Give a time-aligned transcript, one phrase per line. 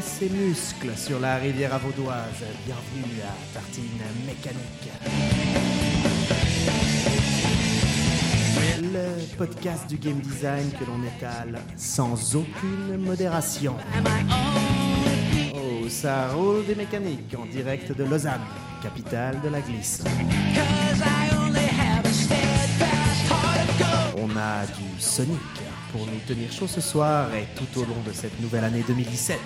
[0.00, 2.44] ses muscles sur la rivière vaudoise.
[2.64, 3.84] Bienvenue à Tartine
[4.26, 4.90] Mécanique.
[8.80, 13.74] Le podcast du game design que l'on étale sans aucune modération.
[15.54, 18.40] Oh, ça roule des mécaniques en direct de Lausanne,
[18.82, 20.04] capitale de la glisse.
[24.16, 28.12] On a du Sonic pour nous tenir chaud ce soir et tout au long de
[28.12, 29.38] cette nouvelle année 2017.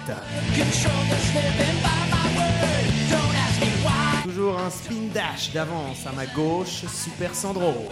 [4.24, 7.88] Toujours un spin dash d'avance à ma gauche, Super Sandro.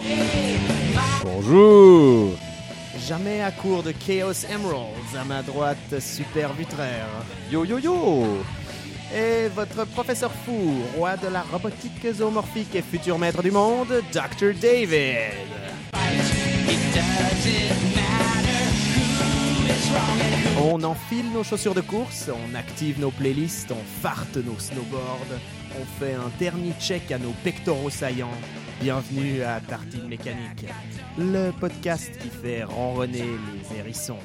[1.23, 2.37] Bonjour
[3.07, 7.07] Jamais à court de Chaos Emeralds à ma droite, Super Vutraire.
[7.51, 8.25] Yo yo yo
[9.15, 14.53] Et votre professeur fou, roi de la robotique zoomorphique et futur maître du monde, Dr.
[14.61, 15.31] David.
[20.63, 25.39] On enfile nos chaussures de course, on active nos playlists, on farte nos snowboards,
[25.79, 28.29] on fait un dernier check à nos pectoraux saillants.
[28.79, 30.65] Bienvenue à Tartine Mécanique,
[31.17, 34.17] le podcast qui fait ronronner les hérissons.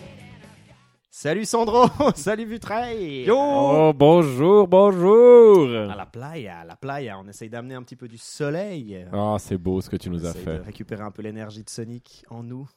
[1.11, 7.27] Salut Sandro, salut Vutreil Yo Oh bonjour, bonjour À la playa, à la playa, on
[7.27, 9.07] essaye d'amener un petit peu du soleil.
[9.13, 10.59] Ah c'est beau ce que tu on nous as fait.
[10.59, 12.69] de récupérer un peu l'énergie de Sonic en nous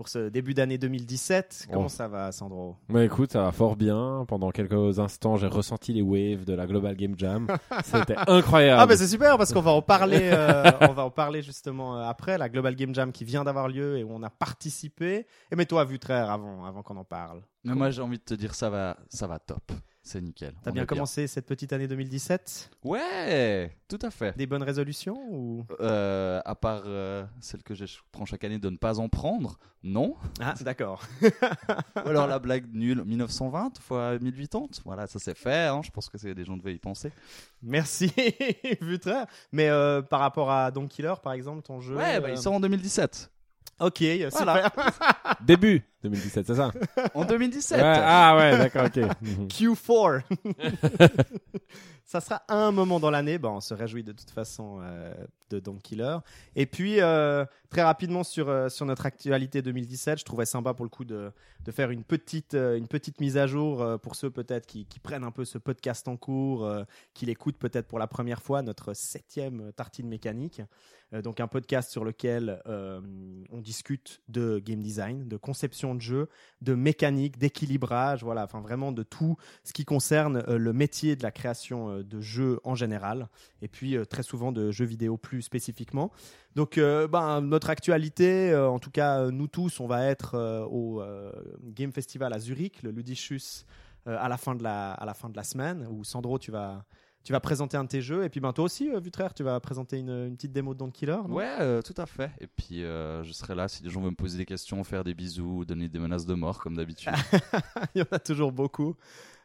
[0.00, 1.66] pour ce début d'année 2017.
[1.70, 1.88] Comment Oh.
[1.90, 2.74] ça va Sandro?
[2.88, 4.24] Mais écoute, ça va fort bien.
[4.28, 7.48] Pendant quelques instants, j'ai ressenti les waves de la Global Game Jam.
[7.84, 8.80] C'était incroyable.
[8.80, 11.98] Ah bah c'est super parce qu'on va en parler, euh, on va en parler justement
[11.98, 15.26] euh, après la Global Game Jam qui vient d'avoir lieu et où on a participé.
[15.52, 17.42] Et mais toi Vutraire avant, avant qu'on en parle.
[17.64, 19.70] Mais moi j'ai envie de te dire ça va, ça va top.
[20.02, 20.54] C'est nickel.
[20.62, 24.34] T'as bien commencé cette petite année 2017 Ouais, tout à fait.
[24.36, 25.66] Des bonnes résolutions ou?
[25.80, 29.58] Euh, à part euh, celle que je prends chaque année de ne pas en prendre,
[29.82, 30.16] non.
[30.40, 31.02] Ah d'accord.
[31.22, 34.80] Ou alors la blague nulle 1920 fois 1080.
[34.86, 35.66] Voilà, ça c'est fait.
[35.66, 35.82] hein.
[35.84, 37.12] Je pense que c'est des gens devaient y penser.
[37.62, 38.10] Merci
[38.80, 39.26] Vutraire.
[39.52, 41.96] Mais euh, par rapport à Don Killer par exemple, ton jeu.
[41.96, 43.30] Ouais, bah, il sort en 2017.
[43.80, 44.30] Ok, super.
[44.30, 44.72] Voilà.
[45.42, 46.70] Début 2017, c'est ça?
[47.14, 47.78] En 2017.
[47.78, 48.96] Ouais, Ah ouais, d'accord, ok.
[49.20, 49.48] Mhm.
[49.48, 50.22] Q4.
[52.10, 53.38] ça sera un moment dans l'année.
[53.38, 55.14] Bon, on se réjouit de toute façon euh,
[55.50, 56.16] de Don Killer.
[56.56, 60.84] Et puis, euh, très rapidement sur, euh, sur notre actualité 2017, je trouvais sympa pour
[60.84, 61.30] le coup de,
[61.64, 65.22] de faire une petite, une petite mise à jour pour ceux peut-être qui, qui prennent
[65.22, 66.68] un peu ce podcast en cours,
[67.14, 70.62] qui l'écoutent peut-être pour la première fois, notre septième tartine mécanique.
[71.12, 76.28] Donc un podcast sur lequel on discute de game design, de conception de jeu,
[76.60, 81.22] de mécanique, d'équilibrage, voilà, enfin vraiment de tout ce qui concerne euh, le métier de
[81.22, 83.28] la création euh, de jeux en général,
[83.62, 86.10] et puis euh, très souvent de jeux vidéo plus spécifiquement.
[86.56, 90.36] Donc, ben, notre actualité, en tout cas nous tous, on va être
[90.68, 91.00] au
[91.62, 93.64] Game Festival à Zurich, le Ludicus,
[94.04, 95.86] à la fin de la à la fin de la semaine.
[95.88, 96.84] Où Sandro, tu vas
[97.22, 99.42] tu vas présenter un de tes jeux, et puis ben toi aussi, euh, Vutraire, tu
[99.42, 101.18] vas présenter une, une petite démo de Don Killer.
[101.28, 101.34] non?
[101.34, 102.30] Ouais, euh, tout à fait.
[102.40, 105.04] Et puis euh, je serai là si les gens veulent me poser des questions, faire
[105.04, 107.12] des bisous, donner des menaces de mort comme d'habitude.
[107.94, 108.94] Il y en a toujours beaucoup.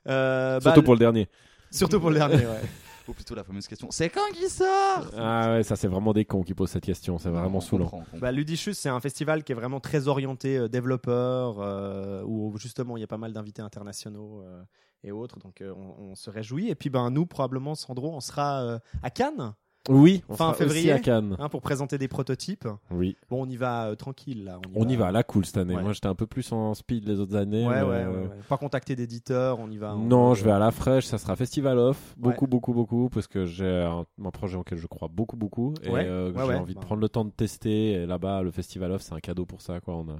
[0.07, 1.27] Euh, Surtout bah, pour le dernier.
[1.71, 2.61] surtout pour le dernier, ouais.
[3.07, 5.11] Ou plutôt la fameuse question c'est quand qu'il sort?
[5.15, 7.19] Ah ouais, ça c'est vraiment des cons qui posent cette question.
[7.19, 8.03] C'est vraiment saoulant.
[8.19, 12.97] Bah, Ludicus, c'est un festival qui est vraiment très orienté euh, développeur, euh, où justement
[12.97, 14.63] il y a pas mal d'invités internationaux euh,
[15.05, 16.69] et autres, donc euh, on, on se réjouit.
[16.69, 19.53] Et puis ben nous, probablement, Sandro, on sera euh, à Cannes
[19.87, 20.91] Oui, on Fin sera aussi février.
[20.91, 21.35] à Cannes.
[21.37, 22.67] hein, pour présenter des prototypes.
[22.89, 24.59] Oui, Bon, on y va euh, tranquille là.
[24.73, 25.75] on y va, là cool cette année.
[25.75, 25.83] Ouais.
[25.83, 27.67] Moi j'étais un peu plus en speed les autres années.
[27.67, 28.29] Ouais, mais, ouais, ouais, ouais.
[28.49, 29.95] Pas contacter d'éditeurs, on y va.
[29.95, 33.27] on- Non, je vais à la fraîche, ça sera Festival Off, beaucoup, beaucoup, beaucoup, parce
[33.27, 36.79] que j'ai un, un projet auquel je crois beaucoup, beaucoup, et euh, j'ai envie de
[36.79, 36.85] Bah.
[36.85, 37.91] prendre le temps de tester.
[37.91, 39.95] Et là-bas, le Festival Off, c'est un cadeau pour ça, quoi.
[39.95, 40.15] On a,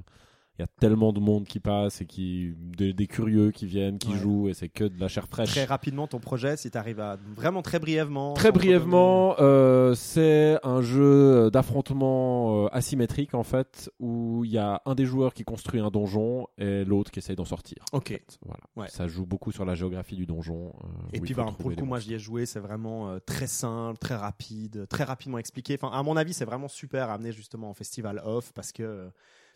[0.57, 3.97] il y a tellement de monde qui passe et qui, des, des curieux qui viennent,
[3.99, 4.17] qui Ouais.
[4.17, 5.49] jouent, et c'est que de la chair fraîche.
[5.51, 8.33] Très rapidement ton projet, si tu arrives à vraiment très brièvement.
[8.35, 14.81] Très brièvement, euh, c'est un jeu d'affrontement euh, asymétrique en fait, où il y a
[14.85, 17.77] un des joueurs qui construit un donjon et l'autre qui essaye d'en sortir.
[17.91, 18.11] Ok.
[18.11, 18.63] En fait, Voilà.
[18.75, 18.87] Ouais.
[18.89, 20.73] Ça joue beaucoup sur la géographie du donjon.
[20.83, 23.47] euh, Et puis ben, pour le coup, moi j'y ai joué, c'est vraiment euh, très
[23.47, 25.77] simple, très rapide, très rapidement expliqué.
[25.81, 29.09] Enfin, à mon avis, c'est vraiment super à amener justement en festival off parce que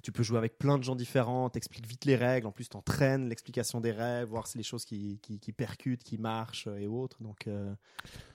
[0.04, 3.28] tu peux jouer avec plein de gens différents, t'expliques vite les règles, en plus t'entraînes
[3.30, 6.88] l'explication des règles, voir si les choses qui, qui, qui percutent, qui marchent euh, et
[6.88, 7.18] autres.
[7.22, 7.74] Donc, euh,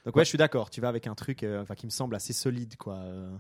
[0.05, 2.15] donc ouais, je suis d'accord, tu vas avec un truc euh, enfin, qui me semble
[2.17, 2.97] assez solide, quoi.
[2.97, 3.35] Euh,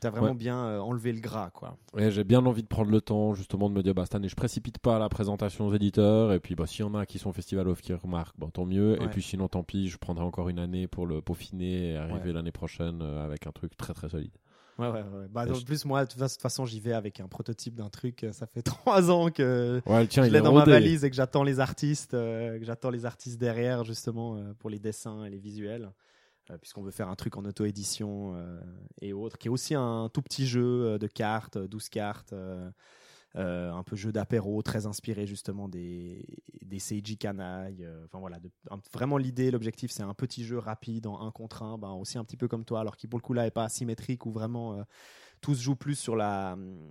[0.00, 0.34] T'as vraiment Ouais.
[0.34, 1.76] bien euh, enlevé le gras, quoi.
[1.92, 4.26] Ouais, j'ai bien envie de prendre le temps justement de me dire bah cette année
[4.28, 7.18] je précipite pas la présentation aux éditeurs et puis bah s'il y en a qui
[7.18, 9.04] sont au festival off qui remarquent bon tant mieux Ouais.
[9.04, 12.32] et puis sinon tant pis je prendrai encore une année pour le peaufiner et arriver
[12.32, 14.32] l'année prochaine euh, avec un truc très très solide.
[14.78, 15.26] Ouais, ouais, ouais.
[15.30, 18.24] Bah, Et en plus, moi, de toute façon, j'y vais avec un prototype d'un truc.
[18.24, 21.16] euh, Ça fait trois ans que Ouais, tiens, je l'ai dans ma valise et que
[21.16, 25.30] j'attends les artistes, euh, que j'attends les artistes derrière, justement, euh, pour les dessins et
[25.30, 25.90] les visuels.
[26.50, 28.34] Euh, Puisqu'on veut faire un truc en auto-édition
[29.00, 32.34] et autres, qui est aussi un tout petit jeu de cartes, euh, 12 cartes,
[33.36, 36.24] euh, un peu jeu d'apéro, très inspiré justement des,
[36.62, 37.76] des Seiji Kanai.
[37.80, 38.38] euh, Enfin voilà,
[38.92, 42.24] vraiment l'idée, l'objectif, c'est un petit jeu rapide en un contre un, ben, aussi un
[42.24, 44.74] petit peu comme toi, alors qui pour le coup là est pas asymétrique ou vraiment
[44.74, 44.82] euh,
[45.40, 46.90] tout se joue plus sur la euh,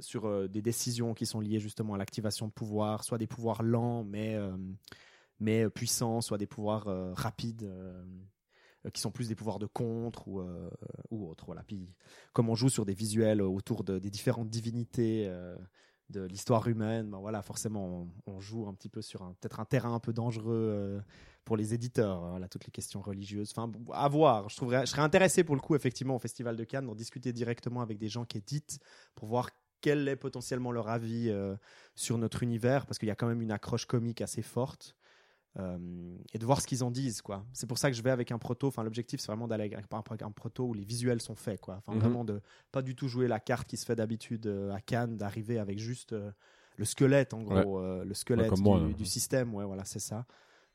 [0.00, 4.04] sur des décisions qui sont liées justement à l'activation de pouvoirs, soit des pouvoirs lents
[4.04, 4.38] mais
[5.40, 7.70] mais puissants, soit des pouvoirs rapides.
[8.86, 10.70] Euh, qui sont plus des pouvoirs de contre ou, euh,
[11.10, 11.44] autre.
[11.46, 11.62] Voilà.
[11.62, 11.94] Puis,
[12.32, 15.56] comme on joue sur des visuels autour de, des différentes divinités euh,
[16.10, 19.94] de l'histoire humaine, ben voilà, forcément, on, joue un petit peu sur peut-être un terrain
[19.94, 21.00] un peu dangereux
[21.44, 22.28] pour les éditeurs.
[22.30, 23.52] Voilà, toutes les questions religieuses.
[23.56, 24.48] Enfin, à voir.
[24.48, 27.32] Je, trouverais, je serais intéressé pour le coup, effectivement, au Festival de Cannes, d'en discuter
[27.32, 28.78] directement avec des gens qui éditent
[29.14, 29.50] pour voir
[29.80, 31.32] quel est potentiellement leur avis
[31.94, 34.96] sur notre univers, parce qu'il y a quand même une accroche comique assez forte.
[35.58, 37.44] Euh, et de voir ce qu'ils en disent quoi.
[37.52, 38.68] C'est pour ça que je vais avec un proto.
[38.68, 41.76] Enfin, l'objectif c'est vraiment d'aller avec un, un proto où les visuels sont faits quoi.
[41.76, 42.00] Enfin, Mhm.
[42.00, 42.40] vraiment de
[42.70, 45.78] pas du tout jouer la carte qui se fait d'habitude euh, à Cannes, d'arriver avec
[45.78, 46.30] juste euh,
[46.78, 48.86] le squelette en gros, euh, le squelette du, moi, là.
[48.94, 49.54] du système.
[49.54, 50.24] Ouais, voilà, c'est ça.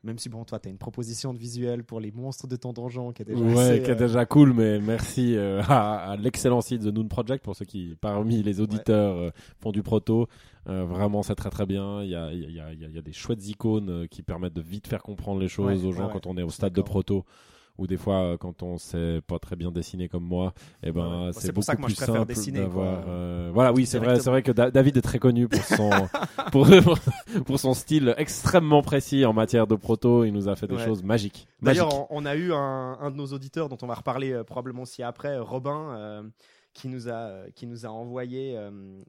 [0.03, 3.11] Même si bon, toi, t'as une proposition de visuel pour les monstres de ton donjon
[3.11, 6.15] qui est déjà Ouais, assez, qui est euh, déjà cool, mais merci euh, à, à
[6.15, 10.27] l'excellent site The Noon Project pour ceux qui, parmi les auditeurs, euh, font du proto.
[10.69, 12.03] Euh, vraiment, c'est très très bien.
[12.03, 14.61] Il y a, il y, a, il y a- des chouettes icônes qui permettent de
[14.61, 16.81] vite faire comprendre les choses Ouais, aux gens ouais, quand on est au stade de
[16.81, 17.25] proto.
[17.77, 20.53] Ou des fois, euh, quand on sait pas très bien dessiner comme moi,
[20.83, 23.03] eh ben, Ouais, c'est beaucoup ça que moi, plus je préfère simple dessiner, d'avoir.
[23.07, 25.89] euh, Voilà, oui, c'est vrai, c'est vrai que Da- David est très connu pour son
[26.51, 26.68] pour,
[27.45, 30.24] pour son style extrêmement précis en matière de proto.
[30.24, 30.85] Il nous a fait des Ouais.
[30.85, 31.47] choses magiques.
[31.62, 34.44] D'ailleurs, on, on a eu un, un de nos auditeurs dont on va reparler euh,
[34.44, 36.23] probablement aussi après, Robin, euh,
[36.73, 38.57] qui, nous a, qui nous a envoyé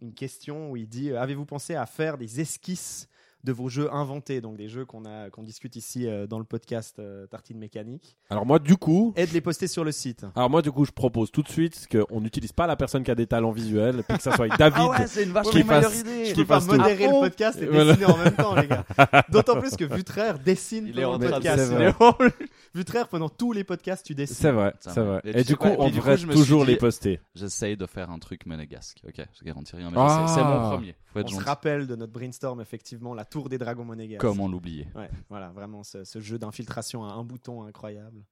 [0.00, 3.08] une question où il dit Avez-vous pensé à faire des esquisses
[3.44, 6.44] de vos jeux inventés Donc des jeux qu'on a qu'on discute ici euh, dans le
[6.44, 10.24] podcast euh, Tartine Mécanique, Alors moi, du coup, et de les poster sur le site.
[10.34, 13.10] Alors moi du coup je propose tout de suite qu'on n'utilise pas la personne qui
[13.10, 14.78] a des talents visuels, puis que ça soit David.
[14.80, 16.24] Ah ouais, c'est une vachement qui fasse- idée.
[16.26, 16.72] Je qui fasse tout.
[16.76, 17.92] modérer Ah le bon podcast et Voilà.
[17.92, 18.84] dessiner en même temps, les gars.
[19.30, 21.72] D'autant plus que Vutraire dessine Il est pendant en le podcast.
[22.74, 24.36] Vutraire, pendant tous les podcasts, tu dessines.
[24.36, 25.20] C'est vrai, c'est vrai.
[25.24, 27.20] Et du coup on devrait toujours dit- les poster.
[27.34, 28.98] J'essaye de faire un truc monégasque.
[29.06, 30.26] Ok, je garantis rien, mais Ah.
[30.28, 30.94] c'est mon premier.
[31.14, 34.20] On se rappelle de notre brainstorm, effectivement, la tour des dragons monégasques.
[34.20, 38.24] Comment l'oublier Ouais, voilà, vraiment ce, ce jeu d'infiltration à un bouton incroyable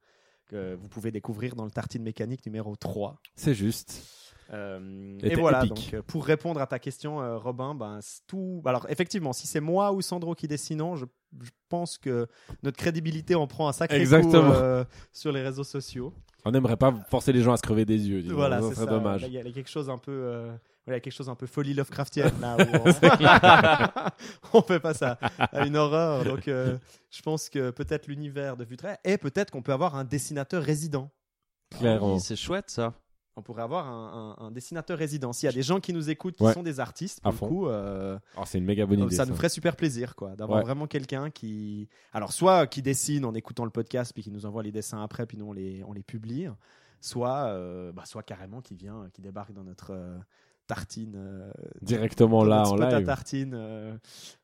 [0.46, 3.20] que vous pouvez découvrir dans le Tartine Mécanique numéro 3.
[3.34, 4.02] C'est juste.
[4.52, 5.75] Euh, et voilà, épique.
[5.75, 7.98] donc euh, pour répondre à ta question, euh, Robin, ben,
[8.28, 8.62] tout.
[8.64, 11.04] Alors effectivement, si c'est moi ou Sandro qui dessinons, je,
[11.40, 12.28] je pense que
[12.62, 14.52] notre crédibilité en prend un sacré Exactement.
[14.52, 16.12] coup euh, sur les réseaux sociaux.
[16.44, 18.22] On n'aimerait pas forcer les gens à se crever des yeux.
[18.32, 18.87] Voilà, c'est ça.
[18.87, 19.25] dommage.
[19.26, 20.48] Il y, a il y a quelque chose un peu,
[20.87, 22.56] voilà, il y a quelque chose un peu folie Lovecraftienne là.
[22.56, 22.61] où
[24.53, 24.59] on...
[24.59, 26.25] on fait pas ça, à une horreur.
[26.25, 26.79] Donc, euh,
[27.11, 31.11] je pense que peut-être l'univers de Vutraire et peut-être qu'on peut avoir un dessinateur résident.
[31.79, 32.15] Clairement.
[32.15, 32.94] Oui, C'est chouette ça.
[33.38, 35.31] On pourrait avoir un, un- un dessinateur résident.
[35.35, 36.55] S'il y a des gens qui nous écoutent, qui Ouais.
[36.55, 37.49] sont des artistes, À pour le fond.
[37.49, 39.15] coup, euh, Oh, c'est une méga bonne idée.
[39.15, 39.31] ça ça.
[39.31, 40.65] nous ferait super plaisir, quoi, d'avoir Ouais.
[40.65, 44.62] vraiment quelqu'un qui, alors soit qui dessine en écoutant le podcast, puis qui nous envoie
[44.62, 46.49] les dessins après, puis nous on les, on les publie,
[47.03, 50.17] soit, euh, bah, soit carrément qui vient, qui débarque dans notre euh,
[50.67, 51.51] tartine, euh,
[51.82, 53.06] Directement dans là notre en spot à live.
[53.06, 53.96] tartine, euh,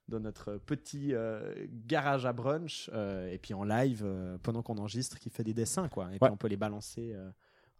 [0.08, 1.54] dans notre petit euh,
[1.86, 5.54] garage à brunch, euh, et puis en live euh, pendant qu'on enregistre, qui fait des
[5.54, 7.12] dessins, quoi, et puis on peut les balancer.
[7.14, 7.30] euh,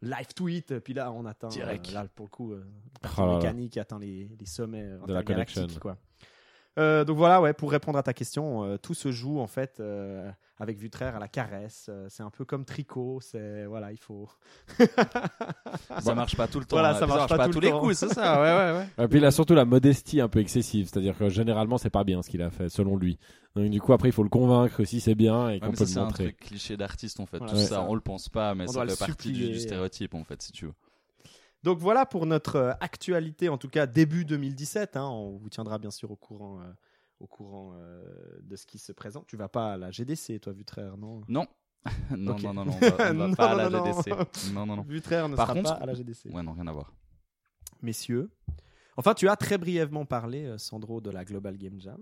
[0.05, 1.91] Live tweet, puis là on atteint Direct.
[1.91, 2.65] euh, là pour le coup euh,
[3.17, 3.37] Oh là là.
[3.37, 5.69] mécanique atteint les, les sommets De la connection.
[5.81, 5.97] quoi.
[6.79, 9.79] Euh, donc voilà, ouais, pour répondre à ta question, euh, tout se joue en fait
[9.79, 11.87] euh, avec Vutraire à la caresse.
[11.91, 13.19] euh, c'est un peu comme tricot.
[13.21, 14.27] C'est voilà, il faut.
[16.01, 16.77] Ça marche pas tout le temps.
[16.77, 16.99] Voilà, hein.
[16.99, 17.81] ça marche pas pas tout tous le les temps.
[17.81, 18.41] coups, c'est ça.
[18.41, 19.05] Ouais, ouais, ouais.
[19.05, 22.05] Et puis il a surtout la modestie un peu excessive, c'est-à-dire que généralement c'est pas
[22.05, 23.19] bien ce qu'il a fait, selon lui.
[23.55, 25.85] Donc du coup après il faut le convaincre si c'est bien et qu'on peut ça,
[25.85, 26.25] le c'est un montrer.
[26.25, 27.37] truc cliché d'artiste en fait.
[27.39, 29.61] Voilà, Tout ça, on le pense pas, mais On ça fait le partie du, du
[29.61, 30.73] stéréotype en fait, si tu veux.
[31.63, 34.97] Donc voilà pour notre euh, actualité, en tout cas début 2017.
[34.97, 35.05] hein.
[35.09, 36.65] on vous tiendra bien sûr au courant, euh,
[37.21, 38.05] au courant euh,
[38.43, 39.27] de ce qui se présente.
[39.27, 41.23] Tu vas pas à la GDC, toi, Vutraire, non?
[41.29, 41.47] Non.
[42.17, 42.43] non, Ok.
[42.43, 43.85] non, non, non, on va, on va Non, pas à la non.
[43.85, 44.53] GDC.
[44.53, 44.83] Non, non, non.
[44.83, 46.31] Vutraire ne Par sera contre- pas à la GDC.
[46.33, 46.93] Ouais, non, rien à voir.
[47.81, 48.31] Messieurs,
[48.97, 52.01] enfin, tu as très brièvement parlé, euh, Sandro, de la Global Game Jam.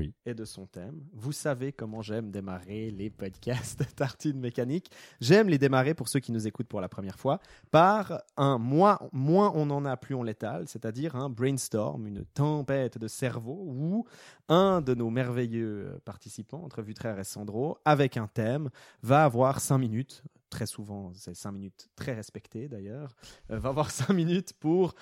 [0.00, 1.04] Et de son thème.
[1.12, 4.90] Vous savez comment j'aime démarrer les podcasts Tartine Mécanique.
[5.20, 7.38] J'aime les démarrer pour ceux qui nous écoutent pour la première fois
[7.70, 12.98] par un moins, moins on en a, plus on l'étale, c'est-à-dire un brainstorm, une tempête
[12.98, 14.06] de cerveau où
[14.48, 18.70] un de nos merveilleux participants, entre Vutraire et Sandro, avec un thème,
[19.02, 20.22] va avoir 5 minutes.
[20.50, 23.14] très souvent, c'est 5 minutes très respectées d'ailleurs,
[23.50, 24.94] euh, va avoir 5 minutes pour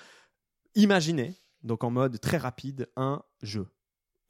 [0.75, 3.67] imaginer, donc en mode très rapide, un jeu.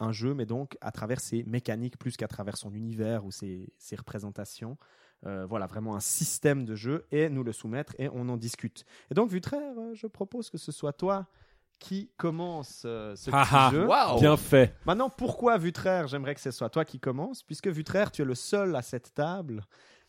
[0.03, 3.73] Un jeu, mais donc à travers ses mécaniques plus qu'à travers son univers ou ses,
[3.77, 4.77] ses représentations.
[5.25, 8.83] Euh, voilà, vraiment un système de jeu et nous le soumettre et on en discute.
[9.09, 11.27] Et donc, Vutraire, euh, je propose que ce soit toi
[11.79, 13.69] qui commence euh, ce Ah petit ah.
[13.71, 14.19] jeu.
[14.19, 14.75] Bien fait.
[14.85, 16.07] Maintenant, pourquoi Vutraire?
[16.07, 19.13] J'aimerais que ce soit toi qui commence, puisque Vutraire, tu es le seul à cette
[19.13, 19.63] table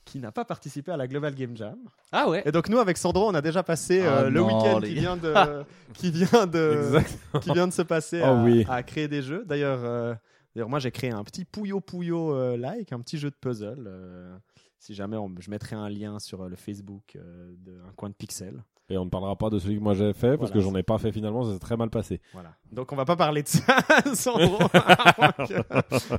[0.05, 1.77] qui n'a pas participé à la Global Game Jam.
[2.13, 4.47] Ah ouais Et donc nous, avec Sandro, on a déjà passé Ah euh, le non,
[4.47, 5.35] week-end les qui vient de,
[5.95, 7.19] qui vient de, Exact.
[7.41, 8.65] qui vient de se passer Oh à, oui.
[8.69, 9.45] à créer des jeux.
[9.47, 10.15] D'ailleurs, euh,
[10.55, 13.85] d'ailleurs, moi, j'ai créé un petit Puyo Puyo euh, like, un petit jeu de puzzle.
[13.87, 14.37] euh,
[14.79, 18.15] si jamais, on- je mettrai un lien sur euh, le Facebook euh, d'un coin de
[18.15, 18.63] pixel.
[18.91, 20.75] Et on ne parlera pas de celui que moi j'ai fait parce Voilà, que j'en
[20.77, 22.21] ai pas fait finalement, ça s'est très mal passé.
[22.35, 22.55] Voilà.
[22.71, 23.63] Donc on va pas parler de ça,
[24.15, 24.59] Sandro.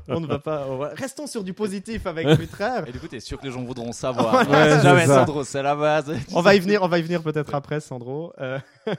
[0.08, 0.66] On ne va pas.
[0.68, 2.88] on va- Restons sur du positif avec Vutraire.
[2.88, 4.34] Et du coup, t'es sûr que les gens voudront savoir.
[4.50, 5.20] Ouais, c'est jamais ça.
[5.26, 6.12] Sandro, c'est la base.
[6.34, 8.34] On va y venir, on va y venir peut-être après, Sandro.
[8.40, 8.58] Euh,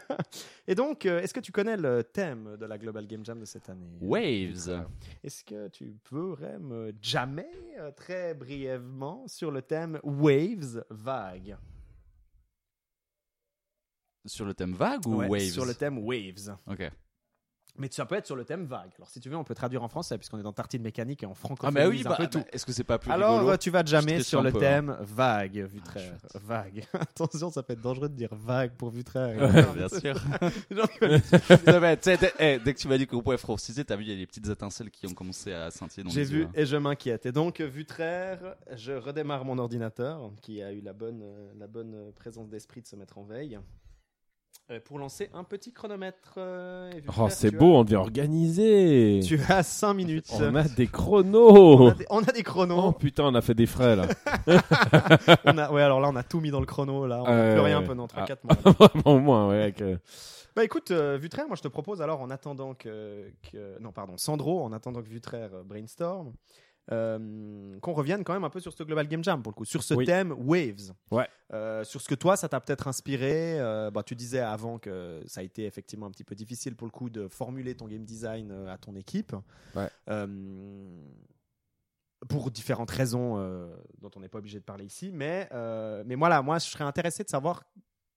[0.69, 3.45] Et donc, euh, est-ce que tu connais le thème de la Global Game Jam de
[3.45, 4.85] cette année Waves.
[5.25, 7.47] Est-ce que tu pourrais me jammer
[7.81, 11.57] euh, très brièvement sur le thème Waves vague?
[14.27, 15.51] Sur le thème vague ou Ouais, waves?
[15.53, 16.57] Sur le thème Waves.
[16.67, 16.91] Ok.
[17.79, 18.89] Mais ça peut être sur le thème vague.
[18.97, 21.27] Alors, si tu veux, on peut traduire en français, puisqu'on est dans Tartine Mécanique et
[21.27, 21.75] en Ah, francophone.
[21.75, 23.53] mais oui, bah, bah, est-ce que c'est pas plus Alors, rigolo?
[23.53, 24.61] euh, tu vas triche sur le peu, hein.
[24.61, 26.17] thème vague, Vutraire.
[26.19, 26.43] chouette.
[26.43, 26.85] vague.
[26.95, 29.75] Attention, ça peut être dangereux de dire vague pour Vutraire.
[29.75, 30.15] Bien sûr.
[30.71, 30.85] Non,
[31.83, 31.99] mais,
[32.39, 34.27] eh, dès que tu m'as dit qu'on pouvait franciser, t'as vu, il y a des
[34.27, 36.53] petites étincelles qui ont commencé à scintiller J'ai les vu yeux, hein.
[36.55, 37.27] et je m'inquiète.
[37.27, 42.11] Et donc, Vutraire, je redémarre mon ordinateur qui a eu la bonne, euh, la bonne
[42.15, 43.59] présence d'esprit de se mettre en veille
[44.85, 46.35] pour lancer un petit chronomètre.
[46.39, 49.21] euh, Oh, c'est beau, on devient organisé.
[49.25, 50.27] Tu as 5 minutes.
[50.33, 51.89] On a des On chronos.
[51.89, 52.93] a des, on a des Oh chronos.
[52.93, 54.07] putain, on a fait des frais là.
[55.45, 57.07] On a, ouais, alors là, on a tout mis dans le chrono.
[57.07, 58.55] Là, on n'a Euh, plus rien pendant 3-4 ah.
[58.79, 58.91] mois.
[59.15, 59.73] Au moins, ouais.
[59.81, 59.97] euh,
[60.55, 64.15] Bah écoute, euh, Vutraire, moi je te propose alors en attendant que, que- non pardon,
[64.17, 66.31] Sandro, en attendant que Vutraire euh, brainstorm, euh,
[66.89, 69.83] qu'on revienne quand même un peu sur ce Global Game Jam pour le coup, sur
[69.83, 70.05] ce Oui.
[70.07, 70.93] thème Waves.
[71.11, 71.27] Ouais.
[71.53, 73.59] Euh, sur ce que toi, ça t'a peut-être inspiré.
[73.61, 76.87] euh, bah, tu disais avant que ça a été effectivement un petit peu difficile pour
[76.87, 79.35] le coup de formuler ton game design euh, à ton équipe.
[79.75, 79.89] Ouais.
[80.09, 80.87] Euh,
[82.29, 86.15] pour différentes raisons euh, dont on n'est pas obligé de parler ici, mais, euh, mais
[86.15, 87.63] voilà, moi je serais intéressé de savoir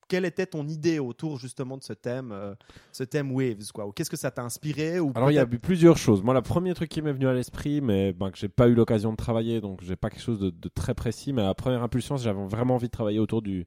[0.10, 2.54] quelle était ton idée autour justement de ce thème, euh,
[2.92, 3.90] ce thème Waves, quoi?
[3.96, 6.22] Qu'est-ce que ça t'a inspiré ou Alors il y a eu plusieurs choses.
[6.22, 8.74] Moi, le premier truc qui m'est venu à l'esprit, mais ben, que j'ai pas eu
[8.74, 11.32] l'occasion de travailler, donc j'ai pas quelque chose de, de très précis.
[11.32, 13.66] Mais la première impulsion, c'est que j'avais vraiment envie de travailler autour du.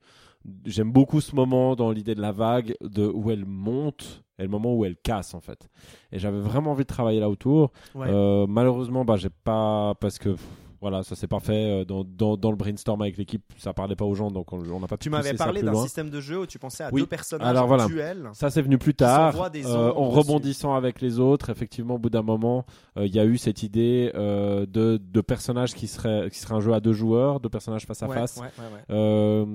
[0.67, 4.49] J'aime beaucoup ce moment dans l'idée de la vague, de où elle monte et le
[4.49, 5.69] moment où elle casse en fait.
[6.11, 7.71] Et j'avais vraiment envie de travailler là autour.
[7.95, 8.09] Ouais.
[8.11, 10.35] Euh, malheureusement, bah, j'ai pas parce que
[10.83, 13.43] voilà, ça s'est pas fait euh, dans, dans, dans le brainstorm avec l'équipe.
[13.57, 16.11] Ça parlait pas aux gens, donc on n'a pas pu tu m'avais parlé d'un système
[16.11, 17.01] de jeu où tu pensais à Oui.
[17.01, 17.87] deux personnages Alors, voilà.
[17.87, 18.29] duel.
[18.35, 19.51] Ça, c'est venu plus tard.
[19.51, 20.19] des Euh, en dessus.
[20.19, 22.67] rebondissant avec les autres, effectivement, au bout d'un moment,
[22.99, 26.55] euh, il y a eu cette idée euh, de, de personnages qui seraient, qui serait
[26.55, 29.47] un jeu à deux joueurs, deux personnages face à Ouais, face, ouais, ouais, ouais.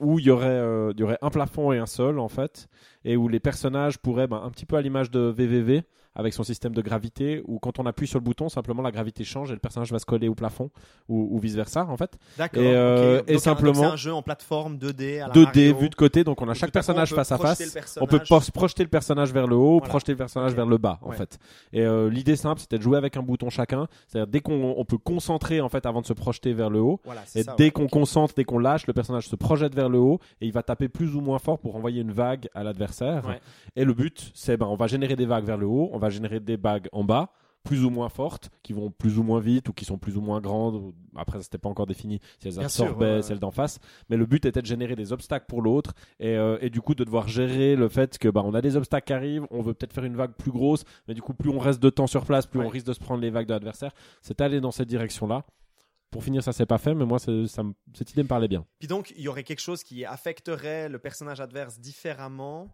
[0.00, 0.60] où il y aurait,
[0.94, 2.68] il y aurait un plafond et un sol en fait,
[3.04, 5.82] et où les personnages pourraient, ben, un petit peu à l'image de VVV,
[6.14, 9.22] avec son système de gravité, où quand on appuie sur le bouton, simplement la gravité
[9.24, 10.70] change et le personnage va se coller au plafond,
[11.08, 12.18] ou, ou vice versa en fait.
[12.36, 12.62] D'accord.
[12.62, 15.76] Et, euh, et Donc, simplement- c'est un jeu en plateforme 2D à la 2D Mario.
[15.78, 17.76] vu de côté, donc on a chaque personnage face à face.
[18.00, 18.20] On peut
[18.52, 19.88] projeter le personnage vers le haut, Voilà.
[19.88, 21.16] projeter le personnage vers le bas, en Ouais.
[21.16, 21.38] fait.
[21.72, 23.86] Et euh, l'idée simple, c'était de jouer avec un bouton chacun.
[24.08, 27.00] C'est-à-dire dès qu'on on peut concentrer en fait avant de se projeter vers le haut.
[27.04, 27.70] Voilà, c'est Et ça, dès ouais.
[27.70, 30.62] qu'on concentre, dès qu'on lâche, le personnage se projette vers le haut et il va
[30.62, 33.24] taper plus ou moins fort pour envoyer une vague à l'adversaire.
[33.26, 33.40] Ouais.
[33.76, 36.10] Et le but, c'est ben on va générer des vagues vers le haut, on va
[36.10, 37.32] générer des vagues en bas
[37.64, 40.22] plus ou moins fortes, qui vont plus ou moins vite ou qui sont plus ou
[40.22, 40.94] moins grandes.
[41.16, 43.78] Après, ça n'était pas encore défini si elles sûr, absorbaient ouais, celles d'en face.
[44.08, 46.94] Mais le but était de générer des obstacles pour l'autre et, euh, et du coup
[46.94, 49.74] de devoir gérer le fait que bah, on a des obstacles qui arrivent, on veut
[49.74, 52.24] peut-être faire une vague plus grosse, mais du coup plus on reste de temps sur
[52.24, 52.64] place, plus Ouais.
[52.64, 53.92] on risque de se prendre les vagues de l'adversaire.
[54.22, 55.44] C'est aller dans cette direction-là.
[56.10, 57.62] Pour finir, ça s'est pas fait, mais moi c'est- ça
[57.92, 58.64] cette idée me parlait bien.
[58.78, 62.70] Puis donc, il y aurait quelque chose qui affecterait le personnage adverse différemment,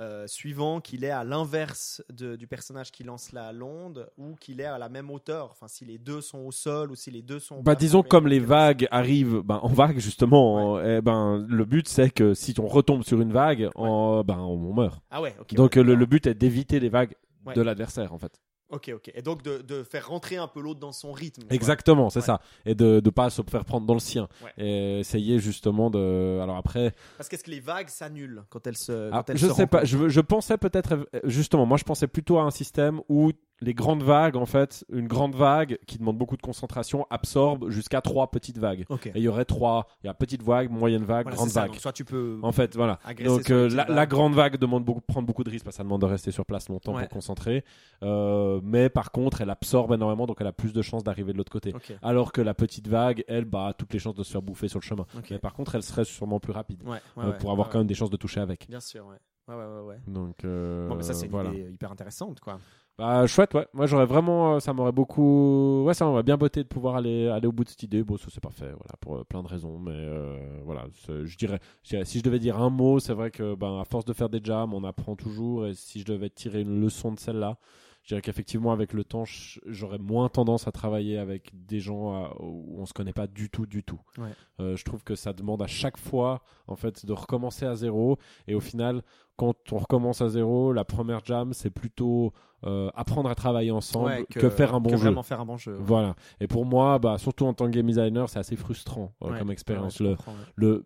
[0.00, 4.66] euh, suivant qu'il est à l'inverse du personnage qui lance la l'onde ou qu'il est
[4.66, 5.50] à la même hauteur.
[5.52, 7.62] Enfin, si les deux sont au sol ou si les deux sont.
[7.62, 12.10] Bah disons comme les vagues arrivent ben, en vague justement, eh ben le but c'est
[12.10, 15.02] que si on retombe sur une vague, en, ben on, meurt.
[15.10, 15.34] Ah ouais.
[15.52, 17.14] Donc ouais, le, le but est d'éviter les vagues
[17.54, 18.40] de l'adversaire en fait.
[18.72, 19.12] Ok, ok.
[19.14, 21.42] Et donc de, de faire rentrer un peu l'autre dans son rythme.
[21.50, 22.24] Exactement, c'est Ouais.
[22.26, 22.40] ça.
[22.64, 24.28] Et de ne pas se faire prendre dans le sien.
[24.42, 24.52] Ouais.
[24.56, 26.40] Et essayer justement de.
[26.42, 29.10] Alors après, Parce qu'est-ce que les vagues s'annulent quand elles se.
[29.12, 29.84] ah, quand elles je se sais pas.
[29.84, 31.66] Je, je pensais peut-être euh, justement.
[31.66, 33.30] Moi, je pensais plutôt à un système où
[33.62, 38.00] les grandes vagues, en fait, une grande vague qui demande beaucoup de concentration absorbe jusqu'à
[38.00, 38.84] trois petites vagues.
[39.06, 41.66] Et il y aurait trois, il y a petite vague, moyenne vague, Voilà, grande vague.
[41.68, 42.38] Donc, soit tu peux.
[42.42, 42.98] En fait, voilà.
[43.24, 46.00] Donc euh, la, grande vague demande beaucoup, prendre beaucoup de risques parce que ça demande
[46.00, 47.02] de rester sur place longtemps Ouais.
[47.02, 47.64] pour concentrer.
[48.02, 51.38] Euh, mais par contre, elle absorbe énormément, donc elle a plus de chances d'arriver de
[51.38, 51.72] l'autre côté.
[52.02, 54.68] Alors que la petite vague, elle, bah, a toutes les chances de se faire bouffer
[54.68, 55.06] sur le chemin.
[55.30, 57.86] Mais par contre, elle serait sûrement plus rapide Ouais, ouais, euh, pour avoir quand même
[57.86, 58.66] des chances de toucher avec.
[58.68, 59.16] Bien sûr, ouais.
[59.48, 59.80] Ouais, ouais, ouais.
[59.86, 60.00] ouais.
[60.06, 61.50] Donc euh, Bon, mais ça, c'est une voilà.
[61.50, 62.58] idée hyper intéressante, quoi.
[62.98, 63.66] Bah, chouette, ouais.
[63.72, 67.26] Moi, j'aurais vraiment, euh, ça m'aurait beaucoup, ouais, ça m'aurait bien botté de pouvoir aller,
[67.28, 68.02] aller au bout de cette idée.
[68.04, 71.24] Bon, ça c'est pas fait, voilà, pour euh, plein de raisons, mais euh, voilà, c'est-
[71.24, 73.84] je dirais, je dirais, si je devais dire un mot, c'est vrai que, ben, à
[73.84, 77.12] force de faire des jams, on apprend toujours, et si je devais tirer une leçon
[77.12, 77.56] de celle-là,
[78.02, 79.24] je dirais qu'effectivement, avec le temps,
[79.66, 83.48] j'aurais moins tendance à travailler avec des gens à- où on se connaît pas du
[83.48, 84.00] tout, du tout.
[84.18, 84.30] Ouais.
[84.60, 88.18] Euh, je trouve que ça demande à chaque fois, en fait, de recommencer à zéro,
[88.48, 89.02] et au final,
[89.36, 92.32] quand on recommence à zéro, la première jam, c'est plutôt
[92.64, 95.02] euh, apprendre à travailler ensemble Ouais, que, faire un bon que jeu.
[95.04, 95.72] vraiment faire un bon jeu.
[95.76, 95.82] ouais.
[95.82, 96.14] Voilà.
[96.40, 99.50] Et pour moi, bah, surtout en tant que game designer, c'est assez frustrant euh, comme
[99.50, 99.98] expérience.
[100.00, 100.16] le,
[100.56, 100.84] le,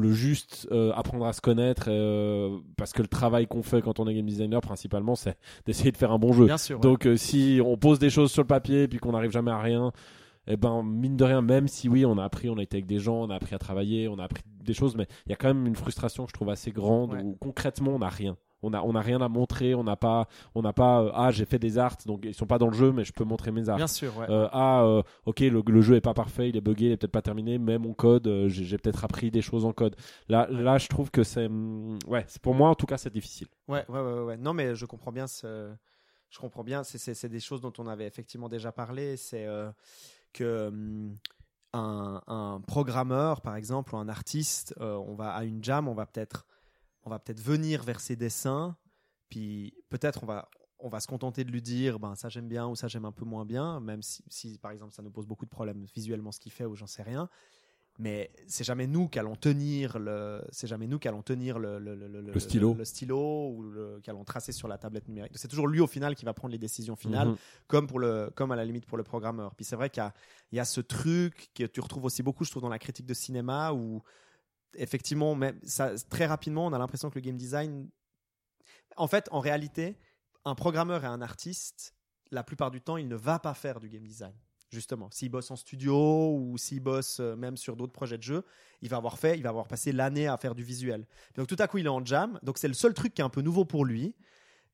[0.00, 3.98] le juste euh, apprendre à se connaître, euh, parce que le travail qu'on fait quand
[4.00, 5.36] on est game designer, principalement, c'est
[5.66, 6.46] d'essayer de faire un bon jeu.
[6.46, 6.76] Bien sûr.
[6.76, 6.82] ouais.
[6.82, 9.50] Donc euh, si on pose des choses sur le papier et puis qu'on n'arrive jamais
[9.50, 9.92] à rien,
[10.48, 12.86] eh ben mine de rien, même si oui, on a appris, on a été avec
[12.86, 15.32] des gens, on a appris à travailler, on a appris des choses, mais il y
[15.32, 17.22] a quand même une frustration que je trouve assez grande Ouais.
[17.22, 18.36] où concrètement on n'a rien.
[18.62, 21.30] On a, on a rien à montrer, on n'a pas, on n'a pas, euh, ah
[21.30, 23.52] j'ai fait des arts, donc ils sont pas dans le jeu, mais je peux montrer
[23.52, 23.76] mes arts.
[23.76, 24.26] Bien sûr, ouais.
[24.30, 26.96] Euh, ah, euh, ok, le, le jeu est pas parfait, il est buggé, il est
[26.96, 29.94] peut-être pas terminé, mais mon code, euh, j'ai j'ai peut-être appris des choses en code.
[30.28, 33.12] Là, là, je trouve que c'est, hum, ouais, c'est- pour moi en tout cas, c'est
[33.12, 33.48] difficile.
[33.68, 34.36] Ouais, ouais, ouais, ouais.
[34.38, 35.70] Non, mais je comprends bien ce.
[36.30, 36.82] Je comprends bien.
[36.82, 39.16] C'est- C'est c'est des choses dont on avait effectivement déjà parlé.
[39.16, 39.70] C'est euh,
[40.32, 41.16] que hum,
[41.72, 45.94] un, un programmeur, par exemple, ou un artiste, euh, on va à une jam, on
[45.94, 46.46] va peut-être,
[47.06, 48.76] on va peut-être venir vers ses dessins,
[49.30, 50.48] puis peut-être on va,
[50.78, 53.12] on va se contenter de lui dire, ben ça j'aime bien ou ça j'aime un
[53.12, 56.32] peu moins bien, même si, si, par exemple ça nous pose beaucoup de problèmes visuellement
[56.32, 57.28] ce qu'il fait ou j'en sais rien.
[57.98, 62.20] Mais c'est jamais nous qui allons tenir le, c'est jamais nous tenir le, le, le,
[62.20, 62.74] Le stylo.
[62.74, 65.32] le, stylo ou le, qui allons tracer sur la tablette numérique.
[65.36, 67.36] C'est toujours lui au final qui va prendre les décisions finales Mhm.
[67.68, 69.54] comme pour le comme à la limite pour le programmeur.
[69.54, 70.02] Puis c'est vrai qu'il
[70.52, 73.06] y y a ce truc que tu retrouves aussi beaucoup, je trouve, dans la critique
[73.06, 74.02] de cinéma où
[74.74, 77.88] effectivement, ça, très rapidement, on a l'impression que le game design,
[78.96, 79.98] en fait, en réalité,
[80.44, 81.94] un programmeur et un artiste,
[82.30, 84.34] la plupart du temps, il ne va pas faire du game design.
[84.70, 88.44] Justement, s'il bosse en studio ou s'il bosse euh, même sur d'autres projets de jeu,
[88.82, 91.06] il va avoir fait, il va avoir passé l'année à faire du visuel.
[91.36, 92.40] Donc tout à coup, il est en jam.
[92.42, 94.16] Donc c'est le seul truc qui est un peu nouveau pour lui.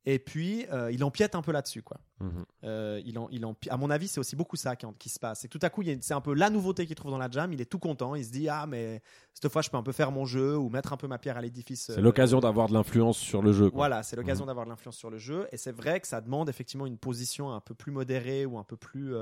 [0.04, 1.98] Et puis euh, il empiète un peu là-dessus, quoi.
[2.20, 2.44] Mhm.
[2.64, 5.18] Euh, il en, il en, à mon avis, c'est aussi beaucoup ça qui, qui se
[5.18, 5.44] passe.
[5.44, 7.52] Et tout à coup, c'est un peu la nouveauté qu'il trouve dans la jam.
[7.52, 8.14] Il est tout content.
[8.14, 9.00] Il se dit ah mais
[9.32, 11.36] cette fois, je peux un peu faire mon jeu ou mettre un peu ma pierre
[11.36, 11.86] à l'édifice.
[11.86, 13.70] C'est euh, l'occasion d'avoir de l'influence sur le jeu.
[13.70, 13.78] quoi.
[13.78, 15.46] Voilà, c'est l'occasion d'avoir de l'influence sur le jeu.
[15.52, 18.64] Et c'est vrai que ça demande effectivement une position un peu plus modérée ou un
[18.64, 19.14] peu plus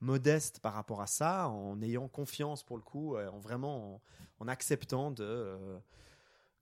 [0.00, 4.00] modeste par rapport à ça, en ayant confiance pour le coup, en vraiment en,
[4.40, 5.56] en acceptant de,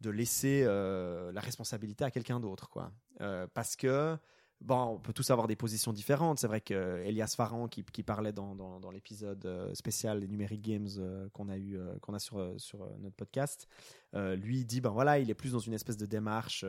[0.01, 2.69] de laisser euh, la responsabilité à quelqu'un d'autre.
[2.69, 2.93] quoi.
[3.21, 4.17] Euh, parce que.
[4.61, 6.41] Bon, on peut tous avoir des positions différentes.
[6.41, 7.37] C'est vrai que euh, Elias
[7.71, 12.13] qui, parlait dans, dans, l'épisode euh, spécial des Numeric Games euh, qu'on a eu, qu'on
[12.13, 13.69] a sur, sur notre podcast,
[14.13, 16.65] lui dit ben voilà, il est plus dans une espèce de démarche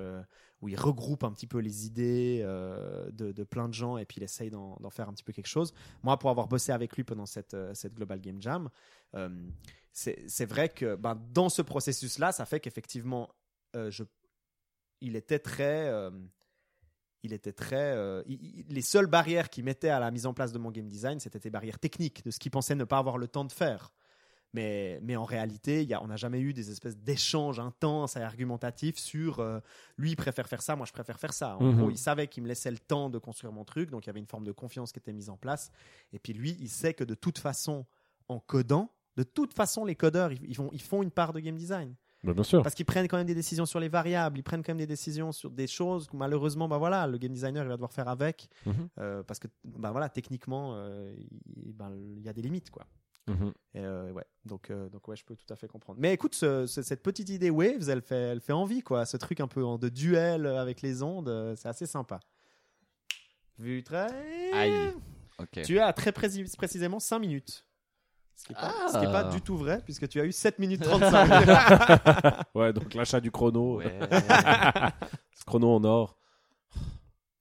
[0.62, 4.18] où il regroupe un petit peu les idées de, de plein de gens et puis
[4.18, 5.74] il essaye d'en faire un petit peu quelque chose.
[6.04, 8.70] Moi, pour avoir bossé avec lui pendant cette, cette Global Game Jam,
[9.94, 13.30] c'est vrai que ben, dans ce processus-là, ça fait qu'effectivement,
[13.74, 14.04] je,
[15.02, 15.90] il était très.
[17.24, 17.76] Il était très.
[17.96, 20.72] euh, il- il- les seules barrières qu'il mettait à la mise en place de mon
[20.72, 23.46] game design, c'était des barrières techniques, de ce qu'il pensait ne pas avoir le temps
[23.46, 23.92] de faire.
[24.52, 28.22] Mais, mais en réalité, y a, on n'a jamais eu des espèces d'échanges intenses et
[28.22, 29.60] argumentatifs sur euh,
[29.96, 31.56] lui il préfère faire ça, moi je préfère faire ça.
[31.58, 31.78] En Mhm.
[31.78, 34.10] gros, il savait qu'il me laissait le temps de construire mon truc, donc il y
[34.10, 35.72] avait une forme de confiance qui était mise en place.
[36.14, 37.86] Et puis lui, il sait que de toute façon,
[38.28, 41.42] en codant, de toute façon, les codeurs, ils, ils font, ils font une part de
[41.42, 41.94] game design.
[42.24, 42.62] Bah, bien sûr.
[42.64, 44.88] Parce qu'ils prennent quand même des décisions sur les variables, ils prennent quand même des
[44.88, 48.08] décisions sur des choses que malheureusement, bah voilà, le game designer il va devoir faire
[48.10, 48.50] avec.
[48.66, 48.90] Mhm.
[49.00, 51.14] euh, parce que bah voilà, techniquement, euh,
[51.56, 52.72] il ben, il y a des limites.
[52.72, 52.86] quoi.
[53.28, 53.54] Mhm.
[53.76, 54.26] Et, euh, ouais.
[54.44, 56.00] Donc, euh, donc ouais, je peux tout à fait comprendre.
[56.02, 59.06] Mais écoute, ce- ce- cette petite idée Waves, elle fait, elle fait envie, quoi.
[59.06, 62.20] Ce truc un peu de duel avec les ondes, c'est assez sympa.
[63.58, 64.08] Vu très.
[64.54, 64.94] Aïe.
[65.64, 67.66] Tu as très précis- précisément 5 minutes.
[68.40, 69.30] Ce qui n'est pas, Ah.
[69.32, 72.46] du tout vrai, puisque tu as eu 7 minutes 35.
[72.56, 73.78] Ouais, donc l'achat du chrono.
[73.80, 74.00] Ouais.
[75.34, 76.16] Ce chrono en or.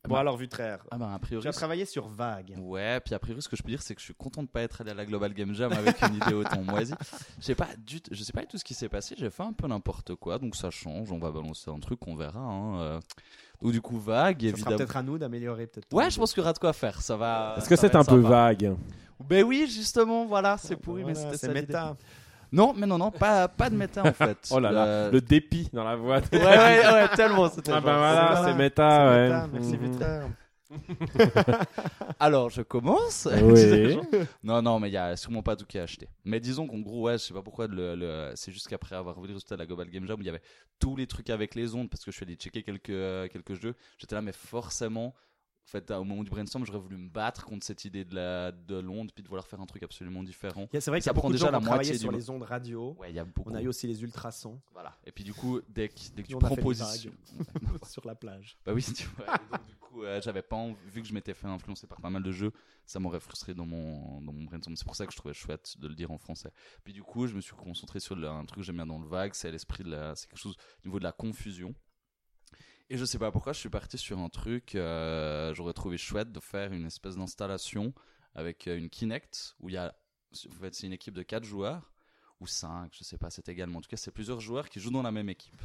[0.09, 1.43] bon, alors, Vutraire, ah bah, a priori.
[1.43, 2.55] tu as travaillé sur Vague.
[2.59, 4.49] Ouais, puis a priori, ce que je peux dire, c'est que je suis content de
[4.49, 6.95] pas être allé à la Global Game Jam avec une idée autant moisie.
[7.39, 9.15] Je sais pas du t- je sais pas du tout ce qui s'est passé.
[9.19, 11.13] J'ai fait un peu n'importe quoi, donc ça change.
[11.13, 12.41] On va balancer un truc, on verra.
[12.41, 13.01] hein.
[13.63, 14.77] Donc du coup vague, Ça sera évidemment.
[14.77, 15.93] peut-être à nous d'améliorer peut-être.
[15.93, 17.01] Ouais, je pense qu'il y aura de quoi faire.
[17.03, 17.55] Ça va.
[17.59, 18.29] Est-ce que c'est un peu sympa.
[18.29, 18.77] vague
[19.29, 21.67] Ben oui, justement, voilà, c'est pourri, mais Voilà, c'était c'est ça l'idée.
[21.67, 21.97] méta.
[22.53, 24.39] Non, mais non, non, pas, pas de méta en fait.
[24.53, 26.19] Oh là là, Euh, le dépit dans la voix.
[26.33, 27.49] Ouais, ouais, ouais, tellement.
[27.51, 29.29] c'était Ah bah voilà, c'est méta, ouais.
[29.53, 30.33] Merci Mhm.
[32.21, 33.27] Alors, je commence.
[33.43, 33.97] Oui.
[34.43, 36.09] non, non, mais il y a sûrement pas tout qui est acheté.
[36.25, 39.19] Mais disons qu'en gros, ouais, je sais pas pourquoi, le, le- c'est juste qu'après avoir
[39.21, 40.43] vu le résultat de la Global Game Jam où il y avait
[40.79, 43.55] tous les trucs avec les ondes, parce que je suis allé checker quelques, euh, quelques
[43.55, 45.15] jeux, j'étais là, mais forcément,
[45.69, 48.53] en fait, au moment du brainstorm, j'aurais voulu me battre contre cette idée de la
[48.53, 50.67] de l'onde, puis de vouloir faire un truc absolument différent.
[50.73, 52.11] C'est vrai qu'il y Ça a beaucoup prend de déjà gens qui la moitié sur
[52.11, 52.97] du- les ondes radio.
[52.99, 53.51] Ouais, y a beaucoup.
[53.51, 54.59] On a eu aussi les ultrasons.
[54.73, 54.97] Voilà.
[55.05, 57.13] Et puis du coup, dès que, dès que tu propositions.
[57.87, 58.57] sur la plage.
[58.65, 59.27] Bah oui, tu vois.
[59.51, 62.09] Donc, du coup, euh, j'avais pas envie- vu que je m'étais fait influencer par pas
[62.11, 62.53] mal de jeux,
[62.87, 64.75] ça m'aurait frustré dans mon, dans mon brainstorm.
[64.75, 66.51] C'est pour ça que je trouvais chouette de le dire en français.
[66.83, 68.99] Puis du coup, je me suis concentré sur le- un truc que j'aime bien dans
[68.99, 71.75] le vague, c'est l'esprit de la, c'est quelque chose au niveau de la confusion.
[72.91, 76.33] Et je sais pas pourquoi, je suis parti sur un truc, euh, j'aurais trouvé chouette
[76.33, 77.93] de faire une espèce d'installation
[78.35, 79.95] avec euh, une Kinect où il y a,
[80.49, 81.93] en fait, c'est une équipe de 4 joueurs
[82.41, 83.79] ou 5, je sais pas, c'est également.
[83.79, 85.61] En tout cas, c'est plusieurs joueurs qui jouent dans la même équipe.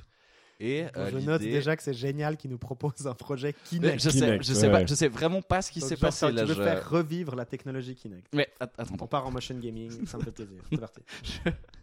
[0.59, 3.99] Et euh, je note déjà que c'est génial qu'ils nous proposent un projet mais Kinect.
[4.03, 4.71] je sais, Kinect, je sais ouais.
[4.71, 6.43] pas, je sais vraiment pas ce qui s'est passé là.
[6.45, 8.27] veux je- faire revivre la technologie Kinect.
[8.33, 10.61] Mais att- attends, On part en motion gaming, ça me fait plaisir.
[10.69, 11.01] C'est parti.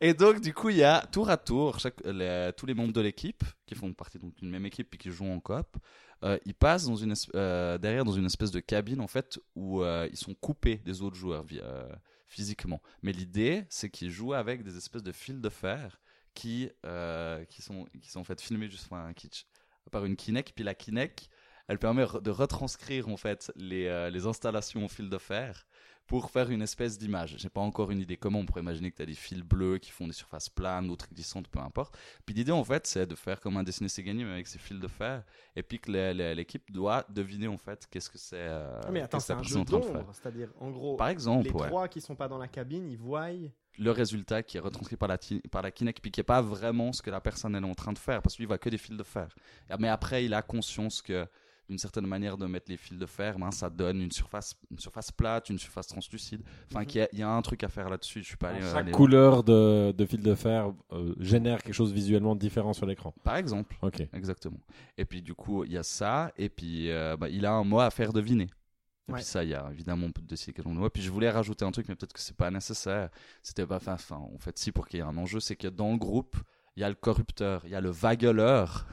[0.00, 3.00] Et donc du coup, il y a tour à tour les- tous les membres de
[3.00, 5.76] l'équipe qui font partie d'une même équipe et qui jouent en coop.
[6.24, 6.88] euh, ils passent
[7.34, 11.02] euh, derrière dans une espèce de cabine en fait où euh, ils sont coupés des
[11.02, 11.88] autres joueurs euh,
[12.26, 12.80] physiquement.
[13.02, 16.00] Mais l'idée, c'est qu'ils jouent avec des espèces de fils de fer
[16.34, 17.44] qui euh,
[18.02, 18.88] sont filmés juste
[19.90, 20.52] par une Kinect.
[20.54, 21.28] Puis la Kinect,
[21.68, 25.66] elle permet de retranscrire euh, les installations au fil de fer
[26.06, 27.34] pour faire une espèce d'image.
[27.38, 29.78] J'ai pas encore une idée comment on pourrait imaginer que tu as des fils bleus
[29.78, 31.96] qui font des surfaces planes, d'autres glissantes, peu importe.
[32.24, 34.58] Puis l'idée en fait, c'est de faire comme un dessiné c'est gagné mais avec ces
[34.58, 35.24] fils de fer
[35.56, 35.90] et puis que
[36.34, 39.56] l'équipe doit deviner en fait qu'est-ce que c'est euh, Ah, mais attends, c'est un jeu
[39.56, 39.92] est en train de faire.
[39.94, 41.66] d'ombre, c'est-à-dire en gros, Par exemple, les ouais.
[41.66, 43.30] trois qui sont pas dans la cabine, ils voient.
[43.78, 45.18] le résultat qui est retranscrit par la,
[45.50, 47.74] par la Kinect, puis qui n'est pas vraiment ce que la personne elle est en
[47.74, 49.34] train de faire, parce que lui, il voit que des fils de fer.
[49.78, 51.26] Mais après, il a conscience que
[51.68, 54.78] d'une certaine manière de mettre les fils de fer, ben, ça donne une surface, une
[54.78, 56.42] surface plate, une surface translucide.
[56.70, 56.86] Enfin, Mhm.
[56.86, 58.20] qu'il y a- il y, a un truc à faire là-dessus.
[58.22, 61.74] Je suis pas allé, Chaque allé- couleur de, de fil de fer euh, génère quelque
[61.74, 63.12] chose visuellement différent sur l'écran.
[63.24, 63.76] Par exemple.
[63.82, 64.06] Ok.
[64.12, 64.60] Exactement.
[64.96, 67.64] Et puis du coup, il y a ça, et puis euh, bah, il a un
[67.64, 68.48] mot à faire deviner.
[69.08, 69.18] Et Ouais.
[69.18, 70.90] puis ça, il y a évidemment on peut décider quel nom de mot.
[70.90, 73.08] Puis je voulais rajouter un truc, mais peut-être que c'est pas nécessaire.
[73.42, 75.68] C'était pas, enfin, enfin, en fait, si pour qu'il y ait un enjeu, c'est que
[75.68, 76.36] dans le groupe,
[76.76, 78.86] il y a le corrupteur, il y a le vagueleur.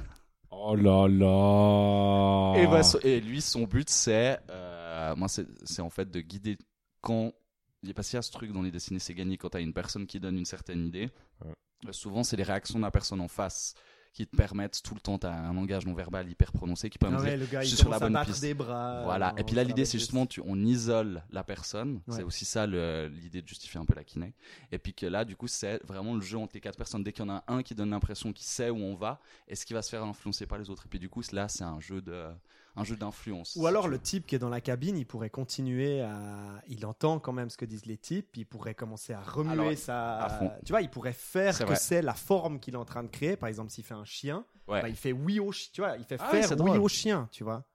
[0.65, 2.53] Oh là là.
[2.57, 6.57] Et, bah, et lui, son but, c'est, euh, moi, c'est en fait de guider
[7.01, 7.33] quand.
[7.81, 9.73] Il est passé à ce truc dans les dessinés, c'est gagné quand tu as une
[9.73, 11.09] personne qui donne une certaine idée.
[11.43, 11.51] Ouais.
[11.85, 13.73] Euh, souvent, c'est les réactions de la personne en face
[14.13, 16.99] qui te permettent tout le temps, tu as un langage non verbal hyper prononcé qui
[16.99, 18.41] permet Ah ouais, le gars, je il suis sur la bonne piste.
[18.41, 19.01] des bras.
[19.03, 19.29] Voilà.
[19.33, 21.95] euh, Et puis là, l'idée, c'est justement, tu, on isole la personne.
[22.07, 22.17] Ouais.
[22.17, 24.37] C'est aussi ça l'idée de justifier un peu la Kinect.
[24.71, 27.03] Et puis que là, du coup, c'est vraiment le jeu entre les quatre personnes.
[27.03, 29.65] Dès qu'il y en a un qui donne l'impression qu'il sait où on va, est-ce
[29.65, 30.85] qu'il va se faire influencer par les autres?
[30.85, 32.27] Et puis du coup, là, c'est un jeu de,
[32.75, 33.55] un jeu d'influence.
[33.55, 36.61] Ou alors le type qui est dans la cabine, il pourrait continuer à.
[36.67, 39.77] Il entend quand même ce que disent les types, il pourrait commencer à remuer Alors,
[39.77, 40.57] sa.
[40.65, 43.35] Tu vois, il pourrait faire que c'est la forme qu'il est en train de créer.
[43.37, 44.81] Par exemple, s'il fait un chien, Ouais.
[44.81, 45.69] bah, il fait oui au chien.
[45.73, 47.65] Tu vois, il fait Ah faire oui au chien, tu vois.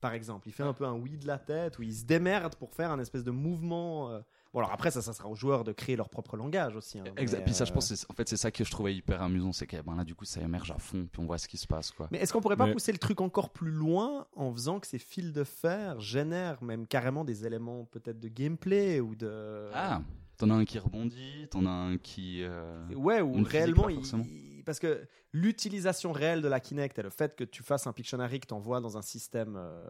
[0.00, 2.54] Par exemple, il fait un peu un oui de la tête, où il se démerde
[2.56, 4.10] pour faire un espèce de mouvement.
[4.10, 4.20] euh.
[4.52, 6.98] Bon, alors après, ça, ça sera aux joueurs de créer leur propre langage aussi.
[6.98, 7.44] hein, Exact.
[7.44, 9.66] Puis ça, je euh, pense, en fait, c'est ça que je trouvais hyper amusant, c'est
[9.68, 11.68] que ben là, du coup, ça émerge à fond, puis on voit ce qui se
[11.68, 12.08] passe, quoi.
[12.10, 14.88] Mais est-ce qu'on pourrait pas Mais- pousser le truc encore plus loin en faisant que
[14.88, 20.02] ces fils de fer génèrent même carrément des éléments peut-être de gameplay ou de Ah,
[20.36, 22.42] t'en as un qui rebondit, t'en as un qui.
[22.42, 27.10] euh, ouais ou réellement pas il- parce que l'utilisation réelle de la Kinect et le
[27.10, 29.88] fait que tu fasses un Pictionary que t'envoies dans un système euh,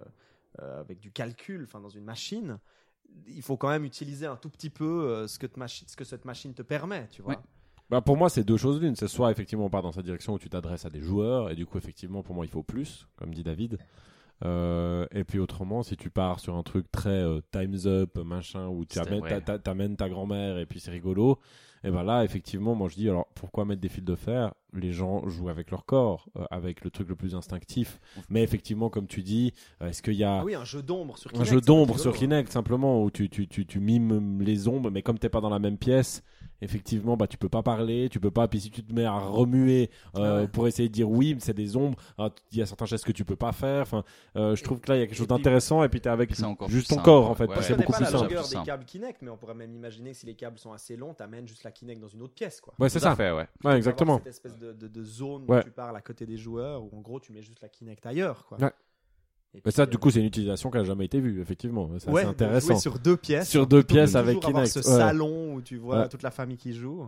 [0.60, 2.58] euh, avec du calcul, enfin dans une machine,
[3.26, 5.96] il faut quand même utiliser un tout petit peu euh, ce que, te machi- ce
[5.96, 7.34] que cette machine te permet, tu vois.
[7.34, 7.40] Ouais.
[7.88, 8.94] Bah, pour moi, c'est deux choses l'une.
[8.96, 11.54] C'est soit effectivement on part dans cette direction où tu t'adresses à des joueurs, et
[11.54, 13.78] du coup, effectivement, pour moi, il faut plus, comme dit David.
[14.42, 18.68] Euh, et puis autrement, si tu pars sur un truc très euh, times up, machin,
[18.68, 21.38] où tu amènes ta, ta grand-mère et puis c'est rigolo,
[21.84, 24.92] et ben là, effectivement, moi je dis alors pourquoi mettre des fils de fer Les
[24.92, 28.00] gens jouent avec leur corps, euh, avec le truc le plus instinctif.
[28.28, 29.52] Mais effectivement, comme tu dis,
[29.82, 31.48] euh, est-ce qu'il y a Ah oui, un jeu d'ombre sur un Kinect.
[31.50, 34.90] jeu ça peut d'ombre sur Kinect simplement où tu, tu, tu, tu mimes les ombres
[34.90, 36.22] mais comme t'es pas dans la même pièce
[36.62, 39.18] effectivement bah tu peux pas parler tu peux pas puis si tu te mets à
[39.18, 40.48] remuer euh, Ah ouais.
[40.48, 43.06] pour essayer de dire oui mais c'est des ombres alors, il y a certains gestes
[43.06, 44.04] que tu peux pas faire enfin
[44.36, 46.34] euh, je trouve que là il y a quelque chose d'intéressant et puis t'es avec
[46.68, 47.56] juste ton simple, corps en fait ouais.
[47.62, 50.10] c'est beaucoup pas plus la simple longueur des câbles Kinect, mais on pourrait même imaginer
[50.10, 52.60] que si les câbles sont assez longs, t'amènes juste la Kinect dans une autre pièce,
[52.60, 52.74] quoi.
[52.78, 53.46] ouais c'est ça fait, ouais.
[53.64, 55.58] ouais exactement Avoir cette espèce de, de, de zone Ouais.
[55.60, 58.04] où tu parles à côté des joueurs, où en gros tu mets juste la Kinect
[58.06, 58.44] ailleurs.
[58.46, 58.58] Quoi.
[58.60, 58.72] Ouais.
[59.64, 61.88] Et ça, du euh, coup, c'est une utilisation qui a jamais été vue, effectivement.
[61.98, 62.78] Ça, ouais, c'est de intéressant.
[62.78, 63.48] sur deux pièces.
[63.48, 64.96] Sur deux pièces avec toujours avoir Kinect, ce ouais.
[64.96, 66.08] salon où tu vois Ouais.
[66.08, 67.04] toute la famille qui joue.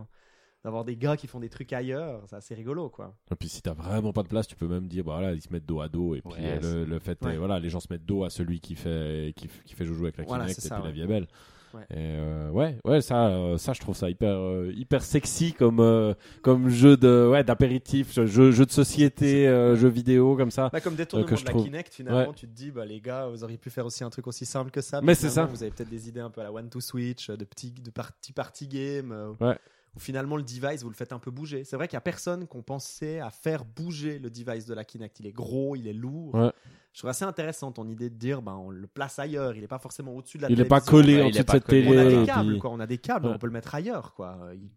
[0.65, 3.13] D'avoir des gars qui font des trucs ailleurs, c'est assez rigolo quoi.
[3.29, 5.41] Et puis si t'as vraiment pas de place, tu peux même dire, bah voilà, ils
[5.41, 7.35] se mettent dos à dos et puis Ouais, euh, le, le fait, Ouais.
[7.35, 10.23] voilà, les gens se mettent dos à celui qui fait qui, fait jouer avec la
[10.23, 10.93] Kinect c'est et ça, puis la ouais.
[10.95, 11.27] vie est belle.
[11.73, 11.81] Ouais.
[11.89, 16.13] Et euh, ouais, ouais, ça, euh, ça, je trouve ça hyper, euh, hyper sexy comme
[16.41, 20.69] comme jeu de, ouais, d'apéritif, jeu, jeu de société, jeu vidéo comme ça.
[20.71, 21.65] Bah, comme détournement que je de la trouve.
[21.65, 22.35] Kinect, finalement, Ouais.
[22.35, 24.71] tu te dis, bah, les gars, vous auriez pu faire aussi un truc aussi simple
[24.71, 25.01] que ça.
[25.01, 25.45] Mais c'est ça.
[25.45, 27.89] Vous avez peut-être des idées un peu à la One to Switch, de petits, de
[27.89, 29.35] party party game.
[29.41, 29.57] Ouais.
[29.95, 31.63] Où finalement, le device, vous le faites un peu bouger.
[31.63, 34.83] C'est vrai qu'il y a personne qu'on pensait à faire bouger le device de la
[34.83, 35.19] Kinect.
[35.19, 36.33] Il est gros, il est lourd.
[36.33, 36.51] Ouais.
[36.93, 39.55] Je trouve assez intéressant ton idée de dire, ben, on le place ailleurs.
[39.55, 41.39] Il n'est pas forcément au-dessus de la Il est pas collé Ouais, en il dessous
[41.39, 41.83] est de pas cette collé.
[41.83, 41.97] télé.
[41.97, 42.69] On a des câbles, puis- quoi.
[42.71, 43.31] On a des câbles, Ouais.
[43.33, 44.37] on peut le mettre ailleurs, quoi.
[44.53, 44.69] Il-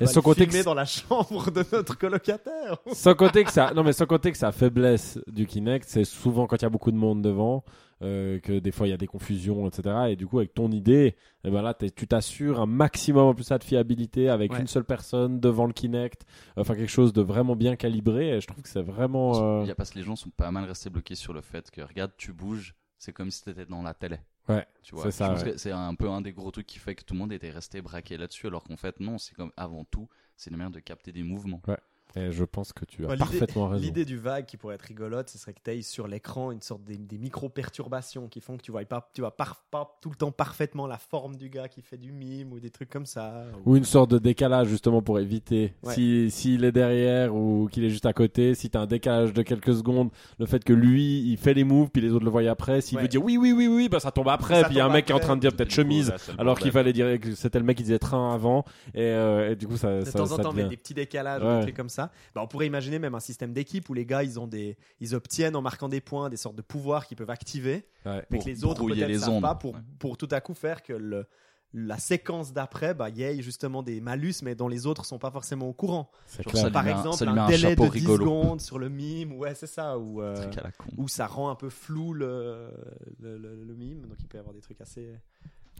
[0.00, 2.78] Et sans compter que dans la chambre de notre colocataire.
[2.92, 6.56] Sans que ça, non mais sans compter que sa faiblesse du Kinect, c'est souvent quand
[6.56, 7.64] il y a beaucoup de monde devant,
[8.02, 9.96] euh, que des fois il y a des confusions, etc.
[10.10, 13.44] Et du coup avec ton idée, eh ben là tu t'assures un maximum en plus
[13.44, 14.60] ça de fiabilité avec Ouais.
[14.60, 18.36] une seule personne devant le Kinect, enfin quelque chose de vraiment bien calibré.
[18.36, 19.58] Et je trouve que c'est vraiment.
[19.60, 21.40] euh, Il y a parce que les gens sont pas mal restés bloqués sur le
[21.40, 24.18] fait que regarde, tu bouges, c'est comme si t'étais dans la télé.
[24.48, 25.50] Ouais, Tu vois, c'est ouais.
[25.58, 27.82] c'est un peu un des gros trucs qui fait que tout le monde était resté
[27.82, 31.12] braqué là-dessus, alors qu'en fait non, c'est comme avant tout, c'est une manière de capter
[31.12, 31.62] des mouvements.
[32.16, 33.82] Et je pense que tu as Bah, parfaitement raison.
[33.84, 36.62] L'idée du vague qui pourrait être rigolote, ce serait que tu aies sur l'écran une
[36.62, 40.10] sorte des, des micro-perturbations qui font que tu vois pas, tu vois par- pas tout
[40.10, 43.06] le temps parfaitement la forme du gars qui fait du mime ou des trucs comme
[43.06, 43.44] ça.
[43.64, 45.94] ou- Ou une sorte de décalage justement pour éviter Ouais.
[45.94, 49.42] si s'il est derrière ou qu'il est juste à côté, si t'as un décalage de
[49.42, 52.42] quelques secondes, le fait que lui il fait les moves puis les autres le voient
[52.50, 53.02] après, s'il Ouais.
[53.02, 54.86] veut dire oui oui oui oui bah ça tombe après, Ça puis il y a
[54.86, 56.92] un mec qui est en train de dire peut-être coup, chemise là, alors qu'il fallait
[56.92, 60.00] dire que c'était le mec qui disait train avant et, euh, et du coup ça
[60.00, 61.56] De ça, temps en temps, devient- mais des petits décalages, ou Ouais.
[61.58, 62.05] des trucs comme ça.
[62.34, 65.14] Bah, on pourrait imaginer même un système d'équipe où les gars, ils ont des, ils
[65.14, 68.24] obtiennent en marquant des points des sortes de pouvoirs qu'ils peuvent activer, Ouais.
[68.30, 69.80] mais Pour que les autres peut-être les savent pas pour, Ouais.
[69.98, 71.26] pour tout à coup faire que le,
[71.74, 75.18] la séquence d'après, bah, il y ait justement des malus, mais dont les autres sont
[75.18, 76.10] pas forcément au courant.
[76.26, 78.18] C'est Genre ça Par un- exemple, un, un délai de chapeau 10 rigolo.
[78.24, 80.34] secondes sur le mime, ouais, c'est ça, ou euh,
[80.96, 82.70] où ça rend un peu flou le,
[83.20, 85.12] le, le- le mime, donc il peut y avoir des trucs assez.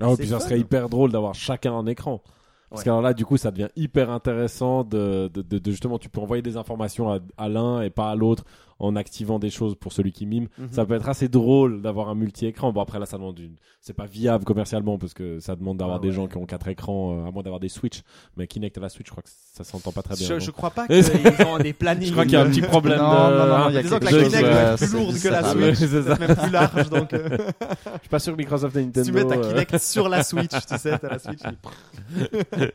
[0.00, 2.22] Ah puis ça serait hyper drôle d'avoir chacun en écran.
[2.70, 2.84] Parce Ouais.
[2.84, 6.20] qu'alors là, du coup, ça devient hyper intéressant de, de, de- de justement, tu peux
[6.20, 8.44] envoyer des informations à, à l'un et pas à l'autre
[8.78, 10.48] en activant des choses pour celui qui mime.
[10.58, 10.68] Mhm.
[10.70, 12.72] Ça peut être assez drôle d'avoir un multi-écran.
[12.72, 13.56] Bon, après là, ça demande une.
[13.80, 16.14] C'est pas viable commercialement parce que ça demande d'avoir Ah des ouais.
[16.14, 18.02] gens qui ont quatre écrans, euh, à moins d'avoir des Switch.
[18.36, 20.26] Mais Kinect à la Switch, je crois que ça s'entend pas très bien.
[20.26, 22.08] Je, non je crois pas qu'ils ont des plannings.
[22.08, 23.36] Je crois qu'il y a un petit problème Non, de.
[23.36, 25.42] non, non, il y a Disons que la Kinect euh, être plus lourde que la.
[25.44, 29.04] Switch, c'est même plus large, donc euh, Je suis pas sûr que Microsoft et Nintendo.
[29.04, 31.40] si tu mets ta euh, Kinect sur la Switch, tu sais, t'as la Switch.
[31.44, 32.70] il-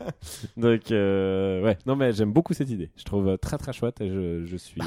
[0.57, 1.77] Donc, euh, ouais.
[1.85, 2.89] Non, mais j'aime beaucoup cette idée.
[2.97, 4.81] Je trouve euh, très très chouette et je, je suis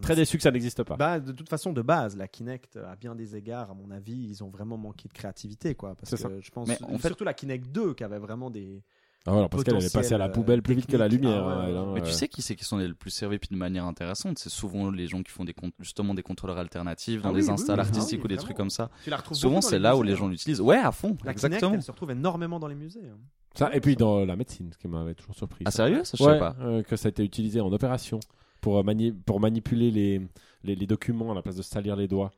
[0.00, 0.96] très déçu que ça n'existe pas.
[0.96, 4.16] Bah, de toute façon, de base, la Kinect, à bien des égards, à mon avis,
[4.30, 5.94] ils ont vraiment manqué de créativité, quoi.
[5.94, 6.28] Parce C'est que ça.
[6.40, 8.82] je pense, Mais en fait- surtout la Kinect 2, qui avait vraiment des.
[9.28, 11.42] Ah voilà, parce qu'elle elle est passée à la poubelle plus vite que la lumière.
[11.44, 11.76] Ah ouais, hein, ouais.
[11.78, 12.12] hein, Mais tu euh.
[12.12, 15.08] sais qui c'est qui sont les plus servis puis de manière intéressante C'est souvent les
[15.08, 17.88] gens qui font des justement des contrôleurs alternatifs dans Ah des oui, installs oui, ah
[17.88, 18.44] artistiques oui, ou des vraiment.
[18.44, 18.88] trucs comme ça.
[19.02, 20.16] Tu la retrouves Souvent c'est là où les hein.
[20.16, 20.60] gens l'utilisent.
[20.60, 21.58] Ouais, à fond, La exactement.
[21.58, 23.00] Kinect, elle se retrouve énormément dans les musées.
[23.12, 23.18] hein.
[23.56, 25.64] Ça, et puis dans la médecine, ce qui m'avait toujours surpris.
[25.66, 25.78] Ah ça.
[25.88, 26.04] sérieux?
[26.04, 26.54] Ça je Ouais, sais pas.
[26.60, 28.20] euh, que ça a été utilisé en opération
[28.66, 30.20] pour, euh, mani- pour manipuler les,
[30.64, 32.32] les, les documents à la place de salir les doigts.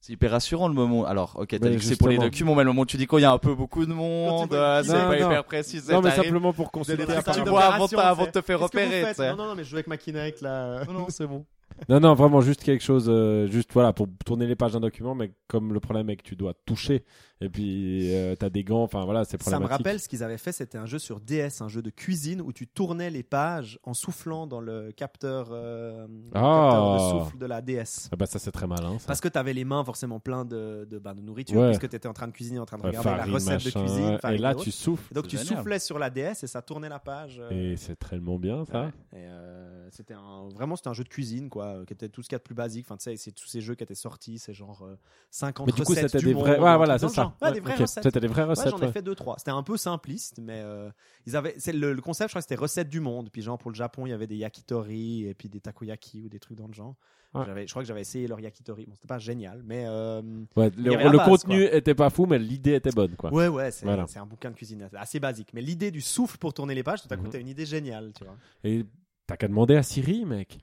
[0.00, 1.04] C'est hyper rassurant le moment.
[1.04, 2.96] Alors, ok, t'as Mais dit que c'est pour les documents, mais le moment où tu
[2.96, 5.80] dis qu'il y a un peu beaucoup de monde, euh, c'est pas Non, hyper précis.
[5.90, 7.04] Non, mais simplement pour consulter.
[7.04, 9.02] tu vois avant de- avant de c'est- te faire repérer.
[9.18, 10.84] Non, non, non, mais je joue avec ma Kinect là.
[10.86, 11.44] Non, non, c'est bon.
[11.90, 15.14] Non, non, vraiment juste quelque chose, euh, juste voilà, pour tourner les pages d'un document,
[15.14, 17.04] mais comme le problème est que tu dois toucher,
[17.40, 19.70] et puis euh, t'as des gants, enfin voilà, c'est Ça me problématique.
[19.86, 22.52] rappelle ce qu'ils avaient fait, c'était un jeu sur DS, un jeu de cuisine où
[22.52, 26.70] tu tournais les pages en soufflant dans le capteur, euh, le Ah.
[26.72, 28.08] capteur de souffle de la DS.
[28.12, 28.98] Ah bah ça c'est très malin.
[28.98, 29.06] Ça.
[29.06, 31.68] Parce que tu avais les mains forcément plein de, de, ben, de nourriture, Ouais.
[31.68, 33.80] puisque tu étais en train de cuisiner, en train de regarder farine, la recette machin,
[33.80, 34.18] de cuisine.
[34.34, 35.12] et là et tu souffles.
[35.12, 35.56] Et donc tu génial.
[35.58, 37.38] soufflais sur la DS et ça tournait la page.
[37.40, 38.82] euh, Et c'est tellement bien ça.
[38.82, 38.88] Ouais.
[39.12, 42.28] Et euh, c'était un, vraiment c'était un jeu de cuisine quoi, qui était tout ce
[42.28, 42.84] qu'il y a de plus basique.
[42.88, 44.96] Enfin tu sais, c'est tous ces jeux qui étaient sortis, c'est genre euh,
[45.30, 46.58] 50 Mais du coup c'était du des monde, vrais.
[46.58, 47.27] Ouais voilà c'est ça.
[47.28, 47.36] Genre.
[47.42, 48.04] Ouais, des vraies recettes.
[48.04, 48.70] C'était des vraies Ouais, recettes.
[48.70, 49.36] j'en ai fait deux trois.
[49.38, 50.90] C'était un peu simpliste, mais euh,
[51.26, 52.28] ils avaient c'est le, le concept.
[52.28, 53.30] Je crois que c'était recettes du monde.
[53.32, 56.28] Puis genre pour le Japon, il y avait des yakitori et puis des takoyaki ou
[56.28, 56.94] des trucs dans le genre.
[57.34, 57.42] Ouais.
[57.44, 58.86] J'avais, je crois que j'avais essayé leur yakitori.
[58.86, 60.22] Bon, c'était pas génial, mais euh,
[60.56, 63.30] Ouais, le base, contenu était pas fou, mais l'idée était bonne quoi.
[63.32, 64.06] ouais ouais, c'est, Voilà.
[64.08, 65.50] c'est un bouquin de cuisine assez basique.
[65.52, 67.30] Mais l'idée du souffle pour tourner les pages, tout à coup, Mhm.
[67.30, 68.34] t'as une idée géniale, tu vois.
[68.64, 68.86] Et
[69.26, 70.58] t'as qu'à demander à Siri, mec.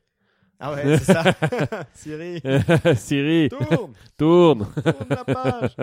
[0.59, 1.23] Ah ouais, c'est ça.
[1.93, 2.41] Siri,
[2.95, 4.65] Siri, tourne, tourne.
[4.73, 5.75] tourne la page.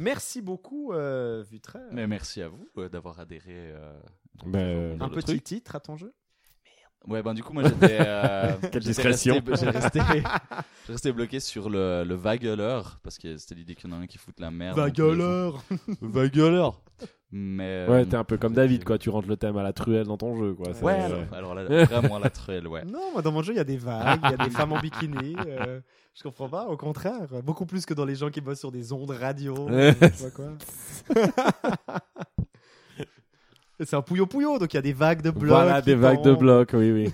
[0.00, 1.44] Merci beaucoup, euh.
[1.92, 3.52] Mais merci à vous euh, d'avoir adhéré.
[3.54, 4.00] euh,
[4.46, 5.44] Ben, Un petit truc.
[5.44, 6.14] titre à ton jeu?
[7.06, 7.98] Ouais, ben du coup, moi j'étais.
[8.00, 9.40] euh, Quelle discrétion.
[9.54, 9.70] J'ai
[10.92, 14.06] resté, bloqué sur le, le vagueleur parce que c'était l'idée qu'il y en a un
[14.06, 14.76] qui fout la merde.
[14.76, 14.84] jours.
[14.86, 15.64] Vagueleur.
[16.00, 16.82] Vagueleur
[17.32, 17.86] Mais.
[17.88, 18.98] Ouais, euh, t'es un peu comme David, quoi.
[18.98, 20.70] Tu rentres le thème à la truelle dans ton jeu, quoi.
[20.82, 22.84] Ouais, alors, alors là, vraiment la truelle, ouais.
[22.84, 24.72] Non, moi dans mon jeu, il y a des vagues, il y a des femmes
[24.72, 25.36] en bikini.
[25.46, 25.80] euh,
[26.14, 27.28] je comprends pas, au contraire.
[27.44, 29.68] Beaucoup plus que dans les gens qui bossent sur des ondes radio.
[29.70, 29.92] Euh,
[30.34, 30.52] quoi.
[33.82, 35.48] C'est un pouillot pouillot, donc il y a des vagues de blocs.
[35.48, 37.12] Voilà, des vagues de blocs, oui, oui.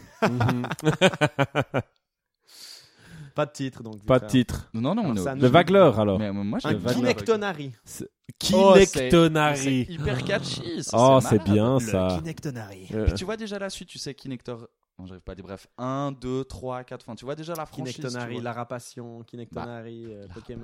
[3.36, 4.04] Pas de titre, donc.
[4.06, 4.68] Pas de titre.
[4.74, 6.18] Non, non, Alors, on est ça au- Le vagueleur, alors.
[6.18, 7.72] Mais moi, Un kinectonary.
[8.52, 8.74] Oh.
[9.54, 10.82] C'est hyper catchy.
[10.82, 12.16] ça, Oh, c'est bien Le ça.
[12.18, 12.88] kinectonary.
[12.92, 14.66] Euh, Puis tu vois déjà la suite, tu sais, Kinector.
[14.98, 15.44] Non, j'arrive pas à dire.
[15.44, 17.02] Bref, 1, 2, 3, 4.
[17.02, 17.94] Enfin, tu vois déjà la franchise.
[17.94, 18.42] tu Kinectonary, vois.
[18.42, 20.62] la rapation, Kinectonary, euh, Pokémon.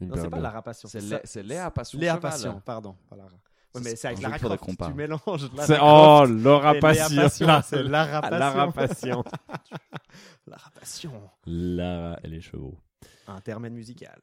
[0.00, 0.88] Non, c'est pas paire de- la rapation.
[0.88, 1.16] C'est ça.
[1.16, 2.18] Léa- c'est Léa Passion Léa.
[2.18, 2.94] Passion, pardon.
[3.08, 3.30] pas Lara.
[3.74, 4.76] Ouais, mais c'est avec un Lara Croft.
[4.76, 7.28] qu'on Tu mélanges Lara Oh, Laura Passion.
[7.28, 8.38] C'est Lara Passion.
[8.38, 9.24] Lara Passion.
[10.46, 11.30] Lara Passion.
[11.46, 12.78] Lara et les chevaux.
[13.26, 14.20] Intermède musical.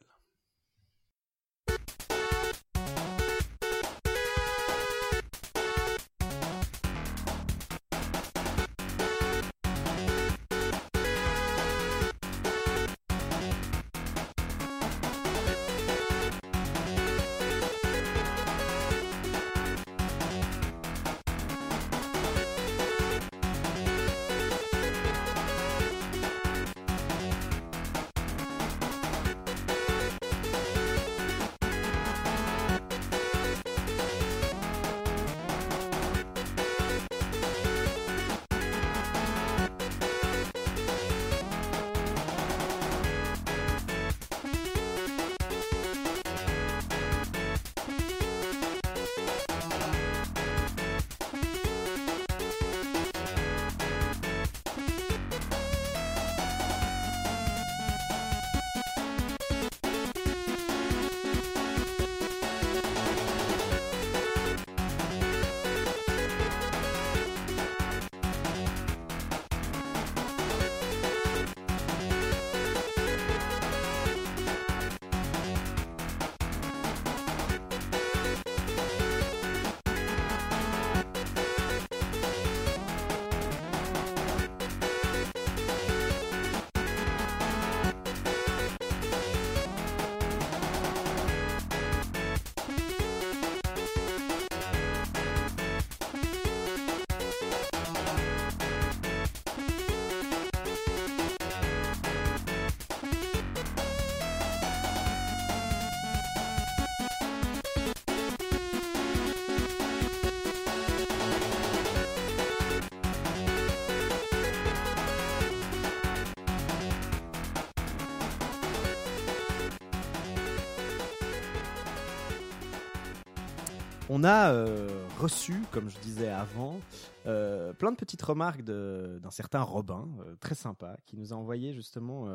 [124.13, 124.89] On a euh,
[125.21, 126.81] reçu, comme je disais avant,
[127.27, 131.73] euh, plein de petites remarques d'un certain Robin, euh, très sympa, qui nous a envoyé
[131.73, 132.27] justement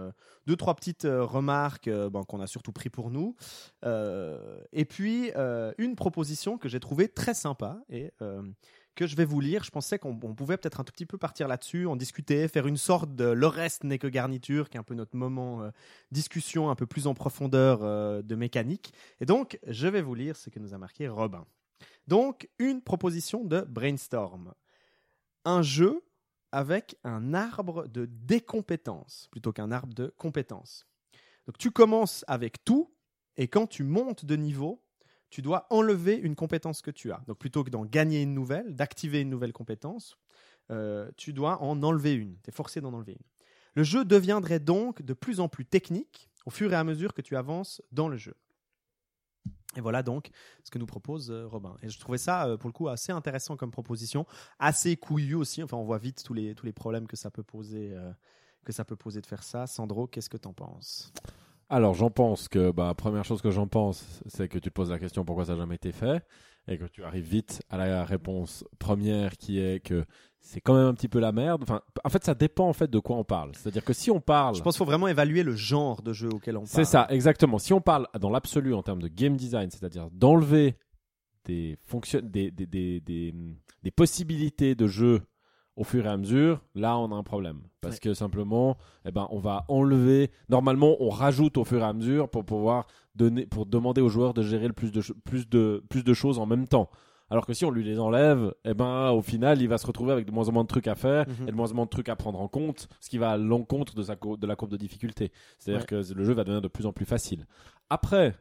[0.47, 3.37] deux, trois petites remarques bon, qu'on a surtout pris pour nous.
[3.85, 5.33] Et puis,
[5.77, 8.11] une proposition que j'ai trouvée très sympa et
[8.95, 9.63] que je vais vous lire.
[9.63, 12.67] Je pensais qu'on on pouvait peut-être un tout petit peu partir là-dessus, en discuter, faire
[12.67, 15.71] une sorte de Le reste n'est que garniture, qui est un peu notre moment euh,
[16.11, 17.81] discussion un peu plus en profondeur
[18.23, 18.95] de mécanique.
[19.21, 21.45] Et donc, je vais vous lire ce que nous a marqué Robin.
[22.07, 24.55] Donc, une proposition de brainstorm.
[25.45, 26.03] Un jeu
[26.53, 30.87] avec un arbre de décompétences plutôt qu'un arbre de compétences.
[31.47, 32.93] Donc, tu commences avec tout
[33.37, 34.83] et quand tu montes de niveau,
[35.31, 37.23] tu dois enlever une compétence que tu as.
[37.27, 40.17] Donc, plutôt que d'en gagner une nouvelle, d'activer une nouvelle compétence,
[40.71, 42.37] euh, tu dois en enlever une.
[42.43, 43.27] Tu es forcé d'en enlever une.
[43.75, 47.21] Le jeu deviendrait donc de plus en plus technique au fur et à mesure que
[47.21, 48.35] tu avances dans le jeu.
[49.77, 50.31] Et voilà donc
[50.65, 51.77] ce que nous propose euh, Robin.
[51.83, 54.27] Et je trouvais ça, euh, pour le coup, assez intéressant comme proposition,
[54.59, 55.63] assez couillu aussi.
[55.63, 58.11] Enfin, on voit vite tous les, tous les problèmes que ça peut poser, euh,
[58.65, 59.67] que ça peut poser de faire ça.
[59.67, 61.13] Sandro, qu'est-ce que t'en penses?
[61.69, 64.91] Alors, j'en pense que, bah, première chose que j'en pense, c'est que tu te poses
[64.91, 66.25] la question pourquoi ça n'a jamais été fait,
[66.69, 70.05] et que tu arrives vite à la réponse première qui est que
[70.47, 71.63] c'est quand même un petit peu la merde.
[71.65, 73.51] Enfin, en fait, ça dépend en fait de quoi on parle.
[73.57, 76.29] C'est-à-dire que si on parle, Je pense qu'il faut vraiment évaluer le genre de jeu
[76.33, 76.69] auquel on parle.
[76.71, 77.59] c'est ça, exactement.
[77.59, 80.77] Si on parle dans l'absolu en termes de game design, c'est-à-dire d'enlever
[81.45, 85.23] des, fonctions, des, des, des, des, possibilités de jeu
[85.75, 87.63] au fur et à mesure, là on a un problème.
[87.81, 88.01] Parce Ouais.
[88.01, 90.31] que simplement, eh ben, on va enlever.
[90.49, 94.33] Normalement, on rajoute au fur et à mesure pour pouvoir donner, pour demander aux joueurs
[94.33, 96.89] de gérer le plus de, plus de, plus de choses en même temps.
[97.31, 100.13] Alors que si on lui les enlève, eh ben, au final, il va se retrouver
[100.13, 101.49] avec de moins en moins de trucs à faire Mhm.
[101.49, 103.37] et de moins en moins de trucs à prendre en compte, ce qui va à
[103.37, 105.33] l'encontre de, sa de la courbe de difficulté.
[105.59, 105.87] C'est-à-dire Ouais.
[106.05, 107.47] que le jeu va devenir de plus en plus facile.
[107.91, 108.35] Après,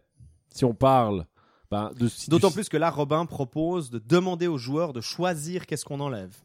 [0.50, 1.26] si on parle
[1.72, 1.92] ben,
[2.28, 6.36] D'autant plus que là, Robin propose de demander aux joueurs de choisir qu'est-ce qu'on enlève.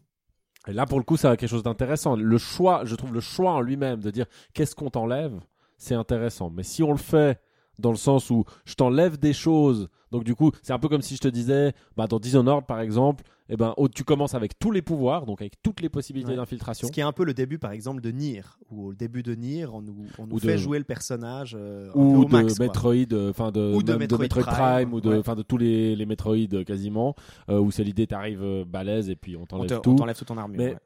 [0.67, 2.17] Et là, pour le coup, ça a quelque chose d'intéressant.
[2.17, 4.25] Le choix, je trouve le choix en lui-même de dire
[4.55, 5.39] qu'est-ce qu'on t'enlève,
[5.77, 6.49] c'est intéressant.
[6.51, 7.39] Mais si on le fait
[7.81, 11.03] dans le sens où je t'enlève des choses, donc du coup, c'est un peu comme
[11.03, 14.71] si je te disais, bah, dans Dishonored par exemple, eh ben, tu commences avec tous
[14.71, 16.37] les pouvoirs, donc avec toutes les possibilités Ouais.
[16.37, 16.87] d'infiltration.
[16.87, 19.35] Ce qui est un peu le début, par exemple, de Nier, où au début de
[19.35, 22.31] Nier, on nous, on nous Ou fait de- jouer le personnage euh, peu ou de
[22.31, 22.61] max.
[22.61, 25.35] Metroid, euh, enfin de, Ou de même Metroid Prime, Prime, ou de, ouais.
[25.35, 27.17] de tous les, les Metroid euh, quasiment,
[27.49, 29.91] euh, où c'est l'idée t'arrives euh, balèze et puis on t'enlève te- tout.
[29.91, 30.59] on t'enlève toute ton armure.
[30.59, 30.79] Mais- ouais.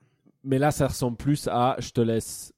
[0.46, 2.52] Mais là, ça ressemble plus à je te laisse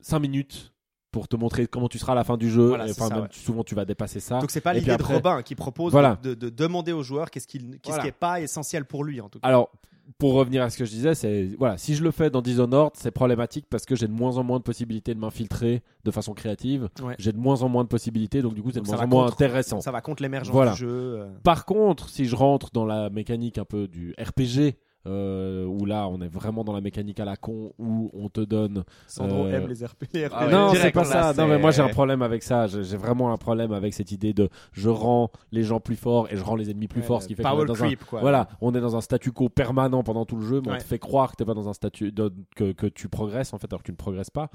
[0.00, 0.72] 5 minutes
[1.10, 2.68] pour te montrer comment tu seras à la fin du jeu.
[2.68, 3.28] Voilà, Et, c'est enfin, ça, même ouais.
[3.32, 4.38] souvent, tu vas dépasser ça.
[4.40, 6.18] Donc c'est pas l'idée de Robin qui propose Voilà.
[6.22, 7.46] de, de- de demander aux joueurs qu'est-ce
[7.86, 8.02] Voilà.
[8.02, 9.48] qui est pas essentiel pour lui en tout cas.
[9.48, 9.70] Alors,
[10.16, 12.92] pour revenir à ce que je disais, c'est voilà, si je le fais dans Dishonored,
[12.94, 16.32] c'est problématique parce que j'ai de moins en moins de possibilités de m'infiltrer de façon
[16.32, 16.88] créative.
[17.02, 17.14] Ouais.
[17.18, 19.24] J'ai de moins en moins de possibilités, donc du coup, c'est de moins en moins
[19.24, 19.80] contre- intéressant.
[19.82, 20.72] Ça va contre l'émergence Voilà.
[20.72, 20.88] du jeu.
[20.90, 21.28] euh.
[21.42, 24.76] Par contre, si je rentre dans la mécanique un peu du RPG,
[25.08, 28.40] euh, où là, on est vraiment dans la mécanique à la con, où on te
[28.40, 30.04] donne Sandro Euh, aime les RP.
[30.12, 30.32] les RPG.
[30.36, 31.32] Ah ouais, non, c'est pas ça.
[31.36, 32.66] Non, mais moi j'ai un problème avec ça.
[32.66, 36.36] J'ai vraiment un problème avec cette idée de je rends les gens plus forts et
[36.36, 37.86] je rends les ennemis plus Ouais, forts, ce qui fait qu'on Power est dans un
[37.86, 38.20] creep quoi.
[38.20, 40.82] voilà, on est dans un statu quo permanent pendant tout le jeu, mais on te
[40.84, 43.72] fait croire que t'es pas dans un statut de- que, que tu progresses en fait,
[43.72, 44.50] alors que tu ne progresses pas.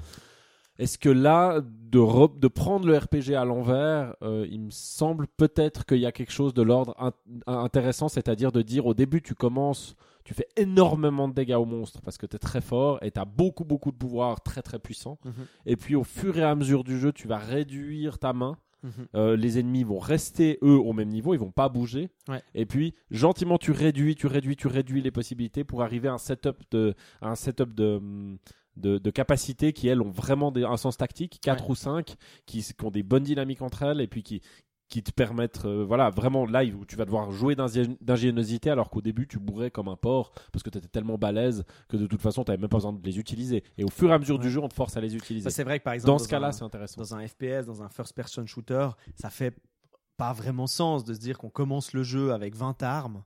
[0.78, 5.26] Est-ce que là, de, re- de prendre le RPG à l'envers, euh, il me semble
[5.28, 7.12] peut-être qu'il y a quelque chose de l'ordre in-
[7.46, 9.94] intéressant, c'est-à-dire de dire au début tu commences,
[10.24, 13.20] tu fais énormément de dégâts aux monstres parce que tu es très fort et tu
[13.20, 15.18] as beaucoup beaucoup de pouvoirs très très puissants.
[15.24, 15.32] Mhm.
[15.66, 18.56] Et puis au fur et à mesure du jeu, tu vas réduire ta main.
[18.82, 18.90] Mhm.
[19.14, 22.10] Euh, les ennemis vont rester eux au même niveau, ils vont pas bouger.
[22.28, 22.42] Ouais.
[22.54, 26.18] Et puis gentiment tu réduis, tu réduis, tu réduis les possibilités pour arriver à un
[26.18, 28.38] setup de, à un setup de, hum,
[28.76, 31.70] de, de capacités qui elles ont vraiment des- un sens tactique, 4 Ouais.
[31.70, 32.16] ou 5,
[32.46, 34.40] qui, ont des bonnes dynamiques entre elles et puis qui
[34.90, 38.90] qui te permettent, euh, voilà, vraiment live où tu vas devoir jouer d'ingé- d'ingéniosité alors
[38.90, 42.06] qu'au début tu bourrais comme un porc parce que tu étais tellement balèze que de
[42.06, 43.64] toute façon tu n'avais même pas besoin de les utiliser.
[43.78, 45.48] Et au fur et à mesure du jeu, on te force à les utiliser.
[45.48, 47.00] C'est vrai que par exemple Dans ce cas-là, un- c'est intéressant.
[47.00, 49.56] dans un FPS, dans un first-person shooter, ça fait
[50.18, 53.24] pas vraiment sens de se dire qu'on commence le jeu avec 20 armes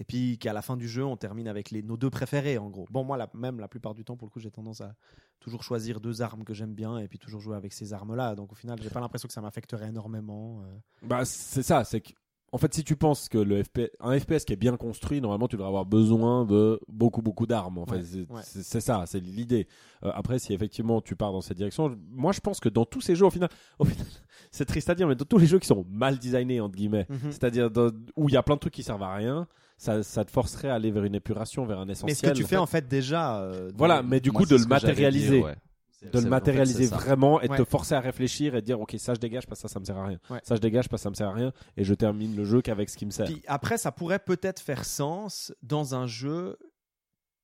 [0.00, 2.68] et puis qu'à la fin du jeu, on termine avec les, nos deux préférés en
[2.70, 2.86] gros.
[2.90, 4.94] Bon, moi, la, même la plupart du temps, pour le coup, j'ai tendance à
[5.38, 8.34] toujours choisir deux armes que j'aime bien et puis toujours jouer avec ces armes-là.
[8.34, 10.62] Donc au final, j'ai pas l'impression que ça m'affecterait énormément.
[10.64, 11.06] euh.
[11.06, 12.12] Bah, c'est ça, c'est que.
[12.52, 15.46] En fait, si tu penses que le FPS, un FPS qui est bien construit, normalement,
[15.46, 17.78] tu devrais avoir besoin de beaucoup, beaucoup d'armes.
[17.78, 17.98] En fait,
[18.28, 18.80] Ouais, c'est ouais.
[18.80, 19.68] ça, c'est l'idée.
[20.02, 23.00] Euh, après, si effectivement tu pars dans cette direction, moi, je pense que dans tous
[23.02, 24.04] ces jeux, au final, au final
[24.50, 27.06] c'est triste à dire, mais dans tous les jeux qui sont mal designés entre guillemets,
[27.08, 27.30] Mhm.
[27.30, 27.70] c'est-à-dire
[28.16, 29.46] où il y a plein de trucs qui servent à rien,
[29.80, 32.10] ça, ça te forcerait à aller vers une épuration, vers un essentiel.
[32.10, 33.40] Mais ce que tu en fais en fait déjà.
[33.40, 35.40] euh, Voilà, mais du coup, de le matérialiser.
[35.42, 35.56] ouais.
[36.02, 37.58] De le en fait, matérialiser vraiment et de Ouais.
[37.58, 39.80] te forcer à réfléchir et de dire ok ça je dégage parce que ça ça
[39.80, 40.40] me sert à rien Ouais.
[40.42, 42.62] ça je dégage parce que ça me sert à rien et je termine le jeu
[42.62, 46.56] qu'avec ce qui me sert Puis après, ça pourrait peut-être faire sens dans un jeu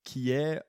[0.05, 0.62] qui est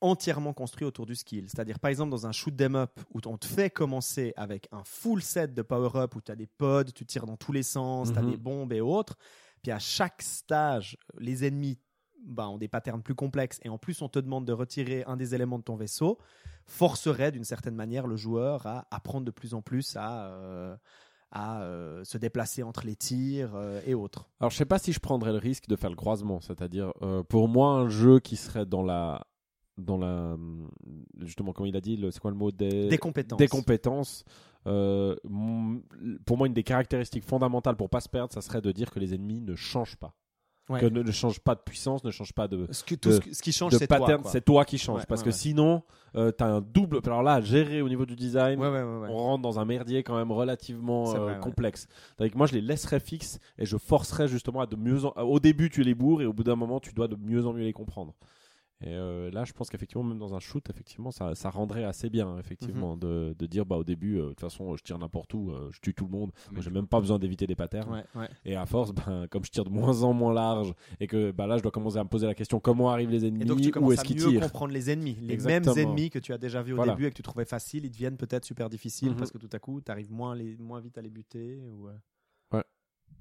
[0.00, 1.46] entièrement construit autour du skill.
[1.48, 4.82] C'est-à-dire, par exemple, dans un shoot 'em up où on te fait commencer avec un
[4.84, 8.12] full set de power-up où tu as des pods, tu tires dans tous les sens,
[8.12, 8.30] tu as Mhm.
[8.30, 9.16] des bombes et autres.
[9.66, 11.76] Puis à chaque stage, les ennemis
[12.24, 15.16] bah, ont des patterns plus complexes et en plus, on te demande de retirer un
[15.16, 16.18] des éléments de ton vaisseau,
[16.66, 20.28] forcerait d'une certaine manière le joueur à apprendre de plus en plus à.
[20.28, 20.76] euh,
[21.32, 24.30] à euh, se déplacer entre les tirs euh, et autres.
[24.38, 26.40] Alors, je sais pas si je prendrais le risque de faire le croisement.
[26.40, 26.92] C'est-à-dire,
[27.28, 29.26] pour moi, un jeu qui serait dans la.
[29.76, 30.36] Dans la.
[31.22, 33.38] Justement, comme il a dit, c'est quoi le mot des, Des compétences.
[33.40, 34.24] Des compétences.
[34.66, 35.14] Euh,
[36.24, 38.98] pour moi, une des caractéristiques fondamentales pour pas se perdre, ça serait de dire que
[38.98, 40.14] les ennemis ne changent pas.
[40.68, 40.80] Ouais.
[40.80, 43.20] Que ne, ne changent pas de puissance, ne changent pas de, Ce, que, tout de-
[43.32, 44.20] ce, qui change, c'est toi.
[44.24, 44.98] C'est toi qui change.
[44.98, 46.98] Ouais, parce ouais, que sinon, tu as un double.
[47.06, 50.32] Alors là, à gérer au niveau du design, on rentre dans un merdier quand même
[50.32, 51.86] relativement euh, vrai, complexe.
[52.18, 55.04] Donc moi, je les laisserais fixes et je forcerais justement à de mieux.
[55.04, 57.46] en- Au début, tu les bourres et au bout d'un moment, tu dois de mieux
[57.46, 58.14] en mieux les comprendre.
[58.82, 62.10] Et euh, là, je pense qu'effectivement, même dans un shoot, effectivement, ça, ça rendrait assez
[62.10, 63.00] bien, effectivement, Mhm.
[63.00, 65.70] de, de dire, bah, au début, euh, de toute façon, je tire n'importe où, euh,
[65.72, 66.30] je tue tout le monde.
[66.52, 67.90] Mais j'ai même pas besoin d'éviter des patterns.
[67.90, 68.28] Ouais, ouais.
[68.44, 71.46] Et à force, ben, comme je tire de moins en moins large et que bah,
[71.46, 73.60] là, je dois commencer à me poser la question comment arrivent les ennemis, Et donc
[73.62, 74.42] tu où est-ce qu'ils mieux tirent?
[74.42, 75.16] comprendre les ennemis.
[75.22, 75.74] Les Exactement.
[75.74, 76.92] mêmes ennemis que tu as déjà vus au Voilà.
[76.92, 79.16] début et que tu trouvais faciles, ils deviennent peut-être super difficiles Mhm.
[79.16, 81.62] parce que tout à coup, tu arrives moins, les, moins vite à les buter.
[81.62, 81.88] Ou,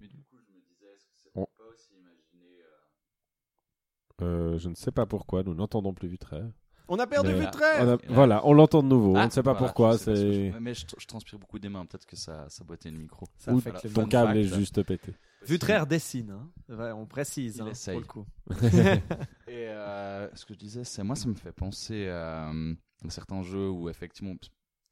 [0.02, 1.48] Mais du coup, je me disais, est-ce que c'est Bon.
[1.58, 2.60] pas aussi imaginer.
[2.60, 6.46] euh, Euh, je ne sais pas pourquoi, nous n'entendons plus Vitraire.
[6.88, 7.42] On a perdu On
[7.90, 9.14] a- Voilà, on l'entend de nouveau.
[9.14, 9.94] on Ah, ne sait pas voilà, pourquoi.
[9.94, 12.06] je sais pas ce que C'est je- Mais je, je transpire beaucoup des mains, peut-être
[12.06, 13.26] que ça, ça boitait le micro.
[13.38, 13.80] Ça Ou Voilà.
[13.82, 15.14] ton câble est juste pété.
[15.48, 16.50] Vutraire dessine, hein.
[16.70, 18.00] Ouais, on précise Il hein, essaye.
[18.00, 18.26] pour le coup.
[19.48, 22.74] Et euh, ce que je disais, c'est moi, ça me fait penser à, euh,
[23.06, 24.34] à certains jeux où effectivement,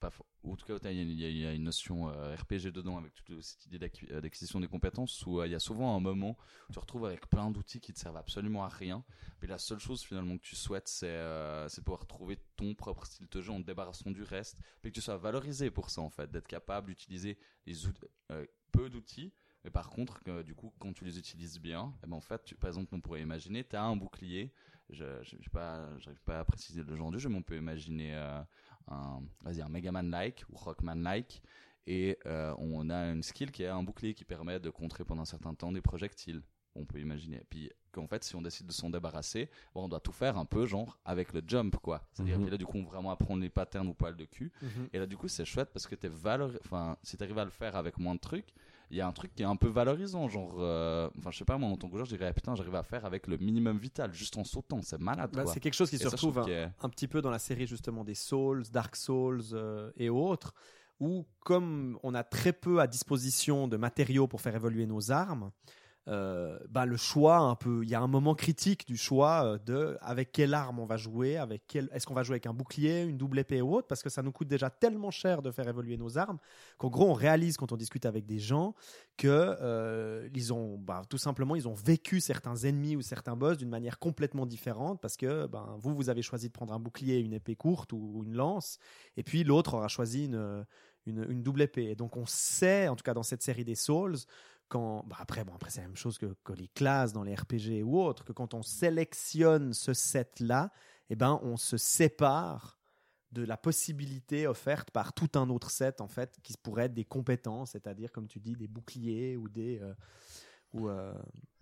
[0.09, 3.65] pas en tout cas, il y, a- une notion euh, RPG dedans avec toute cette
[3.65, 3.79] idée
[4.11, 6.79] euh, d'acquisition des compétences où euh, il y a souvent un moment où tu te
[6.79, 9.05] retrouves avec plein d'outils qui te servent absolument à rien.
[9.41, 11.17] Et la seule chose finalement que tu souhaites, c'est
[11.69, 14.95] c'est pouvoir trouver ton propre style de jeu en te débarrassant du reste, mais que
[14.95, 17.37] tu sois valorisé pour ça en fait, d'être capable d'utiliser
[18.71, 19.31] peu d'outils.
[19.63, 22.67] Mais par contre, du coup, quand tu les utilises bien, eh ben, en fait, par
[22.69, 24.51] exemple, on pourrait imaginer, tu as un bouclier,
[24.89, 25.49] je n'arrive
[26.25, 28.13] pas, à préciser le genre du jeu, mais on peut imaginer
[28.89, 31.41] un, vas-y, un Megaman-like ou Rockman-like,
[31.85, 35.23] et euh, on a une skill qui est un bouclier qui permet de contrer pendant
[35.23, 36.41] un certain temps des projectiles.
[36.75, 37.37] On peut imaginer.
[37.37, 40.37] Et puis qu'en fait, si on décide de s'en débarrasser, bon, on doit tout faire
[40.37, 42.07] un peu genre avec le jump, quoi.
[42.13, 44.51] C'est-à-dire, puis là, du coup, on vraiment apprendre les patterns ou poil de cul.
[44.61, 44.89] Mhm.
[44.91, 46.51] Et là, du coup, c'est chouette parce que t'es valor...
[46.65, 48.55] enfin, si t'arrives à le faire avec moins de trucs,
[48.93, 51.45] il y a un truc qui est un peu valorisant, genre, euh, enfin, je sais
[51.45, 53.37] pas, moi, en tant que joueur, je dirais, ah, putain, j'arrive à faire avec le
[53.37, 56.39] minimum vital, juste en sautant, c'est malade, Bah, c'est quelque chose qui Et se retrouve
[56.39, 60.53] un petit peu dans la série justement des Souls, Dark Souls euh, et autres,
[60.99, 65.49] où comme on a très peu à disposition de matériaux pour faire évoluer nos armes,
[66.09, 69.57] euh, bah, le choix un peu, il y a un moment critique du choix euh,
[69.57, 72.53] de avec quelle arme on va jouer, avec quel, est-ce qu'on va jouer avec un
[72.53, 75.49] bouclier, une double épée ou autre, parce que ça nous coûte déjà tellement cher de
[75.49, 76.39] faire évoluer nos armes
[76.77, 78.75] qu'en gros on réalise quand on discute avec des gens
[79.15, 83.57] que euh, ils ont bah, tout simplement ils ont vécu certains ennemis ou certains boss
[83.57, 87.19] d'une manière complètement différente parce que ben, vous vous avez choisi de prendre un bouclier,
[87.19, 88.77] une épée courte ou une lance,
[89.15, 90.65] et puis l'autre aura choisi une,
[91.05, 91.91] une, une double épée.
[91.91, 94.17] Et donc on sait, en tout cas dans cette série des Souls,
[94.73, 97.35] quand bah après bon après c'est la même chose que, que les classes dans les
[97.35, 100.71] RPG ou autres, que quand on sélectionne ce set là,
[101.11, 102.79] eh ben on se sépare
[103.31, 107.05] de la possibilité offerte par tout un autre set en fait qui pourrait être des
[107.05, 109.93] compétences, c'est-à-dire comme tu dis des boucliers ou des euh,
[110.73, 111.13] ou euh,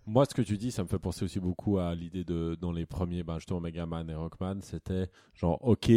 [0.06, 2.72] Moi, ce que tu dis, ça me fait penser aussi beaucoup à l'idée de dans
[2.72, 5.90] les premiers, ben, justement Mega Man et Rockman, c'était genre ok,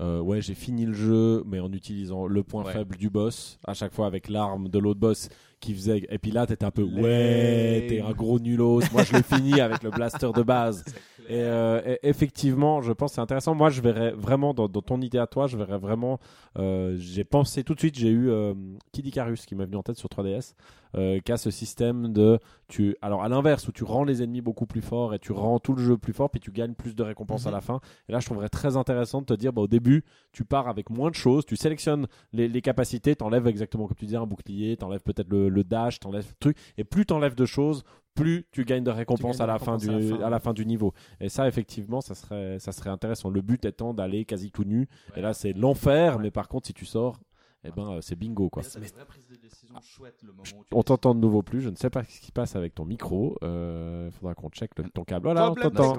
[0.00, 2.72] euh, ouais, j'ai fini le jeu, mais en utilisant le point Ouais.
[2.72, 5.28] faible du boss à chaque fois avec l'arme de l'autre boss
[5.60, 6.06] qui faisait.
[6.10, 8.82] Et puis là, t'étais un peu ouais, t'es un gros nulos.
[8.92, 10.84] Moi, je l'ai fini avec le blaster de base.
[11.28, 13.54] Et, euh, et effectivement, je pense que c'est intéressant.
[13.54, 16.18] Moi, je verrais vraiment dans, dans ton idée à toi, je verrais vraiment.
[16.58, 18.52] euh, j'ai pensé tout de suite, j'ai eu euh,
[18.92, 20.52] Kid Icarus qui m'est venu en tête sur 3DS,
[20.96, 22.38] euh, qui a ce système de
[22.68, 22.94] tu.
[23.00, 25.72] Alors à l'inverse, où tu rends les ennemis beaucoup plus forts et tu rends tout
[25.72, 27.54] le jeu plus fort, puis tu gagnes plus de récompenses à Mhm.
[27.54, 27.80] la fin.
[28.08, 30.90] Et là, je trouverais très intéressant de te dire, bah, au début, tu pars avec
[30.90, 34.76] moins de choses, tu sélectionnes les, les capacités, t'enlèves exactement comme tu disais un bouclier,
[34.76, 37.84] t'enlèves peut-être le, le dash, t'enlèves le truc, et plus t'enlèves de choses,
[38.14, 40.40] plus tu gagnes de récompenses à la fin du à la fin, à la ouais.
[40.40, 40.92] fin du niveau.
[41.20, 43.28] Et ça, effectivement, ça serait ça serait intéressant.
[43.28, 44.88] Le but étant d'aller quasi tout nu.
[45.16, 46.16] Et là, c'est l'enfer.
[46.16, 46.22] Ouais.
[46.22, 47.18] Mais par contre, si tu sors,
[47.64, 48.62] eh ben, euh, c'est bingo quoi.
[48.62, 51.42] C'est une vraie prise de décision chouette le moment où tu On t'entend de nouveau
[51.42, 51.60] plus.
[51.62, 53.36] Je ne sais pas ce qui se passe avec ton micro.
[53.42, 55.24] Il faudra qu'on check le- ton câble.
[55.24, 55.96] Voilà, on t'entend.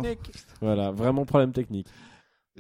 [0.62, 1.88] Voilà, vraiment problème technique.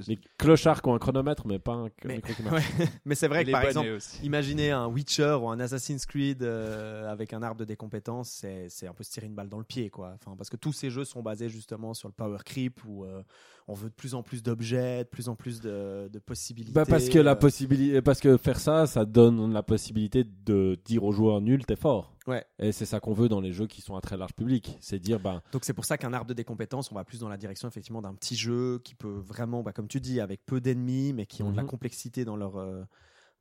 [0.07, 2.63] Les clochards qui ont un chronomètre, mais pas un Mais- micro qui marche.
[2.79, 2.87] Ouais.
[3.05, 4.25] Mais c'est vrai que par exemple, aussi.
[4.25, 8.87] imaginez un Witcher ou un Assassin's Creed euh, avec un arbre de décompétence, c'est c'est
[8.87, 10.13] un peu se tirer une balle dans le pied, quoi.
[10.15, 13.23] Enfin, parce que tous ces jeux sont basés justement sur le power creep où euh,
[13.67, 16.73] on veut de plus en plus d'objets, de plus en plus de, de possibilités.
[16.73, 20.79] Bah parce que la euh, possibilité, parce que faire ça, ça donne la possibilité de
[20.85, 22.13] dire aux joueurs nuls t'es fort.
[22.27, 22.45] Ouais.
[22.59, 24.99] Et c'est ça qu'on veut dans les jeux qui sont à très large public, c'est
[24.99, 27.37] dire bah Donc c'est pour ça qu'un arbre de décompétence, on va plus dans la
[27.37, 31.13] direction effectivement d'un petit jeu qui peut vraiment, bah, comme tu dis, avec peu d'ennemis,
[31.13, 31.69] mais qui ont de la Mhm.
[31.69, 32.83] complexité dans leur euh,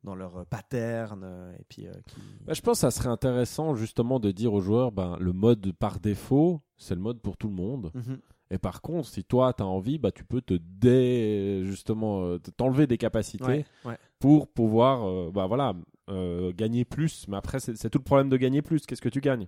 [0.03, 2.19] dans leur euh, pattern et puis euh, qui.
[2.45, 5.71] Bah, je pense que ça serait intéressant justement de dire aux joueurs ben, le mode
[5.73, 7.91] par défaut, c'est le mode pour tout le monde.
[7.95, 8.19] Mhm.
[8.51, 12.37] Et par contre, si toi tu as envie, bah, tu peux te dé justement euh,
[12.57, 13.97] t'enlever des capacités Ouais, ouais.
[14.19, 15.73] pour pouvoir euh, bah, voilà,
[16.09, 17.27] euh, gagner plus.
[17.27, 18.85] Mais après, c'est tout le problème de gagner plus.
[18.85, 19.47] Qu'est-ce que tu gagnes?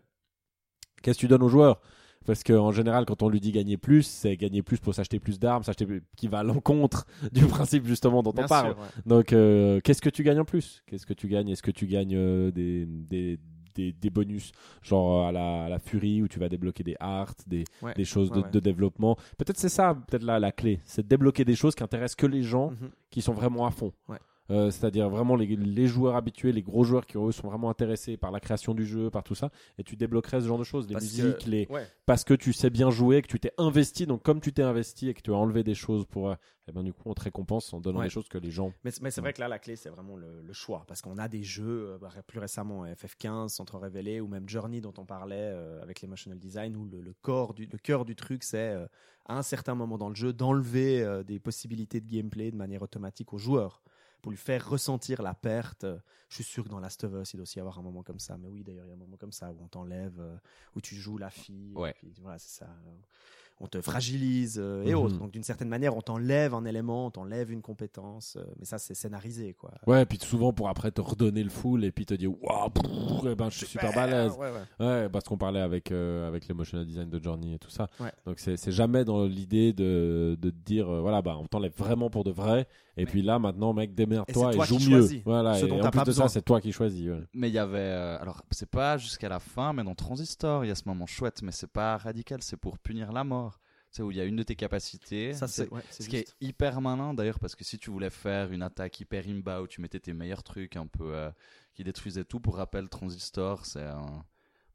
[1.03, 1.79] Qu'est-ce que tu donnes aux joueurs?
[2.25, 5.39] Parce qu'en général, quand on lui dit gagner plus, c'est gagner plus pour s'acheter plus
[5.39, 8.71] d'armes, s'acheter plus- qui va à l'encontre du principe justement dont Bien on parle.
[8.73, 8.87] sûr, ouais.
[9.05, 10.81] Donc, euh, qu'est-ce que tu gagnes en plus?
[10.87, 11.49] Qu'est-ce que tu gagnes?
[11.49, 13.39] Est-ce que tu gagnes des, des,
[13.78, 14.51] des, des bonus,
[14.82, 17.93] genre euh, à la, à la Fury, où tu vas débloquer des arts, des, Ouais,
[17.93, 18.51] des choses de, ouais, ouais.
[18.51, 21.84] de développement Peut-être c'est ça, peut-être la, la clé, c'est de débloquer des choses qui
[21.84, 22.89] intéressent que les gens Mhm.
[23.11, 23.93] qui sont vraiment à fond.
[24.49, 28.15] Euh, C'est-à-dire vraiment les, les joueurs habitués, les gros joueurs qui eux sont vraiment intéressés
[28.15, 30.87] par la création du jeu, par tout ça, et tu débloquerais ce genre de choses,
[30.87, 31.85] les Parce musiques, que- les Ouais.
[32.05, 34.05] parce que tu sais bien jouer, que tu t'es investi.
[34.05, 36.35] Donc comme tu t'es investi et que tu as enlevé des choses pour, euh,
[36.69, 38.05] eh ben du coup on te récompense en donnant Ouais.
[38.05, 38.71] des choses que les gens.
[38.83, 40.85] Mais, mais c'est vrai que là, la clé, c'est vraiment le, le choix.
[40.87, 44.93] Parce qu'on a des jeux, euh, plus récemment, FF15, Centre Révélé, ou même Journey, dont
[44.97, 48.75] on parlait avec l'emotional design, où le, le, corps du, le cœur du truc, c'est
[49.25, 53.33] à un certain moment dans le jeu d'enlever des possibilités de gameplay de manière automatique
[53.33, 53.81] aux joueurs.
[54.22, 55.86] Pour lui faire ressentir la perte.
[56.30, 58.03] Je suis sûr que dans Last of Us, il doit aussi y avoir un moment
[58.03, 58.38] comme ça.
[58.38, 60.38] Mais oui, d'ailleurs, il y a un moment comme ça où on t'enlève, euh,
[60.76, 61.74] où tu joues la fille.
[61.74, 61.93] et Ouais.
[61.93, 62.68] puis, voilà, c'est ça.
[63.60, 64.99] On te fragilise euh, et Mhm.
[65.01, 65.18] autres.
[65.18, 68.38] Donc, d'une certaine manière, on t'enlève un élément, on t'enlève une compétence.
[68.38, 69.72] euh, mais ça, c'est scénarisé, quoi.
[69.88, 72.70] Ouais, puis souvent pour après te redonner le full et puis te dire waouh,
[73.30, 74.34] eh ben je suis super balèze.
[74.38, 74.86] Ouais, ouais.
[74.86, 77.88] Ouais, parce qu'on parlait avec euh, avec l'emotional design de Journey et tout ça.
[77.99, 78.12] Ouais.
[78.26, 81.74] Donc c'est c'est jamais dans l'idée de de te dire euh, voilà bah on t'enlève
[81.76, 84.99] vraiment pour de vrai et puis là maintenant mec démerde-toi Et et, joue mieux.
[84.99, 85.55] choisis Voilà.
[85.55, 86.28] ce et dont en t'as plus pas de besoin.
[86.28, 87.08] ça c'est toi qui choisis.
[87.10, 87.24] ouais.
[87.34, 87.78] Mais il y avait.
[87.80, 91.05] euh, alors, c'est pas jusqu'à la fin, mais dans Transistor, il y a ce moment
[91.05, 93.46] chouette, mais c'est pas radical, c'est pour punir la mort.
[94.03, 95.33] Où il y a une de tes capacités.
[95.33, 98.51] Ça, c'est ouais, Ce qui est hyper malin d'ailleurs, parce que si tu voulais faire
[98.51, 101.31] une attaque hyper imba où tu mettais tes meilleurs trucs un peu euh,
[101.73, 104.25] qui détruisaient tout, pour rappel, Transistor, c'est un.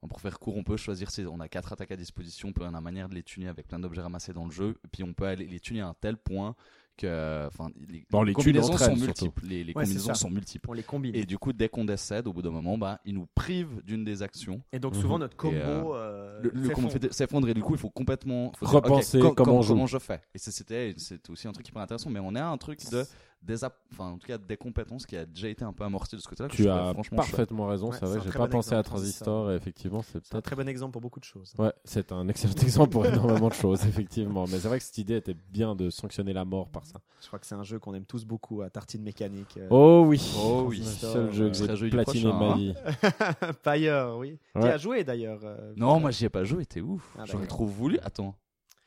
[0.09, 1.09] Pour faire court, on peut choisir.
[1.31, 2.49] On a quatre attaques à disposition.
[2.49, 4.77] On peut avoir la manière de les tuner avec plein d'objets ramassés dans le jeu.
[4.85, 6.57] Et puis on peut aller les tuner à un tel point
[6.97, 7.47] que.
[7.47, 9.43] Enfin, les, Bon, les combinaisons sont multiples.
[9.47, 10.69] Les, les Ouais, c'est combinaisons sont multiples.
[10.71, 11.15] On les combine.
[11.15, 13.81] Et Et, du coup, dès qu'on décède, au bout d'un moment, bah, ils nous privent
[13.85, 14.61] d'une des actions.
[14.79, 15.01] donc, Mhm.
[15.01, 15.55] souvent, notre combo.
[15.57, 19.21] Et, euh, euh, Le, le combo s'effondre et du coup, il faut complètement faut Repenser
[19.37, 20.21] comment com- je fais.
[20.35, 22.11] Et ça, c'était c'était aussi un truc hyper intéressant.
[22.11, 23.05] Mais on a un truc de
[23.43, 26.23] des enfin en tout cas des compétences qui a déjà été un peu amorcé de
[26.23, 26.49] ce côté-là.
[26.49, 27.91] que Tu as franchement parfaitement raison.
[27.91, 30.39] Ouais, c'est vrai que j'ai pas bon pensé à Transistor et effectivement c'est C'est un
[30.39, 31.53] peut-être très bon exemple pour beaucoup de choses.
[31.59, 34.45] Ouais, c'est un excellent exemple pour énormément de choses, effectivement.
[34.49, 37.01] Mais c'est vrai que cette idée était bien de sanctionner la mort par ça.
[37.21, 39.57] Je crois que c'est un jeu qu'on aime tous beaucoup à tartine mécanique.
[39.57, 40.83] euh, Oh oui, Oh oui.
[40.85, 42.57] seul jeu que euh, j'ai jeu du platiné de prochain, ma hein.
[42.57, 42.75] vie.
[43.63, 44.39] Pyre, oui.
[44.55, 44.71] Ouais.
[44.71, 46.65] a joué d'ailleurs euh, Non, moi j'y ai pas joué.
[46.67, 47.03] T'es ouf.
[47.19, 47.99] Ah, J'aurais trop voulu.
[48.03, 48.35] Attends,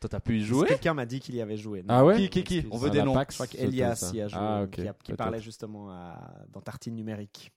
[0.07, 1.83] toi t'as pu y jouer Quelqu'un m'a dit qu'il y avait joué.
[1.87, 3.13] Ah ouais Qui, qui, qui On veut des noms.
[3.13, 5.17] PAX, Je crois qu'Elias y a joué, Ah, qui, a- qui peut-être.
[5.17, 7.51] parlait justement à- dans Tartine numérique.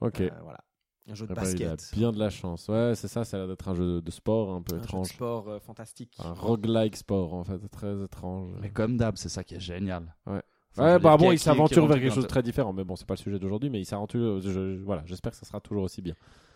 [0.00, 0.20] Ok.
[0.20, 0.60] Euh, voilà.
[1.08, 1.96] Un jeu de Eh ben, il a basket.
[1.98, 2.66] bien de la chance.
[2.68, 4.80] Ouais, c'est ça, ça a l'air d'être un jeu de sport un peu un jeu
[4.82, 5.06] de étrange.
[5.08, 6.16] sport euh, fantastique.
[6.18, 8.50] Un roguelike sport, en fait, très étrange.
[8.60, 10.14] Mais comme d'hab, c'est ça qui est génial.
[10.26, 10.42] Ouais.
[10.72, 13.14] Enfin, bah bon, il s'aventure vers quelque chose de très différent, mais bon, c'est pas
[13.14, 14.40] le sujet d'aujourd'hui, mais il s'aventure.
[14.40, 16.14] je- je- Voilà, j'espère que ça sera toujours aussi bien.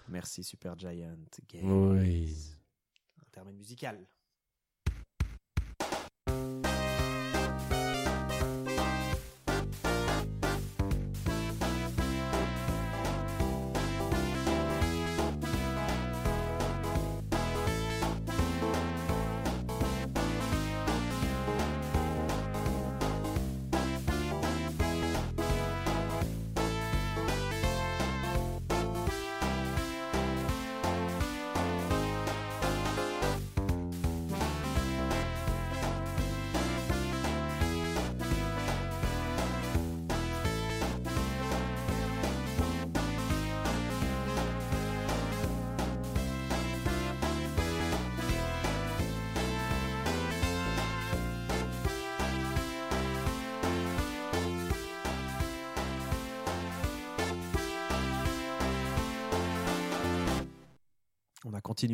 [0.08, 1.14] Merci Super Giant
[1.48, 1.92] Games.
[1.96, 2.34] Oui.
[3.56, 3.98] Musical.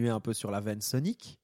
[0.04, 1.38] Un peu sur la veine Sonic.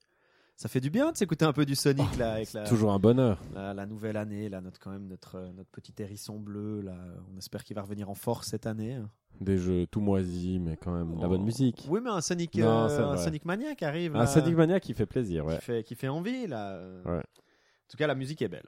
[0.56, 2.98] Ça fait du bien de s'écouter un peu du Sonic là, avec la, Toujours un
[2.98, 3.40] bonheur.
[3.54, 6.82] la, la nouvelle année, là, notre, quand même notre, euh, notre petit hérisson bleu.
[6.82, 6.94] Là,
[7.34, 8.98] on espère qu'il va revenir en force cette année.
[9.40, 11.84] Des jeux tout moisis, mais quand même de la bonne musique.
[11.88, 13.16] Oui, mais un Sonic, Non, euh, un.
[13.16, 14.14] Sonic Mania qui arrive.
[14.14, 15.56] Un là, Sonic Mania qui fait plaisir, ouais.
[15.56, 16.80] qui, fait, qui fait envie là.
[17.06, 17.18] Ouais.
[17.18, 18.66] En tout cas, la musique est belle.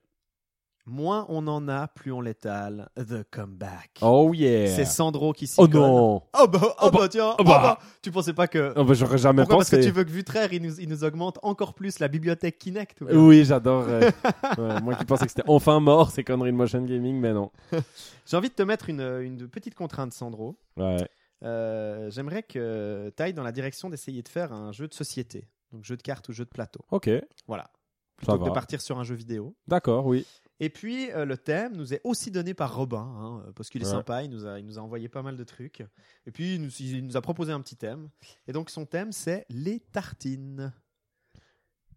[0.86, 2.90] Moins on en a, plus on l'étale.
[2.96, 3.98] The Comeback.
[4.02, 4.66] Oh yeah.
[4.74, 5.80] C'est Sandro qui s'y Oh colle.
[5.80, 6.22] non.
[6.38, 7.60] Oh bah, oh Oh bah, bah, tiens, oh oh bah.
[7.62, 7.78] bah.
[8.02, 8.74] tu pensais pas que.
[8.76, 9.58] Oh, bah, j'aurais jamais Pourquoi?
[9.58, 9.80] Parce pensé.
[9.80, 13.00] que tu veux que Vutraire il nous, il nous augmente encore plus la bibliothèque Kinect
[13.00, 13.44] ou Oui.
[14.58, 17.50] Ouais, moi qui pensais que c'était enfin mort ces conneries de motion gaming, mais non.
[18.26, 20.56] J'ai envie de te mettre une, une petite contrainte, Sandro.
[20.76, 20.96] Ouais.
[21.44, 25.48] Euh, J'aimerais que tu ailles dans la direction d'essayer de faire un jeu de société.
[25.72, 26.80] Donc jeu de cartes ou jeu de plateau.
[26.90, 27.08] Ok.
[27.48, 27.64] Voilà.
[27.64, 27.70] Ça
[28.18, 28.48] Plutôt que va.
[28.50, 29.54] de partir sur un jeu vidéo.
[29.66, 30.24] D'accord, oui.
[30.60, 33.86] Et puis euh, le thème nous est aussi donné par Robin, hein, parce qu'il est
[33.86, 33.90] Ouais.
[33.90, 35.82] sympa, il nous, a, il nous a envoyé pas mal de trucs.
[36.26, 38.08] Et puis il nous, il nous a proposé un petit thème.
[38.46, 40.72] Et donc son thème c'est les tartines.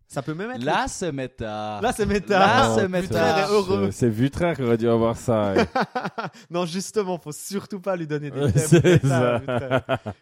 [0.09, 0.63] Ça peut même être.
[0.63, 1.79] Là, c'est méta.
[1.81, 2.39] Là c'est méta.
[2.39, 3.39] Là, Oh, c'est méta.
[3.41, 3.89] est heureux.
[3.91, 5.51] C'est Vutraire qui aurait dû avoir ça.
[5.53, 5.65] ouais.
[6.49, 9.41] non, justement, faut surtout pas lui donner des Ouais, thèmes c'est méta.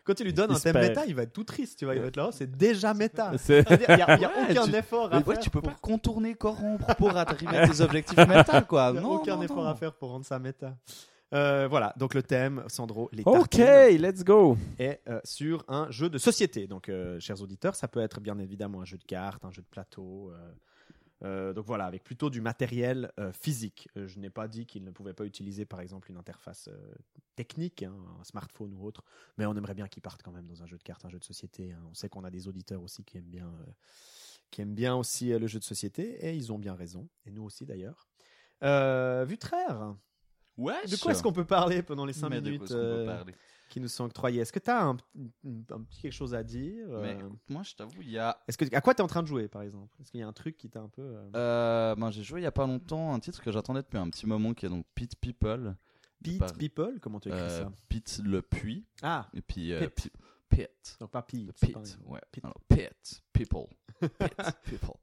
[0.03, 0.87] Quand tu lui donnes Il un thème perd.
[0.87, 1.93] méta, il va être tout triste, tu vois.
[1.93, 3.31] Il va être là, oh, c'est déjà méta.
[3.47, 5.43] Il n'y a, il y a Ouais, aucun tu- effort à Mais ouais, faire.
[5.43, 8.89] tu peux pour- pas contourner, corrompre pour arriver à tes objectifs méta, quoi.
[8.91, 9.69] Il y a Non, aucun non, effort non.
[9.69, 10.73] à faire pour rendre ça méta.
[11.33, 14.57] Euh, voilà, donc le thème, Sandro, les Ok, let's go.
[14.77, 16.67] est euh, sur un jeu de société.
[16.67, 19.61] Donc, euh, chers auditeurs, ça peut être bien évidemment un jeu de cartes, un jeu
[19.61, 20.31] de plateau.
[21.21, 23.89] donc voilà, avec plutôt du matériel physique.
[23.95, 26.69] Je n'ai pas dit qu'il ne pouvait pas utiliser, par exemple, une interface
[27.35, 29.03] technique, hein, un smartphone ou autre,
[29.37, 31.17] mais on aimerait bien qu'il parte quand même dans un jeu de cartes, un jeu
[31.19, 31.73] de société.
[31.73, 31.83] hein.
[31.89, 33.51] On sait qu'on a des auditeurs aussi qui aiment bien,
[34.51, 37.43] qui aiment bien aussi le jeu de société, et ils ont bien raison, et nous
[37.43, 38.07] aussi d'ailleurs.
[38.61, 39.95] Vutraire,
[40.57, 43.23] De quoi est-ce qu'on peut parler pendant les 5 Mais de quoi minutes euh,
[43.69, 44.41] qui nous sont octroyées?
[44.41, 47.17] Est-ce que tu as un, un petit quelque chose à dire euh, Mais
[47.49, 48.37] moi, je t'avoue, il y a.
[48.47, 49.93] Est-ce que à quoi tu es en train de jouer par exemple?
[49.99, 52.39] Est-ce qu'il y a un truc qui t'a un peu euh, Euh, ben, j'ai joué
[52.41, 54.69] il y a pas longtemps un titre que j'attendais depuis un petit moment qui est
[54.69, 55.75] donc Pit People.
[56.23, 56.99] Pete par- People?
[57.01, 57.71] Comment tu écris ça?
[57.89, 58.85] Pit le puits.
[59.03, 59.73] Ah, Et puis.
[59.95, 60.09] Pit.
[60.09, 60.11] Pi-
[60.49, 60.97] Pit.
[61.01, 61.51] donc pas Pete.
[61.59, 61.75] Pit.
[62.05, 62.21] Ouais.
[62.31, 62.43] Pit.
[62.45, 63.23] Alors, Pit.
[63.33, 63.67] People.
[63.99, 64.09] Pit.
[64.63, 64.95] People.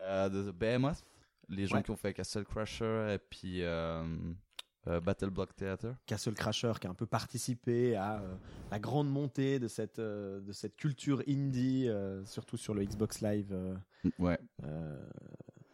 [0.00, 1.02] De The Behemoth.
[1.48, 1.82] Les gens Ouais.
[1.82, 3.62] qui ont fait Castle Crusher et puis
[4.88, 5.94] euh, Battle Block Theater.
[6.06, 8.34] Castle Crasher qui a un peu participé à euh,
[8.70, 13.20] la grande montée de cette, euh, de cette culture indie, euh, surtout sur le Xbox
[13.20, 13.76] Live euh,
[14.18, 14.38] Ouais.
[14.64, 14.96] euh,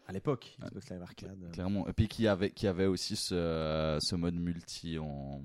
[0.07, 1.51] à l'époque, Xbox Live Arcade.
[1.53, 1.89] Clairement.
[1.89, 5.43] Et puis qui avait, qui avait aussi ce, ce mode multi en,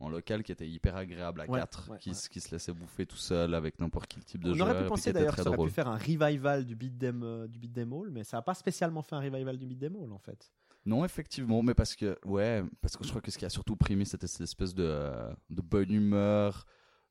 [0.00, 2.16] en local qui était hyper agréable à Ouais, 4, ouais, qui, ouais.
[2.30, 4.62] qui se laissait bouffer tout seul avec n'importe quel type de On jeu.
[4.62, 5.68] aurait et pu penser d'ailleurs ça aurait drôle.
[5.68, 9.02] pu faire un revival du beat'em euh, du beat'em all, mais ça n'a pas spécialement
[9.02, 10.50] fait un revival du beat'em all en fait.
[10.88, 13.76] Non, effectivement, mais parce que, ouais, parce que je crois que ce qui a surtout
[13.76, 16.64] primé, c'était cette espèce de, euh, de bonne humeur,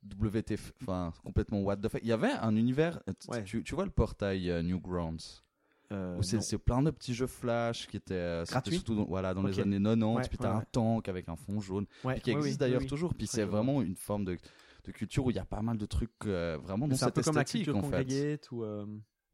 [0.03, 2.01] WTF, enfin, complètement what the fuck.
[2.01, 3.43] Il y avait un univers, euh, tu- Ouais.
[3.43, 5.43] tu, tu vois le portail euh, Newgrounds,
[5.91, 9.43] Euh, où c'est plein de petits jeux flash qui étaient, Gratuits surtout dans, voilà, dans
[9.43, 12.31] les années 90, Ouais, puis t'as ouais, un tank avec un fond jaune, puis qui
[12.31, 14.37] existe oui, d'ailleurs oui, toujours, puis c'est vraiment une forme de,
[14.85, 17.07] de culture où il y a pas mal de trucs euh, vraiment dans C'est un
[17.07, 18.47] cette peu comme la esthétique, culture en fait.
[18.51, 18.63] ou.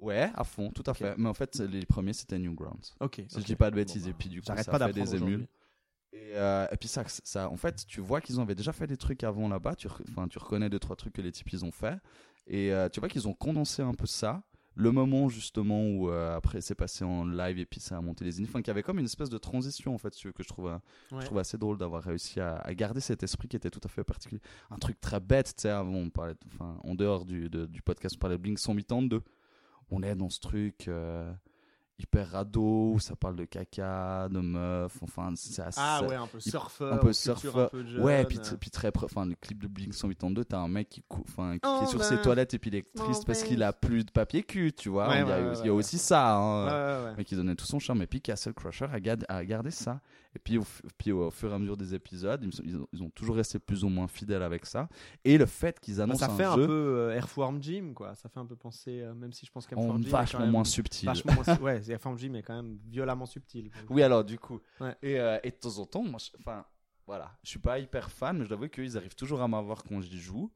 [0.04, 1.16] Ouais, à fond, tout à fait.
[1.18, 2.94] Mais en fait, les premiers, c'était Newgrounds.
[3.00, 3.22] Ok.
[3.28, 5.48] Si je dis pas de bêtises, et puis du coup, ça pas fait des émules.
[6.12, 8.98] Et, euh, et puis ça, ça, en fait, tu vois qu'ils avaient déjà fait des
[8.98, 9.76] trucs avant là-bas.
[9.76, 11.98] Tu, enfin, tu reconnais deux trois trucs que les types ils ont fait.
[12.46, 14.44] Et euh, tu vois qu'ils ont condensé un peu ça.
[14.76, 18.26] Le moment justement où euh, après c'est passé en live et puis ça a monté
[18.26, 18.50] les indies.
[18.50, 20.80] Enfin, qu'il y avait comme une espèce de transition en fait, que je trouve,
[21.12, 21.24] je Ouais.
[21.24, 24.04] trouve assez drôle d'avoir réussi à, à garder cet esprit qui était tout à fait
[24.04, 24.42] particulier.
[24.72, 27.84] Un truc très bête, tu sais, avant on parlait, enfin, en dehors du, de- du
[27.84, 29.22] podcast, on parlait de Blink 182.
[29.94, 30.88] On est dans ce truc.
[30.88, 31.32] euh,
[32.00, 36.26] hyper rado où ça parle de caca de meufs enfin c'est assez Ah ouais, un
[36.26, 36.92] peu surfeur.
[36.94, 37.70] un peu surfeur.
[38.00, 41.24] Ouais, puis, puis très, enfin, le clip de Blink 182, t'as un mec qui, cou-
[41.30, 43.44] enfin, qui Oh est sur ben, ses toilettes et puis il est oh triste parce
[43.44, 45.08] qu'il a plus de papier cul, tu vois.
[45.08, 45.70] Ouais, il y a, ouais, il y a ouais, ouais.
[45.70, 47.14] aussi ça, hein, Ouais, ouais, ouais.
[47.20, 48.02] mais qui donnait tout son charme.
[48.02, 50.02] Et puis Castle Crusher a, gard- a gardé ça.
[50.36, 52.76] Et puis au, f- puis au fur et à mesure des épisodes, ils, sont- ils
[52.76, 54.90] ont, ils ont toujours resté plus ou moins fidèles avec ça.
[55.24, 57.92] Et le fait qu'ils Bah, annoncent ça fait un un jeu peu euh, Earthworm Jim,
[57.96, 58.16] quoi.
[58.16, 60.40] Ça fait un peu penser, euh, même si je pense en qu'Earthworm Jim est quand
[60.40, 61.06] même moins subtil.
[61.08, 61.58] vachement moins.
[61.60, 63.70] Ouais, Earthworm Jim est quand même violemment subtil.
[63.90, 64.60] Oui, alors du coup.
[64.80, 64.96] Ouais.
[65.04, 66.66] Et, euh, et de temps en temps, moi, je- enfin,
[67.06, 69.84] voilà, je suis pas hyper fan, mais je dois avouer qu'ils arrivent toujours à m'avoir
[69.84, 70.52] quand j'y joue.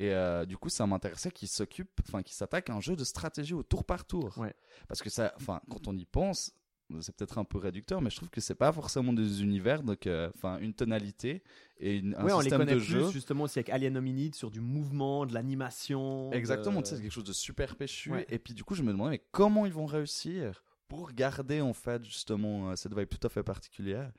[0.00, 3.02] Et euh, du coup, ça m'intéressait qu'ils s'occupent, enfin, qu'ils s'attaquent à un jeu de
[3.02, 4.38] stratégie au tour par tour.
[4.38, 4.54] Ouais.
[4.86, 6.52] Parce que ça, enfin, quand on y pense,
[7.00, 10.06] c'est peut-être un peu réducteur, mais je trouve que c'est pas forcément des univers, donc,
[10.06, 11.42] euh, enfin, une tonalité
[11.78, 13.10] et une, un Ouais, on les système connaît de plus jeu.
[13.10, 16.30] justement aussi avec Alien Hominid sur du mouvement, de l'animation.
[16.32, 18.10] Exactement, de- tu sais, c'est quelque chose de super péchu.
[18.12, 18.26] Ouais.
[18.30, 21.74] Et puis du coup, je me demandais, mais comment ils vont réussir pour garder en
[21.74, 24.10] fait justement euh, cette vibe tout à fait particulière?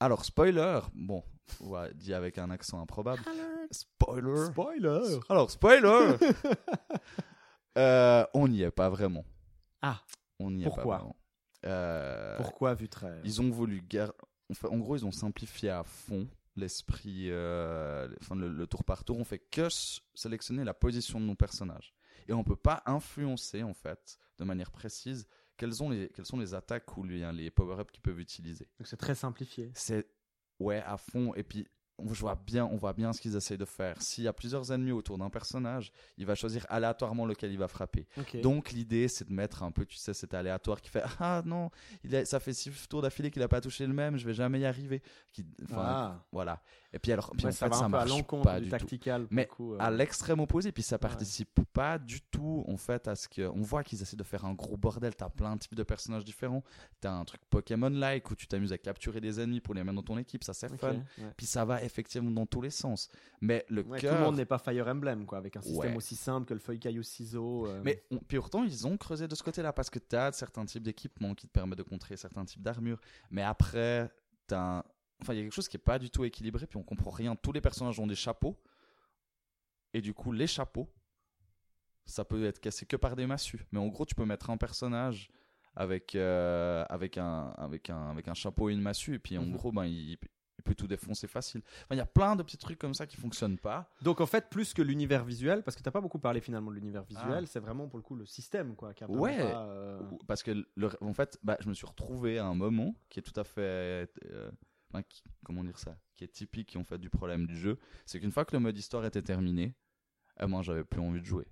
[0.00, 1.22] Alors, spoiler, bon,
[1.60, 3.22] ouais, dit avec un accent improbable.
[3.70, 5.18] Spoiler Spoiler.
[5.28, 6.16] Alors, spoiler
[7.78, 9.24] Euh, On n'y est pas vraiment.
[9.82, 10.00] Ah.
[10.38, 10.84] On n'y est Pourquoi?
[10.84, 11.16] pas vraiment.
[11.66, 14.12] Euh, Pourquoi vu très ils ont voulu gar-
[14.50, 19.04] enfin, en gros ils ont simplifié à fond l'esprit euh, enfin le, le tour par
[19.04, 19.18] tour.
[19.18, 19.68] On fait que
[20.14, 21.94] sélectionner la position de nos personnages.
[22.28, 26.38] Et on peut pas influencer en fait de manière précise quelles, sont les, quelles sont
[26.38, 28.68] les attaques ou les, les power-ups qu'ils peuvent utiliser.
[28.78, 29.70] Donc c'est très simplifié.
[29.74, 30.06] c'est
[30.60, 31.34] ouais à fond.
[31.34, 31.66] Et puis
[31.98, 34.72] on voit bien on voit bien ce qu'ils essayent de faire s'il y a plusieurs
[34.72, 38.06] ennemis autour d'un personnage il va choisir aléatoirement lequel il va frapper
[38.40, 41.70] donc l'idée c'est de mettre un peu, tu sais, cet aléatoire qui fait ah non,
[42.02, 44.34] il a, ça fait six tours d'affilée qu'il a pas touché le même, je vais
[44.34, 45.02] jamais y arriver.
[45.32, 46.24] Qui, Ah.
[46.32, 46.62] voilà.
[46.94, 48.44] Et puis alors, puis Ouais, en ça fait va ça un peu à marche l'encontre
[48.44, 48.70] pas du tout.
[48.70, 49.22] tactical.
[49.22, 49.78] pour Mais coup, euh.
[49.80, 53.62] À l'extrême opposé, puis ça participe pas du tout en fait à ce que on
[53.62, 55.14] voit qu'ils essaient de faire un gros bordel.
[55.16, 56.62] T'as plein de types de personnages différents.
[57.00, 60.02] T'as un truc Pokémon-like où tu t'amuses à capturer des ennemis pour les mettre dans
[60.02, 60.92] ton équipe, ça c'est Ok, fun.
[60.92, 61.32] ouais.
[61.36, 63.08] Puis ça va effectivement dans tous les sens.
[63.40, 65.96] Mais le Ouais, tout cœur, le monde n'est pas Fire Emblem, quoi, avec un système
[65.96, 67.66] aussi simple que le feuille caillou ciseau.
[67.66, 67.80] euh.
[67.84, 70.64] Mais on- puis pourtant, ils ont creusé de ce côté-là parce que tu as certains
[70.64, 73.00] types d'équipements qui te permettent de contrer certains types d'armure.
[73.30, 74.10] Mais après,
[74.52, 74.82] un...
[75.20, 77.10] Enfin, il y a quelque chose qui est pas du tout équilibré, puis on comprend
[77.10, 77.34] rien.
[77.36, 78.60] Tous les personnages ont des chapeaux.
[79.92, 80.90] Et du coup, les chapeaux,
[82.04, 83.64] ça peut être cassé que par des massues.
[83.72, 85.30] Mais en gros, tu peux mettre un personnage
[85.76, 89.44] avec, euh, avec, un, avec, un, avec un chapeau et une massue, et puis en
[89.46, 89.52] Mhm.
[89.52, 91.62] gros, ben, il, il peut tout défoncer facile.
[91.84, 93.90] Enfin, il y a plein de petits trucs comme ça qui fonctionnent pas.
[94.02, 96.76] Donc en fait, plus que l'univers visuel, parce que t'as pas beaucoup parlé finalement de
[96.76, 97.46] l'univers visuel, Ah.
[97.46, 98.94] c'est vraiment pour le coup le système, quoi.
[98.94, 99.38] Qui Ouais.
[99.38, 102.94] pas, euh, Parce que, le- en fait, bah, je me suis retrouvé à un moment
[103.08, 104.08] qui est tout à fait.
[104.26, 104.50] euh,
[104.94, 107.78] enfin, qui- comment dire ça Qui est typique en fait du problème du jeu.
[108.06, 109.74] C'est qu'une fois que le mode histoire était terminé,
[110.40, 111.46] eh ben, j'avais plus envie de jouer.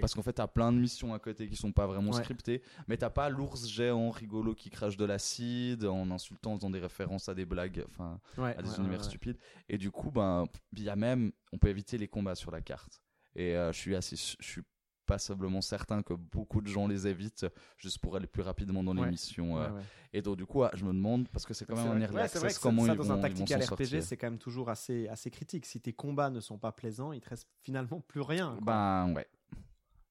[0.00, 2.22] Parce qu'en fait, t'as plein de missions à côté qui sont pas vraiment Ouais.
[2.22, 6.70] scriptées, mais t'as pas l'ours géant rigolo qui crache de l'acide en insultant, en faisant
[6.70, 9.36] des références à des blagues, enfin, Ouais, à des ouais, univers stupides.
[9.68, 12.60] Et du coup, ben, il y a même, on peut éviter les combats sur la
[12.60, 13.02] carte.
[13.34, 14.62] Et euh, je suis assez, je suis
[15.06, 17.46] passablement certain que beaucoup de gens les évitent
[17.78, 19.10] juste pour aller plus rapidement dans Ouais.
[19.10, 19.70] Ouais, euh.
[19.70, 19.82] ouais.
[20.12, 22.18] Et donc, du coup, ah, je me demande, parce que c'est quand même un early
[22.18, 24.70] access, comment ça, ils dans vont, un ils vont tactical RPG, c'est quand même toujours
[24.70, 25.66] assez, assez critique.
[25.66, 28.56] Si tes combats ne sont pas plaisants, il te reste finalement plus rien.
[28.62, 28.64] quoi.
[28.64, 29.26] Ben, ouais.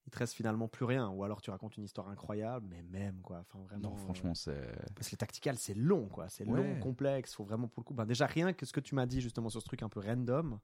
[0.05, 1.09] Il te reste finalement plus rien.
[1.09, 3.39] Ou alors tu racontes une histoire incroyable, mais même quoi.
[3.39, 3.89] Enfin vraiment.
[3.89, 4.61] Non, euh, franchement, c'est.
[4.93, 6.27] Parce que les tactical, c'est long, quoi.
[6.29, 7.33] C'est long, complexe.
[7.33, 7.93] Faut vraiment pour le coup.
[7.93, 10.01] Ben, déjà rien que ce que tu m'as dit justement sur ce truc un peu
[10.01, 10.59] random.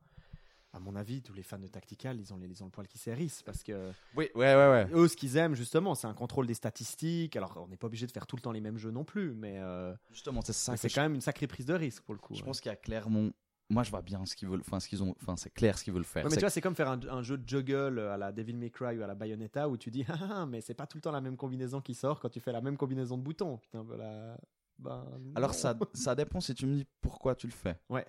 [0.71, 2.87] À mon avis, tous les fans de tactical, ils ont, les, ils ont le poil
[2.87, 4.87] qui s'érisse parce que Oui, ouais, ouais, ouais.
[4.93, 7.35] eux, ce qu'ils aiment justement, c'est un contrôle des statistiques.
[7.35, 9.33] Alors, on n'est pas obligé de faire tout le temps les mêmes jeux non plus,
[9.33, 12.13] mais euh, Justement, c'est ça c'est je quand même une sacrée prise de risque pour
[12.13, 12.35] le coup.
[12.35, 12.45] Je ouais.
[12.45, 13.29] pense qu'il y a clairement.
[13.71, 14.61] Moi, je vois bien ce qu'ils veulent.
[14.61, 15.15] Enfin, ce qu'ils ont.
[15.21, 16.23] Enfin, c'est clair ce qu'ils veulent faire.
[16.23, 18.31] Ouais, mais C'est- tu vois, c'est comme faire un, un jeu de juggle à la
[18.31, 20.85] Devil May Cry ou à la Bayonetta où tu dis, ah, ah, mais c'est pas
[20.87, 23.23] tout le temps la même combinaison qui sort quand tu fais la même combinaison de
[23.23, 23.57] boutons.
[23.57, 24.37] Putain, voilà.
[24.77, 25.03] Ben,
[25.35, 27.75] Alors, ça, ça dépend si tu me dis pourquoi tu le fais.
[27.89, 28.05] Ouais.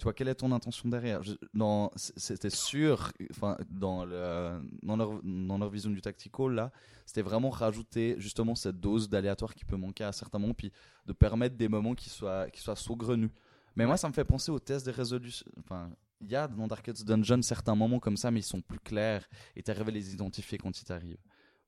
[0.00, 1.22] Tu vois, quelle est ton intention derrière?
[1.22, 6.52] Je- dans, c- C'était sûr, enfin, dans, le, dans, leur, dans leur vision du tactical,
[6.54, 6.72] là,
[7.04, 10.72] c'était vraiment rajouter justement cette dose d'aléatoire qui peut manquer à certains moments, puis
[11.04, 13.30] de permettre des moments qui soient, qui soient saugrenus.
[13.76, 15.46] Mais moi, ça me fait penser au test des résolutions.
[15.58, 15.90] Enfin,
[16.22, 19.28] il y a dans Darkest Dungeon certains moments comme ça, mais ils sont plus clairs
[19.54, 21.18] et tu arrives à les identifier quand ils t'arrivent.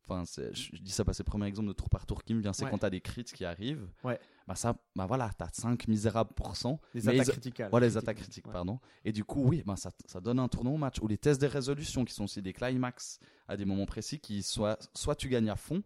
[0.08, 2.40] Enfin, je, dis ça parce que le premier exemple de tour par tour qui me
[2.40, 2.70] vient, c'est Ouais.
[2.70, 3.88] quand tu as des crits qui arrivent.
[4.02, 4.18] Ouais.
[4.48, 6.80] Bah ça, bah voilà, t'as 5 misérables pourcents.
[6.92, 7.62] les attaques critiques.
[7.70, 8.52] Voilà, les attaques critiques, Ouais.
[8.52, 8.80] pardon.
[9.04, 10.98] Et du coup, oui, ben ça, ça donne un tournant au match.
[11.00, 14.42] Ou les tests des résolutions, qui sont aussi des climax à des moments précis, qui
[14.42, 15.84] soit, soit tu gagnes à fond,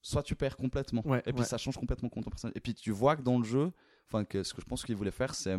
[0.00, 1.06] soit tu perds complètement.
[1.06, 2.54] Ouais, et puis ça change complètement ton personnage.
[2.56, 3.72] Et puis tu vois que dans le jeu,
[4.08, 5.56] enfin, que ce que je pense qu'il voulait faire, c'est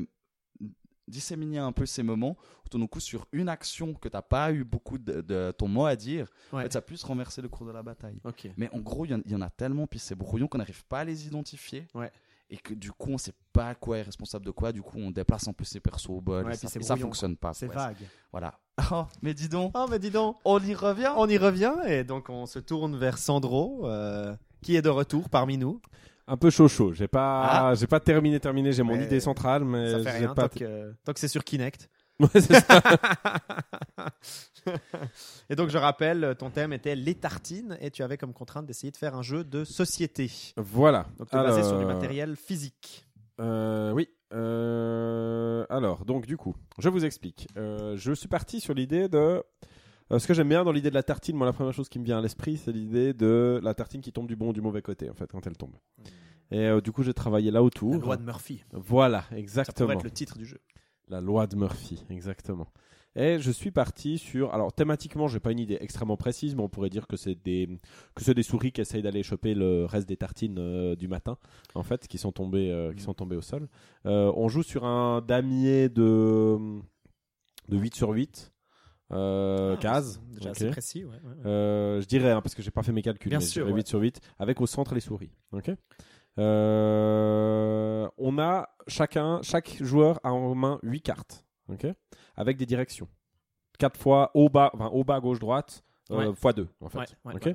[1.07, 4.63] disséminer un peu ces moments où d'un coup, sur une action que t'as pas eu
[4.63, 6.63] beaucoup de, de ton mot à dire, en Ouais.
[6.63, 8.19] fait, ça puisse renverser le cours de la bataille.
[8.23, 8.49] Ok.
[8.57, 10.83] Mais en gros, il y en- y, en a tellement, puis c'est brouillon qu'on n'arrive
[10.85, 11.87] pas à les identifier.
[11.93, 12.11] Ouais.
[12.49, 14.71] Et que du coup, on sait pas quoi est responsable de quoi.
[14.71, 16.45] Du coup, on déplace un peu ses persos au bol.
[16.45, 17.53] Ouais, et ça, c'est et ça brouillon, fonctionne pas.
[17.53, 17.97] C'est vague.
[18.31, 18.59] Voilà.
[18.91, 20.37] Oh, mais dis donc, Oh, mais dis donc.
[20.45, 21.11] on y revient.
[21.15, 25.29] On y revient et donc on se tourne vers Sandro, euh, qui est de retour
[25.29, 25.79] parmi nous.
[26.28, 26.93] Un peu chaud chaud.
[26.93, 28.71] J'ai pas, j'ai pas terminé terminé.
[28.71, 28.97] J'ai mon Ah.
[28.97, 30.47] Mais idée centrale, mais Ça fait j'ai rien pas.
[30.49, 31.89] tant que, c'est sur Kinect.
[32.19, 32.80] Ouais, c'est ça.
[35.49, 38.91] et donc je rappelle, ton thème était les tartines et tu avais comme contrainte d'essayer
[38.91, 40.32] de faire un jeu de société.
[40.55, 41.07] voilà.
[41.17, 43.05] Donc tu basé sur du matériel physique.
[43.41, 44.09] Euh, oui.
[44.32, 47.47] Euh, alors, donc du coup, je vous explique.
[47.57, 49.43] Euh, je suis parti sur l'idée de...
[50.11, 51.99] euh, ce que j'aime bien dans l'idée de la tartine, moi la première chose qui
[51.99, 54.61] me vient à l'esprit, c'est l'idée de la tartine qui tombe du bon ou du
[54.61, 55.75] mauvais côté, en fait, quand elle tombe.
[56.51, 57.95] Et euh, du coup, j'ai travaillé là La autour.
[57.95, 58.63] loi de Murphy.
[58.73, 59.91] Voilà, Ça pourrait exactement.
[59.91, 60.59] être le titre du jeu.
[61.09, 62.67] La loi de Murphy, exactement.
[63.15, 64.53] Et je suis parti sur.
[64.53, 67.69] Alors thématiquement, j'ai pas une idée extrêmement précise, mais on pourrait dire que c'est des
[68.15, 71.37] que c'est des souris qui essayent d'aller choper le reste des tartines euh, du matin,
[71.75, 73.67] en fait, qui sont tombées euh, qui sont tombées au sol.
[74.07, 76.57] Euh, on joue sur un damier de
[77.69, 78.51] de 8 sur 8
[79.14, 80.20] euh, Ah, cases.
[80.32, 80.55] c'est Déjà ok.
[80.55, 81.03] assez précis.
[81.05, 81.45] ouais, ouais, ouais.
[81.45, 83.74] Euh, je dirais, hein, parce que j'ai pas fait mes calculs, Bien mais sûr, dirais
[83.74, 83.80] ouais.
[83.82, 85.32] 8 sur 8, avec au centre les souris.
[85.51, 85.72] Ok
[86.39, 91.88] Euh, on a chacun, chaque joueur a en main 8 cartes, ok
[92.36, 93.07] avec des directions.
[93.80, 97.16] 4 fois haut, bas, enfin, haut, bas, gauche, droite, euh, fois 2 en fait.
[97.26, 97.49] Ok.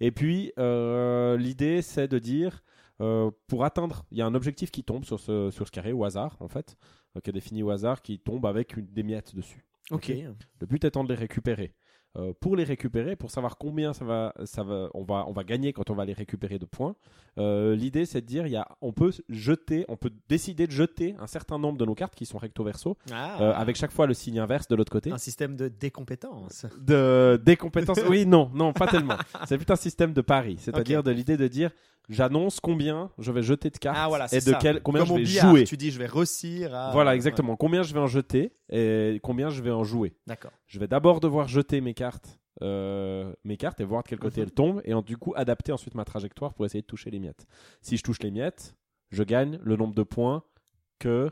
[0.00, 2.62] Et puis, l'idée, c'est de dire,
[3.00, 5.92] euh, pour atteindre, il y a un objectif qui tombe sur ce, sur ce carré
[5.92, 6.76] au hasard, en fait,
[7.16, 9.64] euh, qui est défini au hasard, qui tombe avec une, des miettes dessus.
[9.90, 10.08] Ok.
[10.08, 11.74] Le but étant de les récupérer.
[12.18, 15.44] Euh, pour les récupérer, pour savoir combien ça va, ça va, on va, on va
[15.44, 16.96] gagner quand on va les récupérer de points.
[17.36, 20.72] euh, L'idée, c'est de dire, il y a, on peut jeter, on peut décider de
[20.72, 23.90] jeter un certain nombre de nos cartes qui sont recto verso, Ah, euh, avec chaque
[23.92, 25.10] fois le signe inverse de l'autre côté.
[25.12, 26.64] un système de décompétence.
[26.80, 28.00] De des compétences.
[28.08, 29.16] oui, non, non, pas tellement.
[29.46, 31.70] C'est plutôt un système de pari, c'est-à-dire de l'idée de dire,
[32.08, 34.58] j'annonce combien je vais jeter de cartes Ah voilà, et de ça.
[34.60, 35.64] quel, combien Comme je vais billard, jouer.
[35.64, 36.92] Tu dis je vais réussir à.
[36.92, 37.56] Voilà, Ouais, exactement.
[37.56, 40.14] Combien je vais en jeter et combien je vais en jouer.
[40.26, 40.52] D'accord.
[40.66, 44.40] Je vais d'abord devoir jeter mes cartes, euh, mes cartes et voir de quel côté
[44.40, 44.46] Mhm.
[44.46, 47.18] elles tombent et en- du coup adapter ensuite ma trajectoire pour essayer de toucher les
[47.18, 47.46] miettes.
[47.82, 48.74] Si je touche les miettes,
[49.10, 50.42] je gagne le nombre de points
[50.98, 51.30] que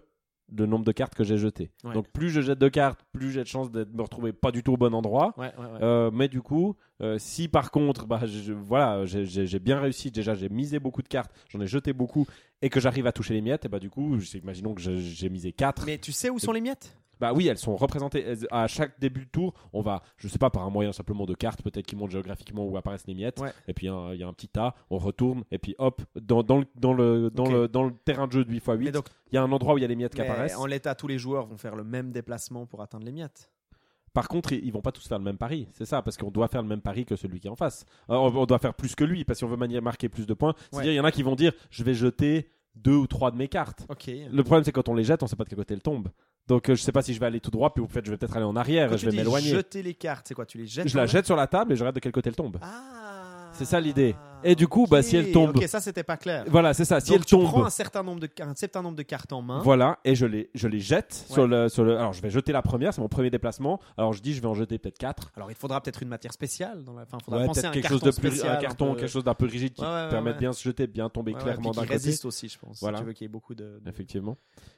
[0.55, 1.71] le nombre de cartes que j'ai jetées.
[1.85, 1.95] Ouais.
[1.95, 4.63] Donc plus je jette de cartes, plus j'ai de chances de me retrouver pas du
[4.63, 5.33] tout au bon endroit.
[5.39, 5.79] Ouais, ouais, ouais.
[5.83, 10.35] Euh, mais du coup, euh, si par contre, bah, je- voilà, j'ai- bien réussi, déjà
[10.35, 12.27] j'ai misé beaucoup de cartes, j'en ai jeté beaucoup,
[12.63, 15.53] et que j'arrive à toucher les miettes, et bah du coup, imaginons que j'ai- misé
[15.53, 15.85] 4.
[15.87, 16.97] Mais tu sais où sont les miettes?
[17.21, 19.55] Bah oui, elles sont représentées elles- à chaque début de tour.
[19.73, 22.67] On va, je sais pas, par un moyen simplement de cartes, peut-être qui montent géographiquement
[22.67, 23.39] où apparaissent les miettes.
[23.41, 23.53] Ouais.
[23.69, 26.43] Et puis hein, il y a un petit tas, on retourne, et puis hop, dans,
[26.43, 27.53] dans, le, dans, le, dans, Ok.
[27.53, 29.01] le, dans le terrain de jeu de 8x8, Mais
[29.31, 30.57] il y a un endroit où il y a les miettes qui apparaissent.
[30.57, 33.49] en l'état, tous les joueurs vont faire le même déplacement pour atteindre les miettes.
[34.15, 36.47] Par contre, ils vont pas tous faire le même pari, c'est ça, parce qu'on doit
[36.47, 37.85] faire le même pari que celui qui est en face.
[38.11, 40.55] Euh, on, doit faire plus que lui, parce qu'on veut marquer plus de points.
[40.71, 43.37] C'est-à-dire, il y en a qui vont dire, je vais jeter deux ou trois de
[43.37, 43.87] mes cartes.
[44.07, 46.11] Le problème, c'est quand on les jette, on sait pas de quel côté elles tombent.
[46.47, 48.11] Donc, euh, je sais pas si je vais aller tout droit, puis en fait, je
[48.13, 49.49] vais peut-être aller en arrière, Quand je tu vais m'éloigner.
[49.49, 50.47] jeter les cartes, c'est quoi?
[50.47, 52.29] Tu les jettes Je la jette sur la table et je regarde de quel côté
[52.29, 52.59] elle tombe.
[52.63, 53.51] Ah.
[53.53, 54.15] C'est ça, l'idée.
[54.45, 56.45] Et du coup, bah, si elle tombe- Ok, ça c'était pas clair.
[56.49, 57.01] Voilà, c'est ça.
[57.01, 59.33] Si Donc, elle tu tombe, prends un certain nombre de un certain nombre de cartes
[59.33, 59.61] en main.
[59.61, 61.35] Voilà, et je les, je les jette Ouais.
[61.35, 61.97] sur, le, sur le.
[61.99, 63.81] Alors, je vais jeter la première, c'est mon premier déplacement.
[63.97, 65.33] Alors, je dis, je vais en jeter peut-être 4.
[65.37, 67.03] Alors il te faudra peut-être une matière spéciale dans la.
[67.03, 68.29] Enfin, faudra Ouais, penser peut-être à un quelque carton chose de plus.
[68.31, 70.35] spécial, un carton, peu- quelque chose d'un peu rigide qui Ouais, ouais, ouais, permet de
[70.35, 70.41] ouais.
[70.41, 71.93] bien se jeter, bien tomber Ouais, ouais, clairement puis d'un qui côté.
[72.05, 72.81] résiste aussi, je pense.
[72.81, 72.99] Voilà.
[72.99, 73.81] Si tu veux qu'il y ait beaucoup de.
[73.83, 74.37] de- Effectivement.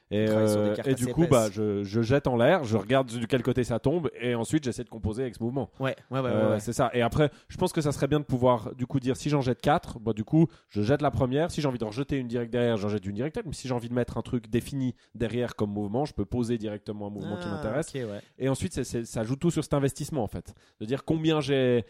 [0.09, 3.43] Et, euh, et du coup, bah, je, je jette en l'air, je regarde de quel
[3.43, 5.69] côté ça tombe, et ensuite j'essaie de composer avec ce mouvement.
[5.81, 6.29] Ouais, ouais, ouais.
[6.31, 6.59] Euh, ouais.
[6.61, 6.89] C'est ça.
[6.93, 9.41] Et après, je pense que ça serait bien de pouvoir du coup dire si j'en
[9.41, 11.51] jette 4, bah, du coup, je jette la première.
[11.51, 13.37] Si j'ai envie d'en rejeter une directe derrière, j'en jette une directe.
[13.45, 16.57] Mais si j'ai envie de mettre un truc défini derrière comme mouvement, je peux poser
[16.57, 17.93] directement un mouvement qui Ah, m'intéresse.
[17.93, 18.21] ouais.
[18.39, 20.53] Et ensuite, c'est- ça joue tout sur cet investissement en fait.
[20.79, 21.83] De dire combien j'ai,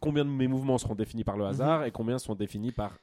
[0.00, 2.98] combien de mes mouvements seront définis par le hasard et combien sont définis par,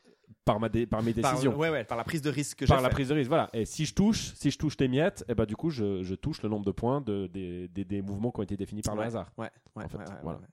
[0.46, 1.14] par, ma dé- par mes.
[1.14, 1.58] Par, décisions.
[1.58, 2.94] ouais, ouais, par la prise de risque que par j'ai la fait.
[2.96, 3.50] prise de risque, voilà.
[3.54, 6.16] Et si je touche, si je touche tes miettes, et bah du coup je, je
[6.16, 8.96] touche le nombre de points de, des, des, des mouvements qui ont été définis par
[8.96, 9.32] le hasard.
[9.38, 10.40] Ouais, ouais, en fait, ouais, ouais, voilà.
[10.40, 10.46] ouais.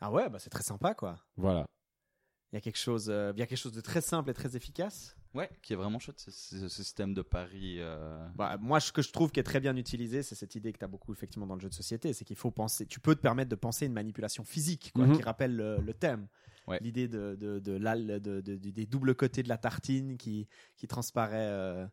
[0.00, 1.18] Ah ouais, bah c'est très sympa quoi.
[1.36, 1.66] Voilà.
[2.52, 4.34] Il y a quelque chose, euh, il y a quelque chose de très simple et
[4.34, 5.14] très efficace.
[5.34, 7.76] Ouais, qui est vraiment chouette, ce, ce- système de pari.
[7.78, 10.72] euh, Bah, moi, ce que je trouve qui est très bien utilisé, c'est cette idée
[10.72, 12.98] que tu as beaucoup effectivement dans le jeu de société, c'est qu'il faut penser, tu
[12.98, 15.16] peux te permettre de penser une manipulation physique quoi, Mhm.
[15.16, 16.26] qui rappelle le, le thème.
[16.70, 16.78] Ouais.
[16.82, 20.46] L'idée de, de, de de- de- de- des doubles côtés de la tartine qui,
[20.76, 21.36] qui transparaît.
[21.50, 21.86] euh,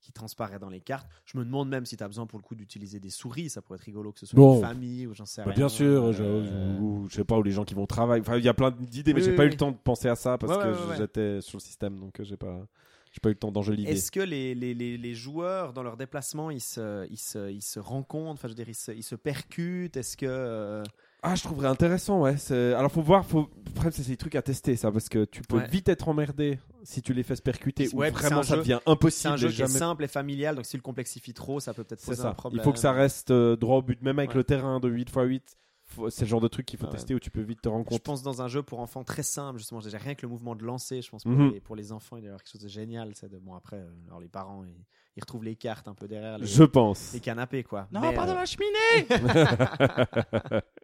[0.00, 1.08] qui transparaît dans les cartes.
[1.24, 3.62] Je me demande même si tu as besoin pour le coup d'utiliser des souris, ça
[3.62, 4.56] pourrait être rigolo que ce soit Bon.
[4.56, 5.54] une famille ou j'en sais Bah, rien.
[5.54, 8.20] bien sûr, Euh, ou- je sais pas où les gens qui vont travailler.
[8.20, 9.78] Enfin, il y a plein d'idées, mais Oui, j'ai oui, pas eu le temps de
[9.78, 12.66] penser à ça parce Ouais, que ouais, j'étais sur le système, donc euh, j'ai pas,
[13.12, 13.90] j'ai pas eu le temps d'enjoliver.
[13.92, 17.62] Est-ce que les, les, les, les joueurs, dans leur déplacement, ils se, ils se, ils
[17.62, 19.96] se rencontrent, enfin, je veux dire, ils se, ils se percutent?
[19.96, 20.82] Est-ce que.
[21.26, 22.36] Ah, je trouverais intéressant, ouais.
[22.36, 23.48] c'est- Alors, faut voir, faut.
[23.74, 25.66] Après, c'est des trucs à tester, ça, parce que tu peux Ouais.
[25.66, 28.54] vite être emmerdé si tu les fais se percuter ou Ouais, c'est vraiment un ça
[28.56, 29.32] jeu- devient C'est impossible.
[29.32, 32.00] un jeu est simple et familial, donc si tu le complexifies trop, ça peut peut-être
[32.00, 32.34] C'est poser un ça.
[32.34, 32.60] problème.
[32.60, 34.36] Il faut que ça reste euh, droit au but, même avec Ouais.
[34.36, 35.56] le terrain de 8x8.
[35.86, 36.96] faut- C'est le genre de truc qu'il faut Ah ouais.
[36.96, 38.02] tester où tu peux vite te rendre Je compte.
[38.02, 40.64] pense dans un jeu pour enfants très simple, justement, déjà rien que le mouvement de
[40.64, 41.52] lancer, je pense pour, Mhm.
[41.52, 43.12] les, pour les enfants, il y avoir quelque chose de génial.
[43.14, 44.74] C'est de, bon, après, euh, alors les parents, ils,
[45.16, 47.12] ils retrouvent les cartes un peu derrière les, Je pense.
[47.12, 47.86] les canapés, quoi.
[47.92, 48.72] Non, Mais, pas euh, dans la cheminée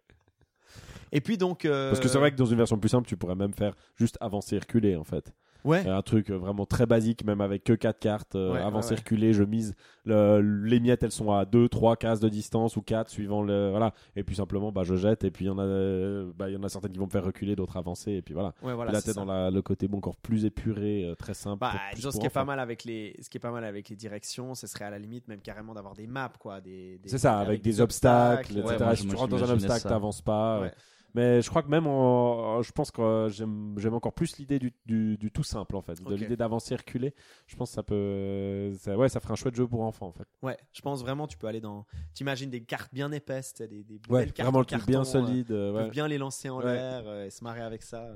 [1.11, 1.65] Et puis donc.
[1.65, 3.75] euh, Parce que c'est vrai que dans une version plus simple, tu pourrais même faire
[3.97, 5.33] juste avancer, reculer en fait.
[5.63, 5.87] Ouais.
[5.87, 8.33] Un truc euh, vraiment très basique, même avec que 4 cartes.
[8.35, 8.99] euh, Ouais, avancer, ouais, ouais.
[9.01, 9.75] reculer, je mise.
[10.05, 13.69] le- les miettes, elles sont à 2, 3 cases de distance ou 4 suivant le.
[13.69, 13.93] Voilà.
[14.15, 15.23] Et puis simplement, bah, je jette.
[15.23, 17.11] Et puis il y, en a, bah, il y en a certaines qui vont me
[17.11, 18.11] faire reculer, d'autres avancer.
[18.13, 18.55] Et puis voilà.
[18.63, 21.59] Ouais, voilà, là, t'es dans la- le côté bon, encore plus épuré, euh, très simple.
[21.59, 23.51] Bah, peut-être plus disons, ce qui est pas mal avec les, ce qui est pas
[23.51, 26.59] mal avec les directions, ce serait à la limite même carrément d'avoir des maps, quoi,
[26.59, 26.97] des.
[26.97, 28.65] des- C'est ça, avec, des, obstacles, etc.
[28.67, 30.61] Ouais, moi, si tu rentres dans un obstacle, t'avances pas.
[30.61, 30.67] Ouais.
[30.69, 30.71] euh.
[31.13, 34.59] Mais je crois que même, en- je pense que euh, j'aime j'aime encore plus l'idée
[34.59, 37.13] du, du, du tout simple en fait, de l'idée d'avancer, reculer.
[37.47, 40.11] Je pense que ça peut, ça, ouais, ça ferait un chouette jeu pour enfants en
[40.13, 40.27] fait.
[40.41, 41.85] Ouais, je pense vraiment, tu peux aller dans.
[42.13, 45.03] T'imagines des cartes bien épaisses, des, des Ouais, belles cartes vraiment en le truc bien
[45.03, 45.51] carton, euh, solide.
[45.51, 45.85] euh, tu ouais.
[45.85, 46.65] peux bien les lancer en Ouais.
[46.73, 48.07] l'air euh, et se marrer avec ça.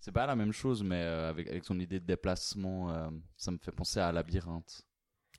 [0.00, 3.50] C'est pas la même chose, mais euh, avec, avec son idée de déplacement, euh, ça
[3.50, 4.82] me fait penser à Labyrinthe.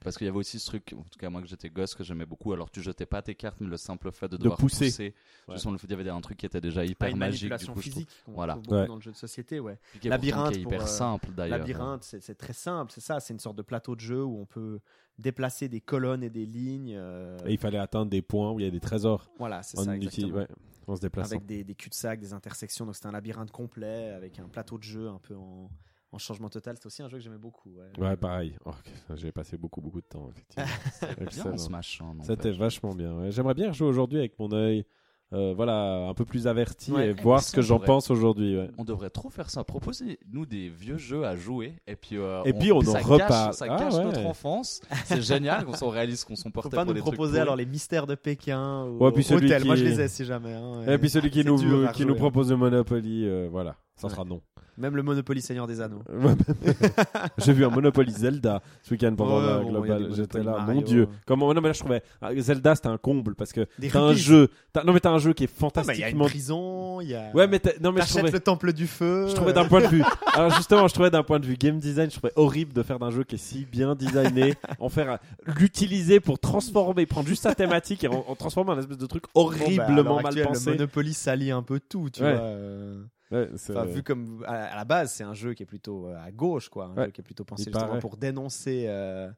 [0.02, 2.04] Parce qu'il y avait aussi ce truc, en tout cas moi que j'étais gosse, que
[2.06, 2.54] j'aimais beaucoup.
[2.54, 4.86] Alors tu jetais pas tes cartes, mais le simple fait de devoir pousser.
[4.86, 5.14] pousser.
[5.47, 5.56] Ouais.
[5.72, 7.41] Le fait, il y avait un truc qui était déjà Pas hyper une magique.
[7.43, 8.04] Du manipulation coup, je trouve.
[8.04, 8.54] physique Voilà.
[8.54, 8.88] trouve beaucoup Ouais.
[8.88, 9.78] dans le jeu de société, ouais.
[10.00, 11.58] Qui est Labyrinthe pourtant qui est pour, hyper euh, simple d'ailleurs.
[11.60, 14.39] Labyrinthe, c'est c'est très simple, c'est ça, c'est une sorte de plateau de jeu où
[14.39, 14.80] on peut
[15.18, 16.95] déplacer des colonnes et des lignes.
[16.95, 19.76] euh, Et il fallait atteindre des points où il y a des trésors Voilà, c'est
[19.78, 20.38] ça, exactement.
[20.38, 20.47] ouais,
[20.88, 21.32] en se déplaçant.
[21.36, 24.84] Avec des, des cul-de-sac, des intersections, donc c'était un labyrinthe complet avec un plateau de
[24.84, 25.70] jeu un peu en,
[26.12, 26.76] en changement total.
[26.76, 27.70] C'était aussi un jeu que j'aimais beaucoup.
[27.72, 28.55] Ouais, Ouais, pareil.
[28.66, 28.72] Oh,
[29.16, 31.57] J'ai passé beaucoup, beaucoup de temps, effectivement.
[31.57, 32.01] Smash.
[32.24, 33.14] C'était vachement bien.
[33.20, 33.32] ouais.
[33.32, 34.86] J'aimerais bien jouer aujourd'hui avec mon œil,
[35.32, 37.10] euh, voilà, un peu plus averti Ouais.
[37.10, 38.57] et Eh, voir mais ce que on j'en pense aujourd'hui.
[38.57, 38.72] ouais.
[38.80, 39.64] On devrait trop faire ça.
[39.64, 43.53] Proposez-nous des vieux jeux à jouer et puis euh, Et puis on en reparle.
[43.53, 44.03] Ça Ah cache ouais.
[44.05, 44.82] notre enfance.
[45.05, 47.55] C'est génial qu'on s'en réalise qu'on s'en Faut portait pas pour nous des proposer alors
[47.55, 49.62] les mystères de Pékin ou Ouais, puis celui Hôtel.
[49.62, 50.53] qui- Moi je les ai si jamais.
[50.53, 54.08] hein, Et puis celui qui c'est nous, dur nous propose le Monopoly, euh, voilà, ça
[54.08, 54.14] Ouais.
[54.14, 54.41] sera non.
[54.78, 56.02] Même le Monopoly Seigneur des Anneaux.
[57.38, 60.10] J'ai vu un Monopoly Zelda ce week-end pendant Ouais, la bon, a globale.
[60.10, 60.74] des J'étais là, Mario.
[60.74, 61.08] mon dieu.
[61.26, 64.14] Comment non mais là je trouvais ah, Zelda c'était un comble parce que t'as un
[64.14, 64.50] jeu.
[64.72, 66.26] t'as- Non mais t'as un jeu qui est Ah, bah, Il y a une fantastiquement.
[66.26, 67.30] prison, il y a.
[67.34, 68.32] Ouais mais non mais je T'achètes trouvais.
[68.32, 69.28] le temple du feu.
[69.28, 70.04] Je trouvais d'un point de vue.
[70.34, 73.00] Alors justement, je trouvais d'un point de vue game design, je trouvais horrible de faire
[73.00, 77.54] d'un jeu qui est si bien designé, en faire l'utiliser pour transformer, prendre juste sa
[77.54, 80.43] thématique et en, en transformer en un espèce de truc Bon, bah, horriblement mal actuelle,
[80.43, 80.70] Le pensé.
[80.72, 82.34] Monopoly salit un peu tout, tu Ouais.
[82.34, 82.41] vois.
[82.43, 83.04] euh.
[83.32, 86.18] Ouais, c'est- Enfin, vu comme à, la base, c'est un jeu qui est plutôt euh,
[86.24, 86.86] à gauche, quoi.
[86.86, 87.06] Un Ouais.
[87.06, 89.30] jeu qui est plutôt pensé justement pour dénoncer, euh,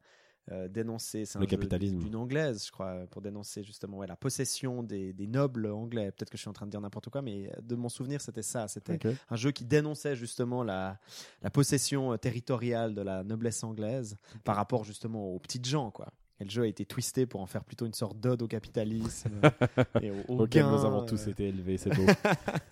[0.52, 2.00] euh, dénoncer c'est un Le jeu capitalisme.
[2.00, 6.12] d'une anglaise, je crois, pour dénoncer justement ouais, la possession des, des nobles anglais.
[6.12, 8.42] Peut-être que je suis en train de dire n'importe quoi, mais de mon souvenir, c'était
[8.42, 8.68] ça.
[8.68, 8.98] C'était
[9.30, 10.98] un jeu qui dénonçait justement la,
[11.42, 16.08] la possession territoriale de la noblesse anglaise par rapport justement aux petites gens, quoi.
[16.42, 19.42] Et le jeu a été twisté pour en faire plutôt une sorte d'ode au capitalisme
[20.02, 22.06] et au, au Auquel gain, nous avons tous été élevés, c'est beau.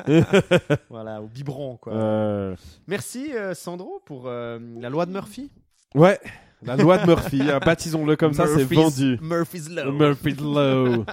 [0.90, 1.94] voilà, au biberon, quoi.
[1.94, 2.56] Euh,
[2.88, 5.52] Merci euh, Sandro pour euh, la loi de Murphy.
[5.94, 6.20] Ouais,
[6.64, 9.20] la loi de Murphy, hein, baptisons-le comme ça, c'est vendu.
[9.22, 9.92] Murphy's Law.
[9.92, 11.06] Murphy's Law.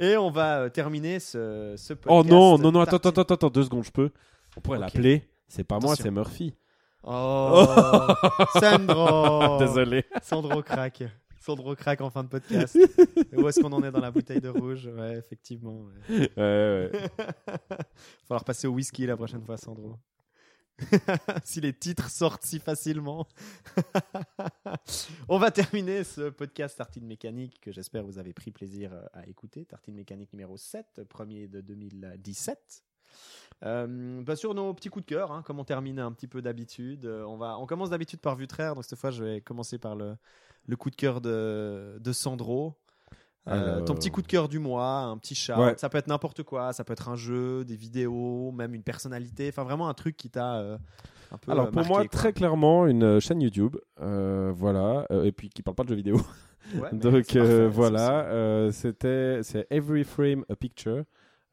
[0.00, 2.28] Et on va terminer ce, ce podcast.
[2.28, 4.10] Oh non, non, non, attends, attends, attends, attends, deux secondes, je peux.
[4.56, 5.22] On pourrait l'appeler.
[5.46, 6.52] C'est pas moi, c'est Murphy.
[7.08, 7.64] Oh,
[8.60, 9.58] Sandro.
[9.58, 10.04] Désolé.
[10.22, 11.04] Sandro craque.
[11.40, 12.74] Sandro craque en fin de podcast.
[12.74, 14.86] Et où est-ce qu'on en est dans la bouteille de rouge?
[14.86, 15.84] Ouais, effectivement.
[16.08, 16.30] ouais.
[16.36, 17.08] Ouais, ouais.
[18.26, 19.96] falloir passer au whisky la prochaine fois, Sandro.
[21.44, 23.28] si les titres sortent si facilement.
[25.28, 29.26] On va terminer ce podcast Tartine Mécanique que j'espère vous avez pris plaisir euh, à
[29.28, 29.64] écouter.
[29.64, 32.82] Tartine Mécanique numéro 7, premier de 2017.
[33.64, 36.42] Euh, bah, sur nos petits coups de cœur, hein, comme on termine un petit peu
[36.42, 39.78] d'habitude, euh, on, va, on commence d'habitude par Vutraire, donc cette fois je vais commencer
[39.78, 40.14] par le,
[40.66, 42.74] le coup de cœur de, de Sandro.
[43.48, 45.74] Euh, Ton petit coup de cœur du mois, un petit chat, Ouais.
[45.78, 49.48] ça peut être n'importe quoi, ça peut être un jeu, des vidéos, même une personnalité,
[49.48, 50.76] enfin vraiment un truc qui t'a euh,
[51.30, 52.08] un peu Alors pour marqué, moi, quoi.
[52.08, 56.20] très clairement, une chaîne YouTube, voilà, et puis qui parle pas de jeux vidéo.
[56.74, 61.04] Ouais, Donc parfait, voilà, c'était c'est Every Frame a Picture.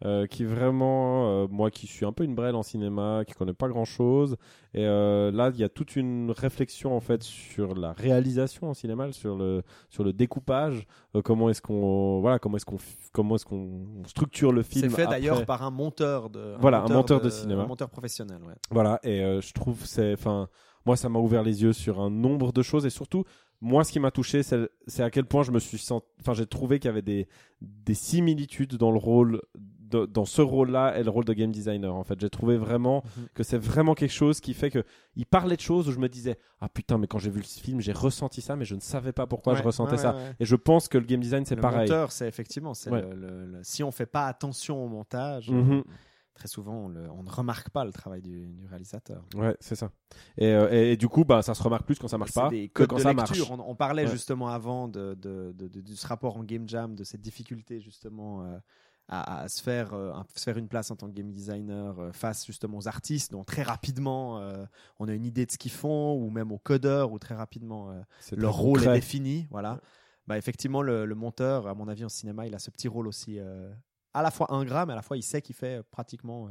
[0.03, 3.53] Euh, qui vraiment, euh, moi qui suis un peu une brêle en cinéma, qui connais
[3.53, 4.35] pas grand chose,
[4.73, 8.73] et euh, là il y a toute une réflexion en fait sur la réalisation en
[8.73, 10.87] cinéma, sur le sur le découpage,
[11.23, 12.79] comment est-ce qu'on voilà comment est-ce qu'on
[13.13, 14.89] comment est-ce qu'on structure le film.
[14.89, 17.63] C'est fait d'ailleurs par un monteur de Voilà, un monteur de cinéma.
[17.63, 18.39] un monteur professionnel.
[18.45, 18.55] Ouais.
[18.71, 20.49] Voilà, et je trouve, c'est, enfin,
[20.85, 23.23] moi, ça m'a ouvert les yeux sur un nombre de choses, et surtout,
[23.61, 26.33] moi, ce qui m'a touché, c'est, c'est à quel point je me suis senti, enfin,
[26.33, 27.27] j'ai trouvé qu'il y avait des,
[27.61, 29.41] des similitudes dans le rôle,
[29.93, 31.93] de- dans ce rôle-là et le rôle de game designer.
[31.95, 33.27] En fait, j'ai trouvé vraiment Mhm.
[33.33, 34.83] que c'est vraiment quelque chose qui fait que
[35.15, 37.45] il parlait de choses où je me disais, ah putain, mais quand j'ai vu le
[37.45, 40.15] film, j'ai ressenti ça, mais je ne savais pas pourquoi je ressentais ouais, ça.
[40.15, 40.35] ouais.
[40.39, 41.81] Et je pense que le game design, c'est le pareil.
[41.89, 43.01] monteur, c'est effectivement, c'est Ouais.
[43.01, 45.71] le- le- le- si on fait pas attention au montage, Mhm.
[45.79, 45.83] euh,
[46.33, 49.23] très souvent on, le- on ne remarque pas le travail du, du réalisateur.
[49.35, 49.91] Ouais, c'est ça.
[50.35, 52.49] Et, euh, et, et du coup, bah, ça se remarque plus quand ça marche pas
[52.49, 53.49] des que quand de ça lecture.
[53.49, 53.51] marche.
[53.61, 54.11] On, on parlait Ouais.
[54.11, 57.79] justement avant de, de, de- de- de ce rapport en game jam, de cette difficulté
[57.81, 58.57] justement euh,
[59.07, 61.99] à, à se faire euh, à se faire une place en tant que game designer
[61.99, 64.65] euh, face justement aux artistes, dont très rapidement euh,
[64.99, 67.93] on a une idée de ce qu'ils font, ou même aux codeurs, où très rapidement
[68.31, 69.47] leur très rôle est défini.
[69.51, 69.79] Voilà.
[70.25, 73.07] Bah, effectivement, le, le monteur, à mon avis, en cinéma, il a ce petit rôle
[73.07, 73.39] aussi
[74.13, 76.49] à la fois ingrat, mais à la fois il sait qu'il fait pratiquement.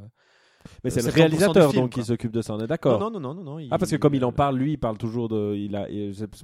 [0.84, 2.98] Mais c'est Euh, le 70% réalisateur film, donc qui s'occupe de ça, on est d'accord.
[3.00, 3.58] Non, non, non, non, non.
[3.58, 5.86] il- Ah parce que comme il en parle, lui, il parle toujours de, il a,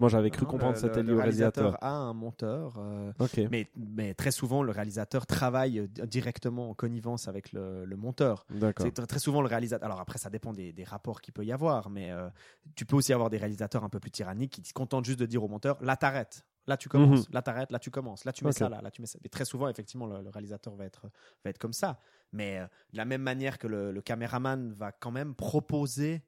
[0.00, 1.76] moi j'avais cru non, comprendre le- que c'était le lié au réalisateur.
[1.82, 2.74] a un monteur.
[2.78, 3.40] euh, Ok.
[3.50, 8.44] Mais, mais très souvent, le réalisateur travaille euh, directement en connivence avec le, le monteur.
[8.50, 8.86] D'accord.
[8.86, 9.84] C'est tr- très souvent le réalisateur.
[9.86, 12.28] Alors après, ça dépend des, des rapports qu'il peut y avoir, mais euh,
[12.74, 15.26] tu peux aussi avoir des réalisateurs un peu plus tyranniques qui se contentent juste de
[15.26, 16.44] dire au monteur là, t'arrêtes.
[16.66, 17.30] Là, tu commences.
[17.32, 17.72] Là, t'arrêtes.
[17.72, 18.26] Là, tu commences.
[18.26, 18.68] Là, tu mets ça.
[18.68, 19.18] Là, là, tu mets ça.
[19.24, 21.06] Et très souvent, effectivement, le, le réalisateur va être,
[21.42, 21.98] va être comme ça.
[22.32, 26.22] Mais euh, de la même manière que le, le caméraman va quand même proposer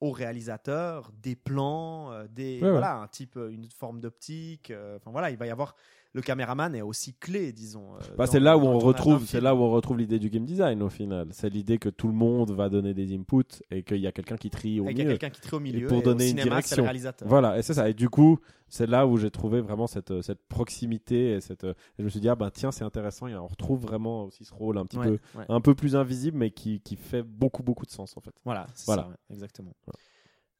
[0.00, 2.70] au réalisateur des plans, euh, des Ouais, ouais.
[2.70, 4.72] voilà, un type, euh, une forme d'optique.
[4.96, 5.74] Enfin voilà, il va y avoir
[6.14, 7.94] le caméraman est aussi clé, disons.
[7.94, 10.30] euh, Bah, c'est là où le on retrouve, c'est là où on retrouve l'idée du
[10.30, 11.28] game design au final.
[11.32, 14.36] C'est l'idée que tout le monde va donner des inputs et qu'il y a quelqu'un
[14.38, 15.86] qui trie au il y a quelqu'un qui trie au milieu.
[15.86, 16.82] pour et au donner une cinéma, le direction.
[16.82, 17.28] réalisateur.
[17.28, 17.88] Voilà, et c'est ça.
[17.90, 18.38] Et du coup,
[18.68, 21.64] c'est là où j'ai trouvé vraiment cette, cette proximité et cette.
[21.64, 23.26] et je me suis dit ah ben tiens c'est intéressant.
[23.28, 25.44] Et on retrouve vraiment aussi ce rôle un petit Ouais, peu, ouais.
[25.50, 28.34] un peu plus invisible, mais qui, qui fait beaucoup beaucoup de sens en fait.
[28.46, 29.02] Voilà, c'est Voilà.
[29.02, 29.74] ça, ouais, exactement.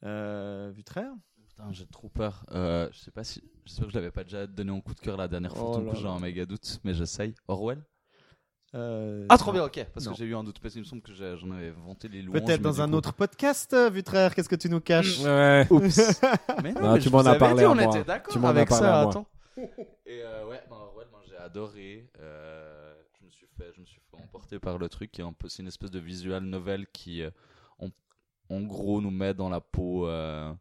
[0.05, 1.11] Euh, Vutraire?
[1.59, 2.45] Putain, j'ai trop peur.
[2.53, 3.43] Euh, je sais pas si.
[3.65, 5.73] J'espère que je l'avais pas déjà donné en coup de cœur la dernière fois.
[5.75, 7.35] Oh donc j'ai un méga doute, mais j'essaye.
[7.49, 7.83] Orwell?
[8.75, 9.85] Euh, Ah, trop bien, ok.
[9.93, 10.13] Parce Non.
[10.13, 10.61] que j'ai eu un doute.
[10.61, 12.41] Parce qu'il me semble que j'en avais vanté les louanges.
[12.43, 15.19] Peut-être dans un coup- autre podcast, euh, Vutraire, qu'est-ce que tu nous caches?
[15.21, 15.67] Ouais.
[15.71, 16.21] Oups.
[16.63, 17.85] mais non, Non, mais tu m'en as parlé dit, à on moi.
[17.85, 19.01] était d'accord avec ça.
[19.09, 19.27] Attends.
[20.07, 22.09] Et euh, ouais, Orwell, j'ai adoré.
[22.21, 25.11] Euh, je me suis fait, je me suis fait emporter par le truc.
[25.11, 27.31] qui est un peu, c'est une espèce de visual novel qui, euh,
[27.81, 27.89] en,
[28.51, 30.53] en gros, nous met dans la peau euh,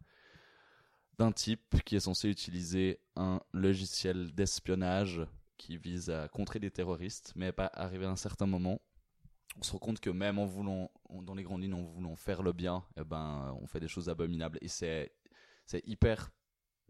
[1.17, 5.21] d'un type qui est censé utiliser un logiciel d'espionnage
[5.57, 8.79] qui vise à contrer des terroristes, mais pas arrivé à un certain moment.
[9.59, 10.91] On se rend compte que même en voulant,
[11.23, 14.07] dans les grandes lignes, en voulant faire le bien, eh ben, on fait des choses
[14.09, 14.59] abominables.
[14.61, 15.11] Et c'est,
[15.65, 16.29] c'est hyper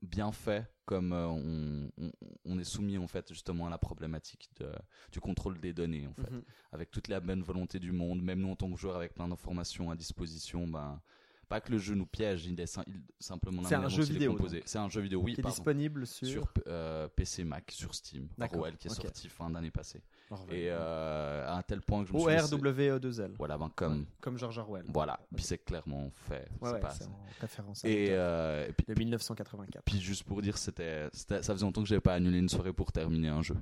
[0.02, 2.12] bien fait comme euh, on, on-
[2.46, 4.72] on est soumis en fait justement à la problématique de-
[5.12, 6.44] du contrôle des données en fait Mhm.
[6.72, 9.28] avec toute la bonne volonté du monde même nous en tant que joueurs avec plein
[9.28, 11.02] d'informations à disposition ben
[11.48, 14.38] pas que le jeu nous piège, il est il- simplement C'est un jeu vidéo.
[14.66, 15.56] C'est un jeu vidéo, oui, qui est pardon.
[15.56, 16.28] disponible sur.
[16.28, 18.98] Sur euh, PC, Mac, sur Steam, Orwell qui est ok.
[19.04, 20.02] sorti fin d'année passée.
[20.30, 20.56] Orwell.
[20.58, 23.36] Et euh, à un tel point que je me suis dit, c'est- O-R-W-E-2-L.
[23.38, 24.06] Voilà, ben comme.
[24.20, 24.86] Comme George Orwell.
[24.90, 26.50] Voilà, puis c'est clairement fait.
[26.60, 29.84] Ouais, c'est ouais, c'est en référence à Et, euh, et puis, de 1984.
[29.86, 32.92] puis juste pour dire, c'était, ça faisait longtemps que j'avais pas annulé une soirée pour
[32.92, 33.56] terminer un jeu.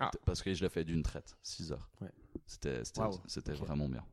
[0.00, 0.10] Ah.
[0.24, 1.90] Parce que je l'ai fait d'une traite, 6 heures.
[2.00, 2.08] Ouais.
[2.46, 2.82] C'était,
[3.26, 4.04] c'était, vraiment bien.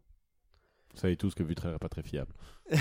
[0.94, 2.34] Vous savez tous que Vutraire est pas très fiable.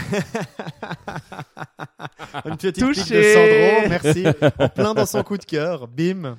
[2.44, 3.02] Une petite Touché.
[3.02, 4.24] pique de Sandro, merci.
[4.58, 6.36] En plein dans son coup de cœur, bim.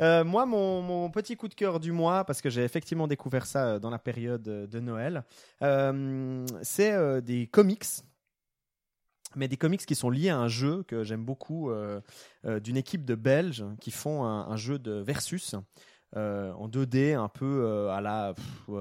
[0.00, 3.46] Euh, moi, mon, mon petit coup de cœur du mois, parce que j'ai effectivement découvert
[3.46, 5.24] ça euh, dans la période euh, de Noël,
[5.62, 7.84] euh, c'est euh, des comics.
[9.36, 12.00] Mais des comics qui sont liés à un jeu que j'aime beaucoup, euh,
[12.44, 15.54] euh, d'une équipe de Belges qui font un, un jeu de versus
[16.16, 18.34] euh, en 2D, un peu euh, à la,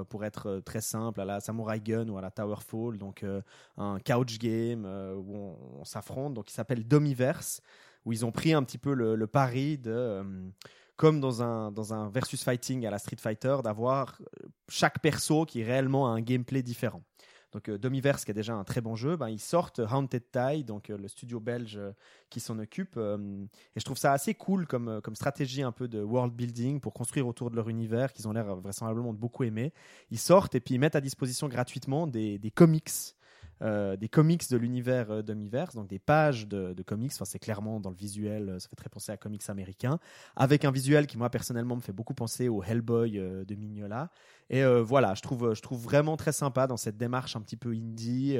[0.10, 3.26] pour être euh, très simple, à la Samurai Gun ou à la Towerfall, donc
[3.78, 7.62] un couch game où on, on s'affronte, donc il s'appelle Domiverse,
[8.06, 10.24] où ils ont pris un petit peu le, le pari de,
[10.96, 14.22] comme dans un, dans un versus fighting à la Street Fighter, d'avoir
[14.70, 17.02] chaque perso qui réellement a un gameplay différent.
[17.56, 20.66] Donc euh, Domiverse, qui est déjà un très bon jeu, ben, ils sortent Haunted Tide,
[20.66, 21.94] donc euh, le studio belge euh,
[22.30, 22.98] qui s'en occupe.
[22.98, 23.46] euh,
[23.78, 26.94] et je trouve ça assez cool comme, comme stratégie un peu de world building pour
[26.94, 29.72] construire autour de leur univers qu'ils ont l'air vraisemblablement de beaucoup aimer.
[30.12, 32.92] Ils sortent et puis ils mettent à disposition gratuitement des, des comics.
[33.62, 37.12] Euh, des comics de l'univers euh, donc des pages de, comics.
[37.14, 40.00] Enfin, c'est clairement dans le visuel, euh, ça fait très penser à comics américains,
[40.36, 44.10] avec un visuel qui moi personnellement me fait beaucoup penser au Hellboy euh, de Mignola.
[44.50, 47.72] Et voilà, je trouve, je trouve vraiment très sympa dans cette démarche un petit peu
[47.72, 48.38] indie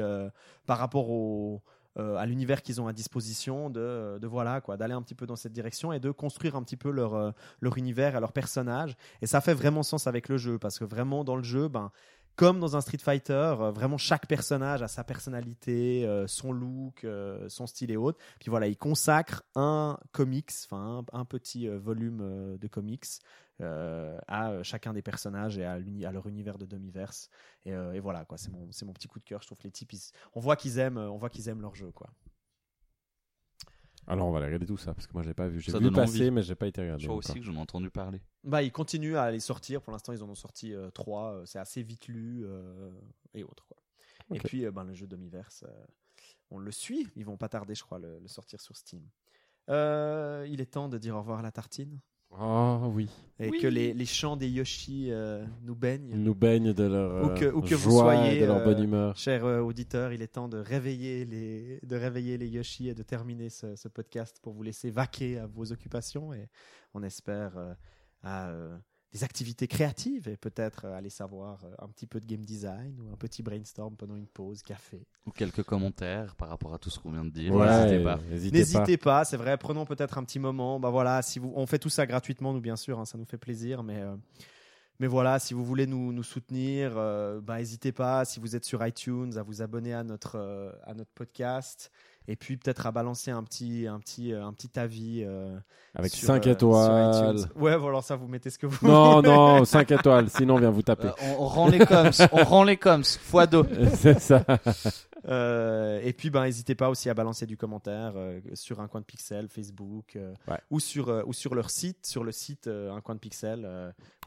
[0.64, 1.62] par rapport au,
[1.96, 5.34] à l'univers qu'ils ont à disposition, de, de voilà quoi, d'aller un petit peu dans
[5.34, 8.96] cette direction et de construire un petit peu leur, leur univers et leurs personnages.
[9.20, 11.90] Et ça fait vraiment sens avec le jeu parce que vraiment dans le jeu, ben
[12.36, 17.02] comme dans un Street Fighter, euh, vraiment chaque personnage a sa personnalité, euh, son look,
[17.04, 18.18] euh, son style et autres.
[18.38, 23.06] Puis voilà, ils consacrent un comics, enfin un, petit volume de comics
[23.60, 25.78] à chacun des personnages et à,
[26.12, 27.30] leur univers de demi-verse.
[27.64, 29.40] Et, voilà, quoi, c'est mon, mon petit coup de cœur.
[29.40, 29.92] Je trouve les types,
[30.34, 32.10] on voit qu'ils aiment, on voit qu'ils aiment leur jeu, quoi.
[34.08, 35.60] Alors on va aller regarder tout ça parce que moi j'ai pas vu.
[35.60, 36.30] J'ai Ça vu donne passer envie.
[36.30, 36.82] mais j'ai pas été.
[36.82, 37.16] Je crois encore.
[37.18, 38.20] aussi que j'en ai entendu parler.
[38.44, 39.82] Bah, ils continuent à les sortir.
[39.82, 41.32] Pour l'instant, ils en ont sorti euh, trois.
[41.34, 42.90] Euh, C'est assez vite lu euh,
[43.34, 43.76] et autres, quoi.
[44.32, 44.44] Et Ok.
[44.46, 45.84] puis, euh, ben, le jeu Domiverse, euh,
[46.50, 47.08] on le suit.
[47.16, 49.02] Ils vont pas tarder, je crois, le, le sortir sur Steam.
[49.68, 51.98] Euh, il est temps de dire au revoir à la tartine
[52.30, 53.08] Oh oui.
[53.38, 53.60] et Oui.
[53.60, 56.14] que les, les chants des Yoshi euh, nous baignent.
[56.16, 58.64] Nous baignent de leur Où que- euh, où que vous soyez, et de leur euh,
[58.64, 59.16] bonne humeur.
[59.16, 63.02] Chers euh, auditeurs, il est temps de réveiller les, de réveiller les Yoshi et de
[63.02, 66.48] terminer ce, ce podcast pour vous laisser vaquer à vos occupations et
[66.94, 67.74] on espère euh,
[68.22, 68.76] à euh,
[69.16, 72.94] des activités créatives et peut-être euh, aller savoir euh, un petit peu de game design
[73.00, 75.06] ou un petit brainstorm pendant une pause café.
[75.26, 77.54] Ou quelques commentaires par rapport à tout ce qu'on vient de dire.
[77.54, 78.20] Ouais, N'hésitez pas.
[78.30, 79.24] n'hésitez pas.
[79.24, 80.78] C'est vrai, prenons peut-être un petit moment.
[80.78, 83.24] Bah voilà, si vous, on fait tout ça gratuitement, nous bien sûr, hein, ça nous
[83.24, 84.14] fait plaisir, mais euh,
[84.98, 88.24] mais voilà, si vous voulez nous, nous soutenir, euh, bah n'hésitez pas.
[88.24, 91.90] Si vous êtes sur iTunes, à vous abonner à notre euh, à notre podcast,
[92.28, 95.56] et puis peut-être à balancer un petit un petit euh, un petit avis euh,
[95.94, 97.38] Avec sur, 5 euh, étoiles.
[97.38, 97.56] sur.
[97.56, 98.86] Ouais, voilà, ça vous mettez ce que vous.
[98.86, 99.28] Non, voulez.
[99.28, 101.08] non, 5 étoiles, sinon on vient vous taper.
[101.08, 103.62] Euh, on, on rend les coms, on rend les coms, fois deux.
[103.94, 104.42] C'est ça.
[105.28, 109.00] Euh, et puis, ben, n'hésitez pas aussi à balancer du commentaire euh, sur un coin
[109.00, 110.58] de pixel, Facebook, euh, Ouais.
[110.70, 113.68] ou sur ou sur leur site, sur le site un coin de pixel.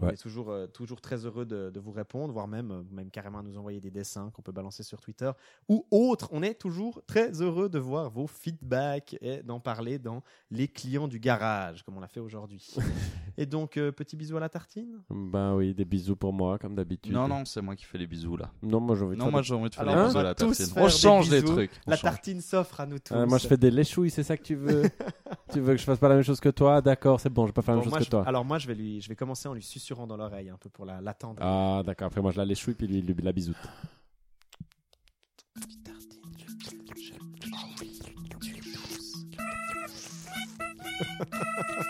[0.02, 0.14] On Ouais.
[0.14, 3.58] est toujours toujours très heureux de, de vous répondre, voire même même carrément à nous
[3.58, 5.32] envoyer des dessins qu'on peut balancer sur Twitter
[5.68, 6.30] ou autres.
[6.32, 10.22] On est toujours très heureux de voir vos feedbacks et d'en parler dans
[10.52, 12.74] les clients du garage, comme on l'a fait aujourd'hui.
[13.41, 14.99] et donc, euh, petit bisou à la tartine.
[15.10, 17.14] Ben oui, des bisous pour moi, comme d'habitude.
[17.14, 18.52] Non, non, c'est moi qui fais les bisous là.
[18.61, 20.03] Non, moi j'ai envie de Non, faire moi des- j'ai envie de faire Alors, on
[20.07, 20.66] bisous va à la tous tartine.
[20.66, 21.53] faire On des change des bisous.
[21.56, 21.72] trucs.
[21.88, 22.11] on La change.
[22.11, 23.14] tartine s'offre à nous tous.
[23.14, 24.84] Euh, moi je fais des léchouilles, c'est ça que tu veux
[25.53, 27.48] Tu veux que je fasse pas la même chose que toi D'accord, c'est bon, je
[27.48, 28.28] vais pas faire la Bon, même moi, chose je- que toi.
[28.28, 30.70] Alors moi, je vais lui, je vais commencer en lui susurrant dans l'oreille un peu
[30.70, 31.41] pour la l'attendre.
[31.41, 33.56] Ah d'accord, après moi je la léchouille puis lui, lui la bisoute.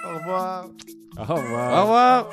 [0.05, 0.69] Au revoir.
[1.25, 1.35] 好，
[1.85, 2.29] 好。